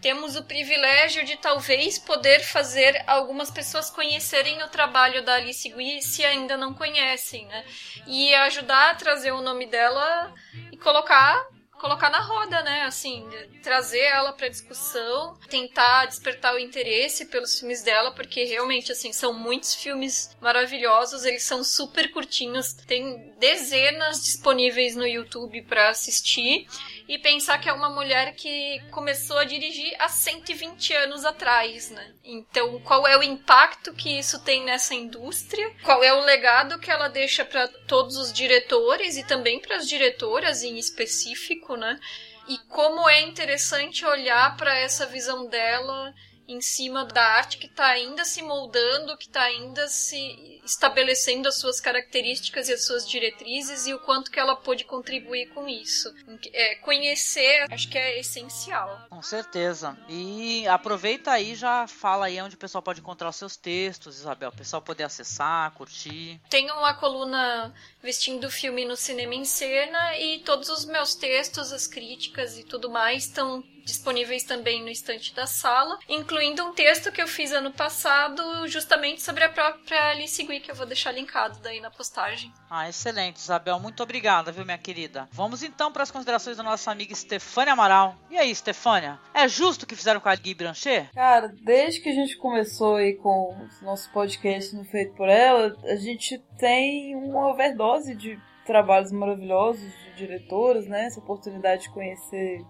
temos 0.03 0.35
o 0.35 0.43
privilégio 0.43 1.25
de 1.25 1.37
talvez 1.37 1.97
poder 1.97 2.41
fazer 2.41 3.03
algumas 3.07 3.51
pessoas 3.51 3.89
conhecerem 3.89 4.61
o 4.63 4.69
trabalho 4.69 5.25
da 5.25 5.37
Alice 5.37 5.69
Guy 5.69 6.03
se 6.03 6.25
ainda 6.25 6.57
não 6.57 6.75
conhecem, 6.75 7.47
né? 7.47 7.65
E 8.07 8.35
ajudar 8.35 8.91
a 8.91 8.95
trazer 8.97 9.31
o 9.31 9.41
nome 9.41 9.65
dela 9.67 10.35
e 10.73 10.77
colocar 10.77 11.47
colocar 11.83 12.11
na 12.11 12.21
roda, 12.21 12.63
né? 12.63 12.83
Assim, 12.83 13.29
trazer 13.61 13.99
ela 13.99 14.33
para 14.33 14.49
discussão, 14.49 15.37
tentar 15.49 16.07
despertar 16.07 16.55
o 16.55 16.59
interesse 16.59 17.27
pelos 17.27 17.59
filmes 17.59 17.83
dela, 17.83 18.13
porque 18.13 18.45
realmente 18.45 18.93
assim 18.93 19.13
são 19.13 19.33
muitos 19.33 19.75
filmes 19.75 20.37
maravilhosos, 20.41 21.25
eles 21.25 21.43
são 21.43 21.65
super 21.65 22.13
curtinhos, 22.13 22.73
tem 22.73 23.35
dezenas 23.37 24.23
disponíveis 24.23 24.95
no 24.95 25.05
YouTube 25.05 25.61
para 25.63 25.89
assistir 25.89 26.69
e 27.13 27.19
pensar 27.19 27.59
que 27.59 27.69
é 27.69 27.73
uma 27.75 27.91
mulher 27.91 28.35
que 28.35 28.81
começou 28.91 29.37
a 29.37 29.45
dirigir 29.45 29.95
há 29.99 30.09
120 30.09 30.95
anos 30.95 31.27
atrás, 31.27 31.91
né? 31.91 32.11
Então, 32.25 32.81
qual 32.81 33.07
é 33.07 33.15
o 33.19 33.23
impacto 33.23 33.93
que 33.93 34.19
isso 34.19 34.43
tem 34.43 34.65
nessa 34.65 34.95
indústria? 34.95 35.71
Qual 35.83 36.03
é 36.03 36.11
o 36.15 36.25
legado 36.25 36.79
que 36.79 36.91
ela 36.91 37.09
deixa 37.09 37.45
para 37.45 37.69
todos 37.87 38.17
os 38.17 38.33
diretores 38.33 39.19
e 39.19 39.27
também 39.27 39.61
para 39.61 39.77
as 39.77 39.87
diretoras 39.87 40.63
em 40.63 40.79
específico, 40.79 41.77
né? 41.77 42.01
E 42.49 42.57
como 42.71 43.07
é 43.07 43.21
interessante 43.21 44.07
olhar 44.07 44.57
para 44.57 44.75
essa 44.75 45.05
visão 45.05 45.47
dela 45.47 46.15
em 46.47 46.61
cima 46.61 47.05
da 47.05 47.25
arte 47.25 47.59
que 47.59 47.67
está 47.67 47.87
ainda 47.87 48.25
se 48.25 48.43
moldando, 48.43 49.17
que 49.17 49.27
está 49.27 49.43
ainda 49.43 49.87
se 49.89 50.61
estabelecendo 50.65 51.49
as 51.49 51.59
suas 51.59 51.81
características 51.81 52.69
e 52.69 52.73
as 52.73 52.85
suas 52.85 53.09
diretrizes 53.09 53.87
e 53.87 53.95
o 53.95 53.99
quanto 54.01 54.31
que 54.31 54.39
ela 54.39 54.55
pode 54.55 54.85
contribuir 54.85 55.49
com 55.49 55.69
isso. 55.69 56.13
É, 56.53 56.77
conhecer, 56.77 57.67
acho 57.71 57.89
que 57.89 57.99
é 57.99 58.19
essencial. 58.19 59.07
Com 59.11 59.23
certeza. 59.23 59.97
E 60.09 60.67
aproveita 60.69 61.33
aí 61.33 61.55
já 61.55 61.87
fala 61.87 62.27
aí 62.27 62.41
onde 62.41 62.55
o 62.55 62.59
pessoal 62.59 62.83
pode 62.83 63.01
encontrar 63.01 63.29
os 63.29 63.37
seus 63.37 63.57
textos, 63.57 64.19
Isabel, 64.19 64.51
o 64.51 64.57
pessoal 64.57 64.83
poder 64.83 65.05
acessar, 65.05 65.73
curtir. 65.73 66.41
Tem 66.49 66.71
uma 66.71 66.95
coluna 66.95 67.75
vestindo 68.03 68.45
o 68.47 68.51
filme 68.51 68.85
no 68.85 68.97
cinema 68.97 69.35
em 69.35 69.45
cena 69.45 70.17
e 70.19 70.41
todos 70.41 70.69
os 70.69 70.85
meus 70.85 71.15
textos, 71.15 71.73
as 71.73 71.87
críticas 71.87 72.59
e 72.59 72.65
tudo 72.65 72.91
mais 72.91 73.25
estão 73.25 73.65
disponíveis 73.85 74.45
também 74.45 74.83
no 74.83 74.89
estante 74.89 75.35
da 75.35 75.47
sala, 75.47 75.99
incluindo 76.09 76.65
um 76.65 76.73
texto 76.73 77.13
que 77.13 77.21
eu 77.21 77.29
fiz 77.29 77.53
ano 77.53 77.73
passado 77.73 78.67
justamente 78.69 79.23
sobre 79.23 79.45
a 79.45 79.49
própria 79.49 80.11
Alice 80.11 80.43
Gui, 80.43 80.61
que 80.61 80.71
eu 80.71 80.75
vou 80.75 80.87
deixar 80.87 81.13
linkado 81.13 81.59
daí 81.61 81.81
na 81.81 81.91
postagem. 81.91 82.53
Ah, 82.71 82.89
excelente, 82.89 83.37
Isabel. 83.37 83.79
Muito 83.79 84.03
obrigada, 84.03 84.53
viu, 84.53 84.65
minha 84.65 84.79
querida? 84.79 85.29
Vamos 85.33 85.63
então 85.63 85.93
para 85.93 86.03
as 86.03 86.11
considerações 86.11 86.57
da 86.57 86.63
nossa 86.63 86.91
amiga 86.91 87.15
Stefânia 87.15 87.73
Amaral. 87.73 88.17
E 88.31 88.39
aí, 88.39 88.55
Stefânia? 88.55 89.19
É 89.35 89.47
justo 89.49 89.83
o 89.83 89.87
que 89.87 89.97
fizeram 89.97 90.21
com 90.21 90.29
a 90.29 90.35
Gui 90.35 90.55
Brancher? 90.55 91.11
Cara, 91.13 91.53
desde 91.63 92.01
que 92.01 92.09
a 92.09 92.15
gente 92.15 92.37
começou 92.37 92.97
aí 92.97 93.15
com 93.15 93.55
o 93.81 93.85
nosso 93.85 94.11
podcast 94.13 94.75
no 94.75 94.85
Feito 94.85 95.15
por 95.15 95.29
Ela, 95.29 95.77
a 95.85 95.97
gente 95.97 96.39
tem 96.59 97.15
uma 97.17 97.49
overdose 97.49 98.15
de 98.15 98.39
trabalhos 98.65 99.13
maravilhosos 99.13 99.83
de 99.83 100.15
diretoras, 100.17 100.87
né? 100.87 101.07
Essa 101.07 101.21
oportunidade 101.21 101.83
de 101.83 101.91
conhecer 101.91 102.65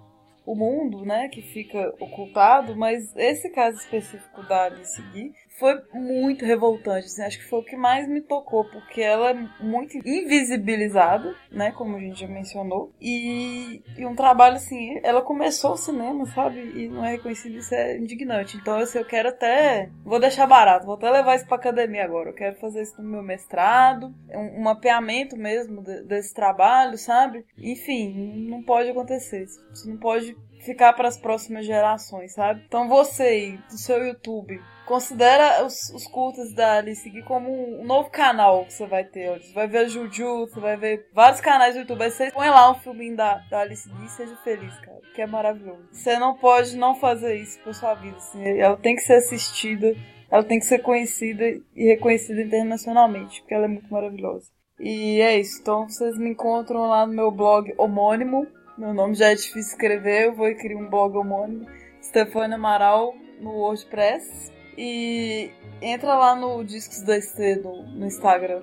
o 0.44 0.54
mundo, 0.54 1.04
né, 1.04 1.28
que 1.28 1.40
fica 1.40 1.94
ocultado, 2.00 2.74
mas 2.76 3.14
esse 3.16 3.48
caso 3.50 3.78
específico 3.78 4.42
da 4.42 4.64
Alice 4.64 5.00
Guy 5.12 5.32
foi 5.58 5.80
muito 5.92 6.44
revoltante, 6.44 7.06
assim, 7.06 7.22
acho 7.22 7.38
que 7.38 7.48
foi 7.48 7.60
o 7.60 7.64
que 7.64 7.76
mais 7.76 8.08
me 8.08 8.20
tocou, 8.20 8.64
porque 8.64 9.00
ela 9.00 9.30
é 9.30 9.48
muito 9.60 9.96
invisibilizada, 9.98 11.34
né, 11.50 11.70
como 11.72 11.96
a 11.96 12.00
gente 12.00 12.20
já 12.20 12.26
mencionou, 12.26 12.92
e, 13.00 13.82
e 13.96 14.06
um 14.06 14.14
trabalho 14.14 14.56
assim, 14.56 14.98
ela 15.02 15.22
começou 15.22 15.72
o 15.72 15.76
cinema, 15.76 16.26
sabe, 16.26 16.60
e 16.60 16.88
não 16.88 17.04
é 17.04 17.12
reconhecido, 17.12 17.56
isso 17.56 17.74
é 17.74 17.96
indignante, 17.96 18.56
então 18.56 18.76
assim, 18.76 18.98
eu 18.98 19.04
quero 19.04 19.28
até, 19.28 19.90
vou 20.04 20.18
deixar 20.18 20.46
barato, 20.46 20.86
vou 20.86 20.96
até 20.96 21.10
levar 21.10 21.36
isso 21.36 21.46
pra 21.46 21.56
academia 21.56 22.04
agora, 22.04 22.30
eu 22.30 22.34
quero 22.34 22.56
fazer 22.56 22.82
isso 22.82 23.00
no 23.00 23.08
meu 23.08 23.22
mestrado, 23.22 24.14
um, 24.30 24.60
um 24.60 24.62
mapeamento 24.62 25.36
mesmo 25.36 25.82
de, 25.82 26.02
desse 26.02 26.34
trabalho, 26.34 26.98
sabe, 26.98 27.44
enfim, 27.58 28.46
não 28.48 28.62
pode 28.62 28.90
acontecer, 28.90 29.44
isso 29.44 29.88
não 29.88 29.96
pode 29.96 30.36
ficar 30.62 30.92
para 30.92 31.08
as 31.08 31.18
próximas 31.18 31.66
gerações, 31.66 32.32
sabe? 32.32 32.62
Então 32.66 32.88
você 32.88 33.58
do 33.68 33.76
seu 33.76 34.04
YouTube, 34.04 34.60
considera 34.86 35.64
os, 35.64 35.90
os 35.90 36.06
cultos 36.06 36.52
da 36.54 36.78
Alice 36.78 37.08
Gui 37.08 37.22
como 37.22 37.80
um 37.80 37.84
novo 37.84 38.10
canal 38.10 38.64
que 38.64 38.72
você 38.72 38.86
vai 38.86 39.04
ter. 39.04 39.40
Você 39.40 39.52
vai 39.52 39.66
ver 39.66 39.78
a 39.78 39.88
Juju, 39.88 40.46
você 40.46 40.60
vai 40.60 40.76
ver 40.76 41.08
vários 41.12 41.40
canais 41.40 41.74
do 41.74 41.80
YouTube. 41.80 42.02
Aí 42.02 42.10
você 42.10 42.30
põe 42.30 42.48
lá 42.48 42.70
um 42.70 42.74
filminho 42.74 43.16
da, 43.16 43.34
da 43.50 43.60
Alice 43.60 43.88
Gui 43.88 44.04
e 44.04 44.08
seja 44.10 44.36
feliz, 44.44 44.74
cara. 44.80 45.00
Que 45.14 45.22
é 45.22 45.26
maravilhoso. 45.26 45.88
Você 45.90 46.18
não 46.18 46.34
pode 46.34 46.76
não 46.76 46.94
fazer 46.94 47.36
isso 47.36 47.58
pra 47.60 47.72
sua 47.72 47.94
vida. 47.94 48.16
Assim. 48.16 48.42
Ela 48.58 48.76
tem 48.76 48.96
que 48.96 49.02
ser 49.02 49.14
assistida, 49.14 49.94
ela 50.30 50.44
tem 50.44 50.58
que 50.58 50.66
ser 50.66 50.78
conhecida 50.80 51.44
e 51.74 51.84
reconhecida 51.84 52.40
internacionalmente, 52.42 53.40
porque 53.40 53.54
ela 53.54 53.64
é 53.66 53.68
muito 53.68 53.92
maravilhosa. 53.92 54.50
E 54.78 55.20
é 55.20 55.38
isso. 55.38 55.60
Então 55.60 55.88
vocês 55.88 56.18
me 56.18 56.30
encontram 56.30 56.88
lá 56.88 57.06
no 57.06 57.12
meu 57.12 57.30
blog 57.30 57.72
homônimo. 57.78 58.46
Meu 58.76 58.94
nome 58.94 59.14
já 59.14 59.30
é 59.30 59.34
difícil 59.34 59.60
escrever, 59.60 60.26
eu 60.26 60.34
vou 60.34 60.52
criar 60.56 60.78
um 60.78 60.88
blog 60.88 61.16
homônimo. 61.16 61.66
Stefania 62.02 62.56
Amaral 62.56 63.14
no 63.40 63.50
WordPress. 63.50 64.50
E 64.76 65.50
entra 65.80 66.14
lá 66.14 66.34
no 66.34 66.64
Discos 66.64 67.02
da 67.02 67.20
ST 67.20 67.56
no, 67.56 68.06
Instagram 68.06 68.62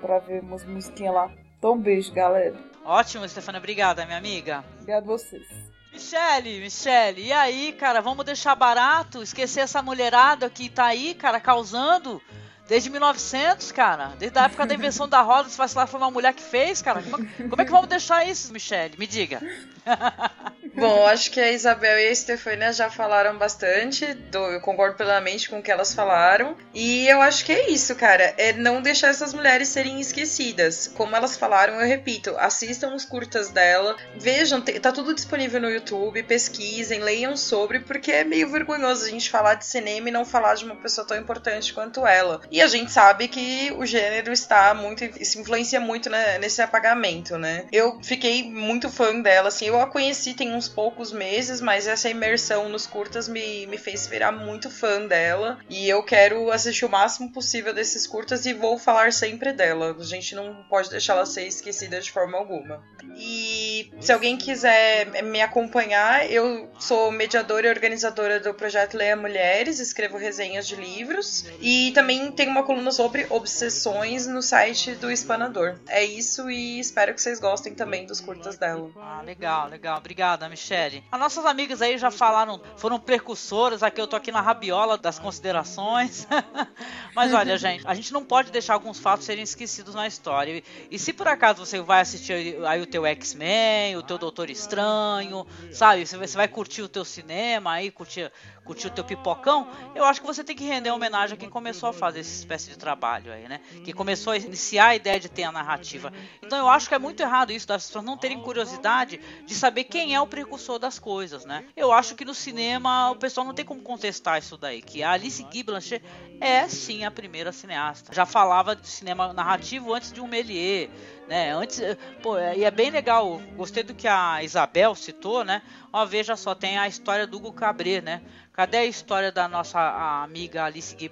pra 0.00 0.18
ver 0.18 0.40
umas 0.40 0.64
musiquinhas 0.64 1.14
lá. 1.14 1.30
Então 1.58 1.74
um 1.74 1.78
beijo, 1.80 2.12
galera. 2.12 2.54
Ótimo, 2.84 3.28
Stefania. 3.28 3.58
Obrigada, 3.58 4.06
minha 4.06 4.18
amiga. 4.18 4.64
Obrigado 4.78 5.04
a 5.04 5.06
vocês. 5.06 5.46
Michele, 5.92 6.60
Michele, 6.60 7.22
e 7.22 7.32
aí, 7.32 7.72
cara, 7.72 8.00
vamos 8.00 8.24
deixar 8.24 8.54
barato? 8.54 9.22
Esquecer 9.22 9.60
essa 9.60 9.82
mulherada 9.82 10.48
que 10.48 10.68
tá 10.68 10.84
aí, 10.84 11.14
cara, 11.14 11.40
causando 11.40 12.22
desde 12.68 12.90
1900, 12.90 13.72
cara. 13.72 14.12
Desde 14.18 14.38
a 14.38 14.44
época 14.44 14.66
da 14.66 14.74
invenção 14.74 15.08
da 15.08 15.22
roda, 15.22 15.48
se 15.48 15.56
vai 15.56 15.66
lá 15.74 15.86
foi 15.86 15.98
uma 15.98 16.10
mulher 16.10 16.34
que 16.34 16.42
fez, 16.42 16.82
cara. 16.82 17.02
Como, 17.02 17.26
como 17.26 17.62
é 17.62 17.64
que 17.64 17.70
vamos 17.70 17.88
deixar 17.88 18.24
isso, 18.24 18.52
Michele? 18.52 18.94
Me 18.98 19.06
diga. 19.06 19.40
Bom, 20.78 21.04
acho 21.08 21.32
que 21.32 21.40
a 21.40 21.50
Isabel 21.50 21.98
e 21.98 22.08
a 22.08 22.14
Stefania 22.14 22.72
já 22.72 22.88
falaram 22.88 23.36
bastante, 23.36 24.14
do, 24.14 24.38
eu 24.38 24.60
concordo 24.60 24.96
plenamente 24.96 25.50
com 25.50 25.58
o 25.58 25.62
que 25.62 25.72
elas 25.72 25.92
falaram. 25.92 26.56
E 26.72 27.08
eu 27.08 27.20
acho 27.20 27.44
que 27.44 27.50
é 27.50 27.68
isso, 27.68 27.96
cara. 27.96 28.32
É 28.38 28.52
não 28.52 28.80
deixar 28.80 29.08
essas 29.08 29.34
mulheres 29.34 29.66
serem 29.68 30.00
esquecidas. 30.00 30.86
Como 30.94 31.16
elas 31.16 31.36
falaram, 31.36 31.80
eu 31.80 31.86
repito, 31.86 32.32
assistam 32.38 32.94
os 32.94 33.04
curtas 33.04 33.50
dela, 33.50 33.96
vejam, 34.14 34.60
tá 34.60 34.92
tudo 34.92 35.12
disponível 35.14 35.60
no 35.60 35.68
YouTube, 35.68 36.22
pesquisem, 36.22 37.00
leiam 37.00 37.36
sobre, 37.36 37.80
porque 37.80 38.12
é 38.12 38.22
meio 38.22 38.48
vergonhoso 38.48 39.04
a 39.04 39.10
gente 39.10 39.30
falar 39.30 39.54
de 39.54 39.66
cinema 39.66 40.08
e 40.08 40.12
não 40.12 40.24
falar 40.24 40.54
de 40.54 40.64
uma 40.64 40.76
pessoa 40.76 41.04
tão 41.04 41.16
importante 41.16 41.74
quanto 41.74 42.06
ela. 42.06 42.40
E 42.52 42.62
a 42.62 42.68
gente 42.68 42.92
sabe 42.92 43.26
que 43.26 43.72
o 43.76 43.84
gênero 43.84 44.32
está 44.32 44.72
muito. 44.74 45.02
se 45.24 45.40
influencia 45.40 45.80
muito 45.80 46.08
né, 46.08 46.38
nesse 46.38 46.62
apagamento, 46.62 47.36
né? 47.36 47.66
Eu 47.72 47.98
fiquei 48.00 48.48
muito 48.48 48.88
fã 48.88 49.20
dela, 49.20 49.48
assim, 49.48 49.66
eu 49.66 49.80
a 49.80 49.86
conheci 49.88 50.34
tem 50.34 50.54
uns 50.54 50.67
poucos 50.68 51.12
meses, 51.12 51.60
mas 51.60 51.86
essa 51.86 52.08
imersão 52.08 52.68
nos 52.68 52.86
curtas 52.86 53.28
me, 53.28 53.66
me 53.66 53.78
fez 53.78 54.06
virar 54.06 54.32
muito 54.32 54.70
fã 54.70 55.06
dela. 55.06 55.58
E 55.68 55.88
eu 55.88 56.02
quero 56.02 56.50
assistir 56.50 56.84
o 56.84 56.88
máximo 56.88 57.32
possível 57.32 57.72
desses 57.72 58.06
curtas 58.06 58.46
e 58.46 58.52
vou 58.52 58.78
falar 58.78 59.12
sempre 59.12 59.52
dela. 59.52 59.96
A 59.98 60.04
gente 60.04 60.34
não 60.34 60.64
pode 60.68 60.90
deixar 60.90 61.14
ela 61.14 61.26
ser 61.26 61.46
esquecida 61.46 62.00
de 62.00 62.10
forma 62.10 62.36
alguma. 62.38 62.82
E 63.16 63.90
se 64.00 64.12
alguém 64.12 64.36
quiser 64.36 65.22
me 65.22 65.40
acompanhar, 65.40 66.30
eu 66.30 66.70
sou 66.78 67.10
mediadora 67.10 67.66
e 67.66 67.70
organizadora 67.70 68.38
do 68.38 68.54
projeto 68.54 68.96
Leia 68.96 69.16
Mulheres, 69.16 69.80
escrevo 69.80 70.16
resenhas 70.16 70.66
de 70.66 70.76
livros 70.76 71.44
e 71.60 71.90
também 71.92 72.30
tenho 72.32 72.50
uma 72.50 72.62
coluna 72.62 72.92
sobre 72.92 73.26
obsessões 73.30 74.26
no 74.26 74.42
site 74.42 74.94
do 74.94 75.10
Espanador. 75.10 75.78
É 75.88 76.04
isso 76.04 76.50
e 76.50 76.78
espero 76.78 77.14
que 77.14 77.20
vocês 77.20 77.40
gostem 77.40 77.74
também 77.74 78.06
dos 78.06 78.20
curtas 78.20 78.56
dela. 78.56 78.90
Ah, 78.96 79.22
legal, 79.24 79.68
legal. 79.68 79.98
Obrigada, 79.98 80.47
Michele. 80.48 81.04
As 81.10 81.20
nossas 81.20 81.44
amigas 81.44 81.82
aí 81.82 81.98
já 81.98 82.10
falaram, 82.10 82.60
foram 82.76 82.98
precursoras. 82.98 83.82
Aqui 83.82 84.00
eu 84.00 84.06
tô 84.06 84.16
aqui 84.16 84.30
na 84.32 84.40
rabiola 84.40 84.96
das 84.96 85.18
considerações. 85.18 86.26
Mas 87.14 87.32
olha, 87.34 87.56
gente, 87.58 87.86
a 87.86 87.94
gente 87.94 88.12
não 88.12 88.24
pode 88.24 88.50
deixar 88.50 88.74
alguns 88.74 88.98
fatos 88.98 89.26
serem 89.26 89.44
esquecidos 89.44 89.94
na 89.94 90.06
história. 90.06 90.58
E, 90.58 90.64
e 90.90 90.98
se 90.98 91.12
por 91.12 91.28
acaso 91.28 91.64
você 91.64 91.80
vai 91.80 92.00
assistir 92.00 92.32
aí 92.66 92.80
o 92.80 92.86
teu 92.86 93.04
X-Men, 93.06 93.96
o 93.96 94.02
teu 94.02 94.18
Doutor 94.18 94.50
Estranho, 94.50 95.46
sabe? 95.72 96.06
Você 96.06 96.36
vai 96.36 96.48
curtir 96.48 96.82
o 96.82 96.88
teu 96.88 97.04
cinema 97.04 97.72
aí, 97.72 97.90
curtir 97.90 98.30
curtir 98.68 98.88
o 98.88 98.90
teu 98.90 99.02
pipocão, 99.02 99.66
eu 99.94 100.04
acho 100.04 100.20
que 100.20 100.26
você 100.26 100.44
tem 100.44 100.54
que 100.54 100.62
render 100.62 100.90
homenagem 100.90 101.34
a 101.34 101.38
quem 101.38 101.48
começou 101.48 101.88
a 101.88 101.92
fazer 101.92 102.20
essa 102.20 102.34
espécie 102.34 102.68
de 102.68 102.76
trabalho 102.76 103.32
aí, 103.32 103.48
né? 103.48 103.62
Que 103.82 103.94
começou 103.94 104.34
a 104.34 104.36
iniciar 104.36 104.88
a 104.88 104.94
ideia 104.94 105.18
de 105.18 105.30
ter 105.30 105.44
a 105.44 105.50
narrativa. 105.50 106.12
Então 106.42 106.58
eu 106.58 106.68
acho 106.68 106.86
que 106.86 106.94
é 106.94 106.98
muito 106.98 107.20
errado 107.20 107.50
isso 107.50 107.66
das 107.66 107.86
pessoas 107.86 108.04
não 108.04 108.18
terem 108.18 108.38
curiosidade 108.42 109.18
de 109.46 109.54
saber 109.54 109.84
quem 109.84 110.14
é 110.14 110.20
o 110.20 110.26
precursor 110.26 110.78
das 110.78 110.98
coisas, 110.98 111.46
né? 111.46 111.64
Eu 111.74 111.90
acho 111.90 112.14
que 112.14 112.26
no 112.26 112.34
cinema 112.34 113.10
o 113.10 113.16
pessoal 113.16 113.46
não 113.46 113.54
tem 113.54 113.64
como 113.64 113.80
contestar 113.80 114.38
isso 114.38 114.58
daí, 114.58 114.82
que 114.82 115.02
a 115.02 115.12
Alice 115.12 115.42
Guy 115.44 115.62
Blanchet 115.62 116.04
é 116.38 116.68
sim 116.68 117.06
a 117.06 117.10
primeira 117.10 117.52
cineasta. 117.52 118.12
Já 118.12 118.26
falava 118.26 118.76
de 118.76 118.86
cinema 118.86 119.32
narrativo 119.32 119.94
antes 119.94 120.12
de 120.12 120.20
um 120.20 120.26
Méliès, 120.26 120.90
né? 121.28 121.54
Antes, 121.54 121.80
pô, 122.22 122.38
e 122.38 122.64
é 122.64 122.70
bem 122.70 122.90
legal. 122.90 123.40
Gostei 123.54 123.82
do 123.82 123.94
que 123.94 124.08
a 124.08 124.42
Isabel 124.42 124.94
citou, 124.94 125.44
né? 125.44 125.62
Ó, 125.92 126.04
veja 126.04 126.34
só, 126.36 126.54
tem 126.54 126.78
a 126.78 126.88
história 126.88 127.26
do 127.26 127.36
Hugo 127.36 127.52
Cabret, 127.52 128.00
né? 128.00 128.22
Cadê 128.58 128.78
a 128.78 128.84
história 128.84 129.30
da 129.30 129.46
nossa 129.46 129.78
amiga 130.24 130.64
Alice 130.64 130.92
Guy 130.96 131.08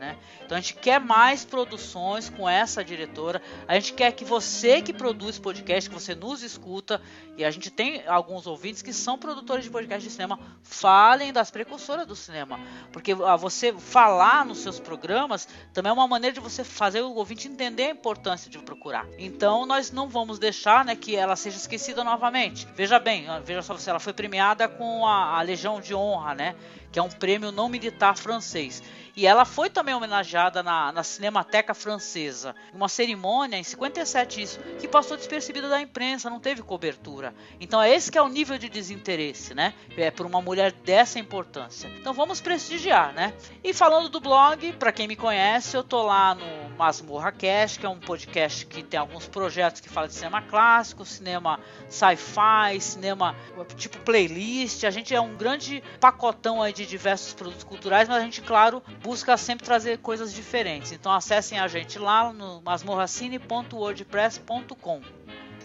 né? 0.00 0.18
Então 0.44 0.58
a 0.58 0.60
gente 0.60 0.74
quer 0.74 0.98
mais 0.98 1.44
produções 1.44 2.28
com 2.28 2.48
essa 2.48 2.82
diretora. 2.82 3.40
A 3.68 3.74
gente 3.74 3.92
quer 3.92 4.10
que 4.10 4.24
você 4.24 4.82
que 4.82 4.92
produz 4.92 5.38
podcast, 5.38 5.88
que 5.88 5.94
você 5.94 6.12
nos 6.16 6.42
escuta, 6.42 7.00
e 7.36 7.44
a 7.44 7.52
gente 7.52 7.70
tem 7.70 8.04
alguns 8.08 8.48
ouvintes 8.48 8.82
que 8.82 8.92
são 8.92 9.16
produtores 9.16 9.64
de 9.64 9.70
podcast 9.70 10.08
de 10.08 10.12
cinema, 10.12 10.40
falem 10.60 11.32
das 11.32 11.52
precursoras 11.52 12.04
do 12.04 12.16
cinema. 12.16 12.58
Porque 12.92 13.12
ah, 13.12 13.36
você 13.36 13.72
falar 13.72 14.44
nos 14.44 14.58
seus 14.58 14.80
programas 14.80 15.46
também 15.72 15.90
é 15.90 15.92
uma 15.92 16.08
maneira 16.08 16.34
de 16.34 16.40
você 16.40 16.64
fazer 16.64 17.00
o 17.02 17.14
ouvinte 17.14 17.46
entender 17.46 17.84
a 17.84 17.90
importância 17.90 18.50
de 18.50 18.58
procurar. 18.58 19.06
Então, 19.18 19.57
Então 19.58 19.66
nós 19.66 19.90
não 19.90 20.08
vamos 20.08 20.38
deixar 20.38 20.84
né, 20.84 20.94
que 20.94 21.16
ela 21.16 21.34
seja 21.34 21.56
esquecida 21.56 22.04
novamente. 22.04 22.64
Veja 22.76 23.00
bem, 23.00 23.26
veja 23.44 23.60
só 23.60 23.76
você, 23.76 23.90
ela 23.90 23.98
foi 23.98 24.12
premiada 24.12 24.68
com 24.68 25.04
a, 25.04 25.36
a 25.36 25.42
Legião 25.42 25.80
de 25.80 25.92
Honra, 25.92 26.32
né? 26.32 26.54
Que 26.92 27.00
é 27.00 27.02
um 27.02 27.08
prêmio 27.08 27.50
não 27.50 27.68
militar 27.68 28.16
francês. 28.16 28.80
E 29.16 29.26
ela 29.26 29.44
foi 29.44 29.68
também 29.68 29.96
homenageada 29.96 30.62
na, 30.62 30.92
na 30.92 31.02
Cinemateca 31.02 31.74
Francesa, 31.74 32.54
uma 32.72 32.88
cerimônia 32.88 33.56
em 33.56 33.64
57 33.64 34.40
isso, 34.40 34.60
que 34.78 34.86
passou 34.86 35.16
despercebida 35.16 35.68
da 35.68 35.80
imprensa, 35.80 36.30
não 36.30 36.38
teve 36.38 36.62
cobertura. 36.62 37.34
Então 37.58 37.82
é 37.82 37.92
esse 37.92 38.12
que 38.12 38.16
é 38.16 38.22
o 38.22 38.28
nível 38.28 38.56
de 38.58 38.68
desinteresse, 38.68 39.56
né? 39.56 39.74
É 39.96 40.12
por 40.12 40.24
uma 40.24 40.40
mulher 40.40 40.70
dessa 40.70 41.18
importância. 41.18 41.90
Então 41.98 42.12
vamos 42.12 42.40
prestigiar, 42.40 43.12
né? 43.12 43.34
E 43.64 43.74
falando 43.74 44.08
do 44.08 44.20
blog, 44.20 44.72
para 44.74 44.92
quem 44.92 45.08
me 45.08 45.16
conhece, 45.16 45.76
eu 45.76 45.82
tô 45.82 46.00
lá 46.04 46.36
no 46.36 46.67
Masmorra 46.78 47.32
Cast, 47.32 47.80
que 47.80 47.84
é 47.84 47.88
um 47.88 47.98
podcast 47.98 48.64
que 48.64 48.84
tem 48.84 49.00
alguns 49.00 49.26
projetos 49.26 49.80
que 49.80 49.88
falam 49.88 50.06
de 50.06 50.14
cinema 50.14 50.40
clássico, 50.42 51.04
cinema 51.04 51.58
sci-fi, 51.88 52.80
cinema 52.80 53.34
tipo 53.76 53.98
playlist. 53.98 54.84
A 54.84 54.90
gente 54.90 55.12
é 55.12 55.20
um 55.20 55.34
grande 55.34 55.82
pacotão 55.98 56.62
aí 56.62 56.72
de 56.72 56.86
diversos 56.86 57.34
produtos 57.34 57.64
culturais, 57.64 58.08
mas 58.08 58.18
a 58.18 58.20
gente, 58.20 58.40
claro, 58.40 58.80
busca 59.02 59.36
sempre 59.36 59.66
trazer 59.66 59.98
coisas 59.98 60.32
diferentes. 60.32 60.92
Então 60.92 61.10
acessem 61.10 61.58
a 61.58 61.66
gente 61.66 61.98
lá 61.98 62.32
no 62.32 62.62
masmorracine.wordpress.com. 62.62 65.02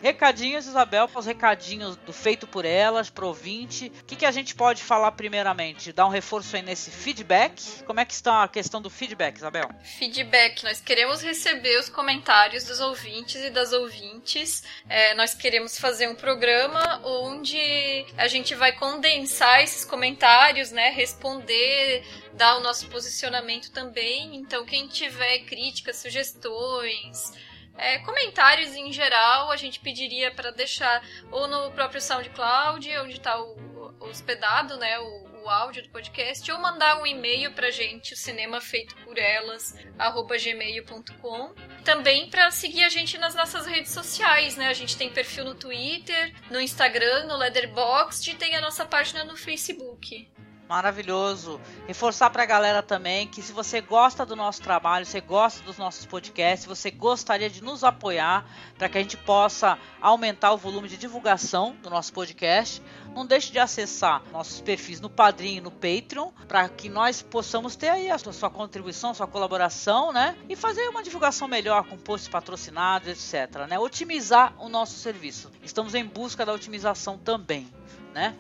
Recadinhos, 0.04 0.68
Isabel, 0.68 1.10
os 1.16 1.26
recadinhos 1.26 1.96
do 1.96 2.12
Feito 2.12 2.46
por 2.46 2.66
Elas, 2.66 3.10
pro 3.10 3.28
ouvinte. 3.28 3.90
O 4.02 4.04
que, 4.04 4.18
que 4.18 4.26
a 4.26 4.32
gente 4.32 4.54
pode 4.54 4.84
falar 4.84 5.14
primeiramente? 5.14 5.94
Dar 5.94 6.06
um 6.06 6.10
reforço 6.10 6.58
aí 6.58 6.62
nesse 6.62 6.92
feedback. 6.92 7.82
Como 7.86 8.02
é 8.02 8.04
que 8.04 8.12
está 8.12 8.44
a 8.44 8.50
questão 8.50 8.82
do 8.82 8.90
feedback, 8.90 9.38
Isabel? 9.38 9.70
Feedback. 9.82 10.62
Nós 10.66 10.82
queremos 10.82 11.22
receber 11.22 11.80
os 11.80 11.88
comentários 11.88 12.66
dos 12.66 12.82
ouvintes 12.82 13.36
e 13.36 13.50
das 13.50 13.72
ouvintes. 13.72 14.62
É, 14.90 15.16
nós 15.16 15.34
queremos 15.34 15.80
fazer 15.80 16.10
um 16.10 16.16
programa 16.16 17.00
onde 17.06 18.06
a 18.18 18.28
gente 18.28 18.54
vai 18.56 18.74
condensar 18.74 19.64
esses 19.64 19.86
comentários, 19.86 20.70
né? 20.70 20.90
Responder 20.90 22.04
dar 22.34 22.58
o 22.58 22.60
nosso 22.60 22.90
posicionamento 22.90 23.72
também. 23.72 24.36
Então, 24.36 24.66
quem 24.66 24.86
tiver 24.86 25.46
críticas, 25.46 25.96
sugestões, 25.96 27.32
é, 27.78 27.98
comentários 28.00 28.74
em 28.76 28.92
geral, 28.92 29.52
a 29.52 29.58
gente 29.58 29.80
pediria 29.80 30.32
para 30.32 30.52
deixar 30.52 31.04
ou 31.32 31.48
no 31.48 31.72
próprio 31.72 32.02
SoundCloud, 32.02 32.98
onde 33.00 33.18
está 33.18 33.40
o, 33.42 33.56
o, 34.00 34.06
hospedado, 34.06 34.78
né, 34.78 35.00
o, 35.00 35.44
o, 35.44 35.50
áudio 35.50 35.84
do 35.84 35.90
podcast, 35.90 36.50
ou 36.52 36.60
mandar 36.60 37.02
um 37.02 37.06
e-mail 37.06 37.52
para 37.54 37.72
gente, 37.72 38.14
o 38.14 38.18
cinema 38.18 38.62
feito 38.62 38.96
por 38.98 39.18
elas, 39.18 39.76
gmail.com. 39.98 41.54
Também 41.84 42.30
para 42.30 42.52
seguir 42.52 42.84
a 42.84 42.90
gente 42.90 43.18
nas 43.18 43.36
nossas 43.36 43.66
redes 43.66 43.92
sociais, 43.92 44.56
né? 44.56 44.68
A 44.68 44.74
gente 44.74 44.96
tem 44.96 45.10
perfil 45.10 45.44
no 45.44 45.56
Twitter, 45.56 46.34
no 46.50 46.62
Instagram, 46.62 47.26
no 47.26 47.36
Letterboxd 47.36 48.32
e 48.32 48.36
tem 48.36 48.56
a 48.56 48.62
nossa 48.62 48.86
página 48.86 49.26
no 49.26 49.36
Facebook. 49.36 50.32
Maravilhoso. 50.74 51.62
Reforçar 51.86 52.32
para 52.32 52.42
a 52.42 52.48
galera 52.48 52.82
também 52.82 53.28
que 53.28 53.44
se 53.44 53.54
você 53.54 53.80
gosta 53.80 54.26
do 54.26 54.36
nosso 54.36 54.60
trabalho, 54.60 55.06
você 55.06 55.22
gosta 55.22 55.62
dos 55.62 55.78
nossos 55.78 56.04
podcasts, 56.08 56.66
você 56.66 56.90
gostaria 56.90 57.48
de 57.48 57.64
nos 57.64 57.84
apoiar 57.84 58.44
para 58.76 58.90
que 58.90 58.98
a 58.98 59.02
gente 59.02 59.16
possa 59.16 59.78
aumentar 60.02 60.52
o 60.52 60.58
volume 60.58 60.88
de 60.90 60.98
divulgação 60.98 61.76
do 61.84 61.92
nosso 61.92 62.12
podcast, 62.12 62.82
não 63.14 63.24
deixe 63.24 63.52
de 63.52 63.60
acessar 63.60 64.24
nossos 64.32 64.62
perfis 64.62 65.00
no 65.00 65.12
Padrim 65.12 65.58
e 65.58 65.62
no 65.62 65.70
Patreon 65.70 66.32
para 66.48 66.68
que 66.68 66.90
nós 66.90 67.22
possamos 67.22 67.76
ter 67.76 67.90
aí 67.90 68.10
a 68.10 68.18
sua, 68.18 68.34
sua 68.34 68.50
contribuição, 68.50 69.14
sua 69.14 69.28
colaboração, 69.28 70.12
né? 70.12 70.36
E 70.50 70.56
fazer 70.56 70.88
uma 70.90 71.04
divulgação 71.04 71.48
melhor 71.48 71.84
com 71.84 71.98
posts 71.98 72.28
patrocinados, 72.28 73.08
etc, 73.10 73.68
né? 73.70 73.78
Otimizar 73.78 74.56
o 74.58 74.68
nosso 74.68 74.98
serviço. 74.98 75.52
Estamos 75.62 75.94
em 75.94 76.04
busca 76.04 76.44
da 76.44 76.52
otimização 76.52 77.16
também, 77.16 77.72
né? 78.12 78.36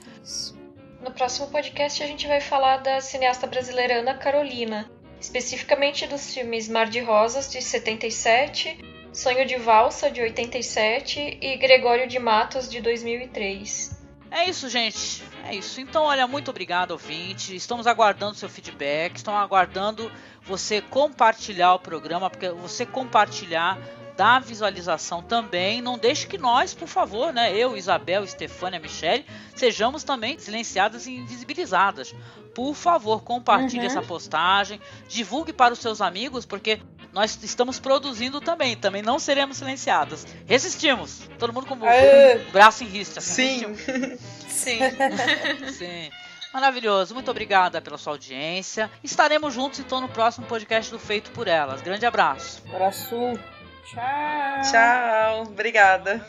No 1.04 1.12
próximo 1.12 1.48
podcast 1.48 2.02
a 2.02 2.08
gente 2.08 2.26
vai 2.28 2.40
falar 2.40 2.78
da 2.78 3.02
cineasta 3.02 3.46
brasileira 3.46 4.00
Ana 4.00 4.14
Carolina, 4.14 4.90
especificamente 5.20 6.08
dos 6.08 6.34
filmes 6.34 6.70
Mar 6.70 6.90
de 6.90 7.02
Rosas 7.02 7.52
de 7.52 7.62
77, 7.62 8.80
Sonho 9.12 9.46
de 9.46 9.58
Valsa 9.58 10.10
de 10.10 10.22
87 10.22 11.40
e 11.42 11.58
Gregório 11.58 12.08
de 12.08 12.18
Matos 12.20 12.70
de 12.70 12.80
2003. 12.80 14.02
É 14.32 14.50
isso, 14.50 14.70
gente. 14.70 15.22
É 15.46 15.54
isso. 15.54 15.82
Então, 15.82 16.04
olha, 16.04 16.26
muito 16.26 16.50
obrigado, 16.50 16.92
ouvinte. 16.92 17.54
Estamos 17.54 17.86
aguardando 17.86 18.36
seu 18.36 18.48
feedback, 18.48 19.18
estamos 19.18 19.42
aguardando 19.42 20.10
você 20.42 20.80
compartilhar 20.80 21.74
o 21.74 21.80
programa, 21.80 22.30
porque 22.30 22.50
você 22.50 22.86
compartilhar 22.86 23.78
da 24.16 24.40
visualização 24.40 25.22
também. 25.22 25.82
Não 25.82 25.98
deixe 25.98 26.28
que 26.28 26.38
nós, 26.38 26.74
por 26.74 26.88
favor, 26.88 27.34
né, 27.34 27.56
eu, 27.56 27.76
Isabel, 27.76 28.24
Estefânia, 28.24 28.80
Michele, 28.80 29.26
sejamos 29.56 30.04
também 30.04 30.38
silenciadas 30.38 31.08
e 31.08 31.12
invisibilizadas. 31.12 32.14
Por 32.54 32.76
favor, 32.76 33.24
compartilhe 33.24 33.82
uhum. 33.82 33.88
essa 33.88 34.02
postagem, 34.02 34.80
divulgue 35.08 35.52
para 35.52 35.74
os 35.74 35.80
seus 35.80 36.02
amigos, 36.02 36.46
porque 36.46 36.80
nós 37.12 37.38
estamos 37.44 37.80
produzindo 37.80 38.40
também, 38.40 38.76
também 38.76 39.02
não 39.02 39.18
seremos 39.18 39.58
silenciadas. 39.58 40.26
Resistimos. 40.46 41.22
Todo 41.40 41.54
mundo 41.54 41.66
com 41.66 41.76
o 41.76 42.52
braço 42.52 42.84
em 42.84 42.88
risco. 42.88 43.20
Assim, 43.20 43.76
Sim. 43.76 44.18
Sim. 44.48 44.80
Sim. 45.74 46.10
Maravilhoso, 46.54 47.16
muito 47.16 47.32
obrigada 47.32 47.82
pela 47.82 47.98
sua 47.98 48.14
audiência. 48.14 48.90
Estaremos 49.04 49.56
juntos 49.56 49.80
então 49.80 50.00
no 50.00 50.08
próximo 50.08 50.46
podcast 50.46 50.92
do 50.92 51.00
Feito 51.00 51.32
por 51.32 51.48
Elas. 51.48 51.82
Grande 51.82 52.06
abraço. 52.06 52.62
Abraço. 52.72 53.40
Tchau. 53.86 54.72
Tchau. 54.72 55.44
Obrigada. 55.44 56.26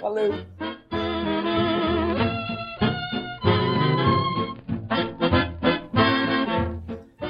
Valeu. 0.00 0.32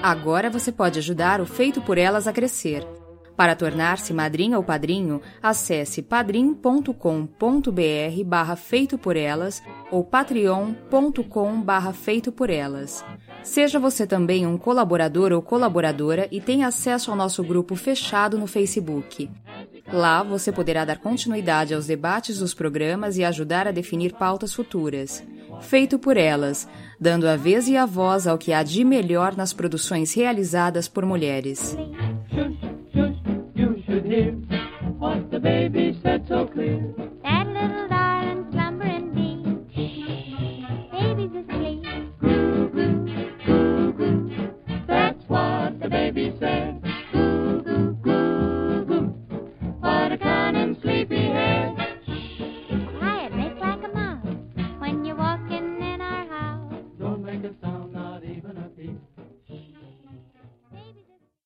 Agora 0.03 0.51
você 0.51 0.73
pode 0.73 0.99
ajudar 0.99 1.41
o 1.41 1.47
Feito 1.47 1.81
por 1.81 1.97
Elas 1.97 2.27
a 2.27 2.33
crescer. 2.33 2.85
Para 3.37 3.57
tornar-se 3.57 4.13
madrinha 4.13 4.59
ou 4.59 4.65
padrinho, 4.65 5.23
acesse 5.43 6.03
padrim.com.br 6.03 8.25
barra 8.27 8.57
feito 8.57 8.99
por 8.99 9.17
elas 9.17 9.63
ou 9.91 10.05
patreon.com 10.05 11.63
barra 11.63 11.93
feito 11.93 12.31
por 12.31 12.51
elas. 12.51 13.05
Seja 13.43 13.79
você 13.79 14.07
também 14.07 14.47
um 14.47 14.57
colaborador 14.57 15.33
ou 15.33 15.43
colaboradora 15.43 16.29
e 16.31 16.41
tenha 16.41 16.69
acesso 16.69 17.11
ao 17.11 17.17
nosso 17.17 17.43
grupo 17.43 17.75
fechado 17.75 18.39
no 18.39 18.47
Facebook. 18.47 19.29
Lá 19.93 20.23
você 20.23 20.53
poderá 20.53 20.85
dar 20.85 20.99
continuidade 20.99 21.75
aos 21.75 21.87
debates 21.87 22.39
dos 22.39 22.55
programas 22.55 23.19
e 23.19 23.25
ajudar 23.25 23.67
a 23.67 23.73
definir 23.73 24.13
pautas 24.13 24.55
futuras. 24.55 25.23
Feito 25.61 25.99
por 25.99 26.17
elas, 26.17 26.69
dando 27.01 27.27
a 27.29 27.37
vez 27.37 27.69
e 27.69 27.77
a 27.77 27.85
voz 27.85 28.27
ao 28.27 28.39
que 28.39 28.53
há 28.53 28.63
de 28.63 28.85
melhor 28.85 29.37
nas 29.37 29.53
produções 29.53 30.15
realizadas 30.15 30.89
por 30.89 31.05
mulheres. 31.05 31.77
That 36.03 37.92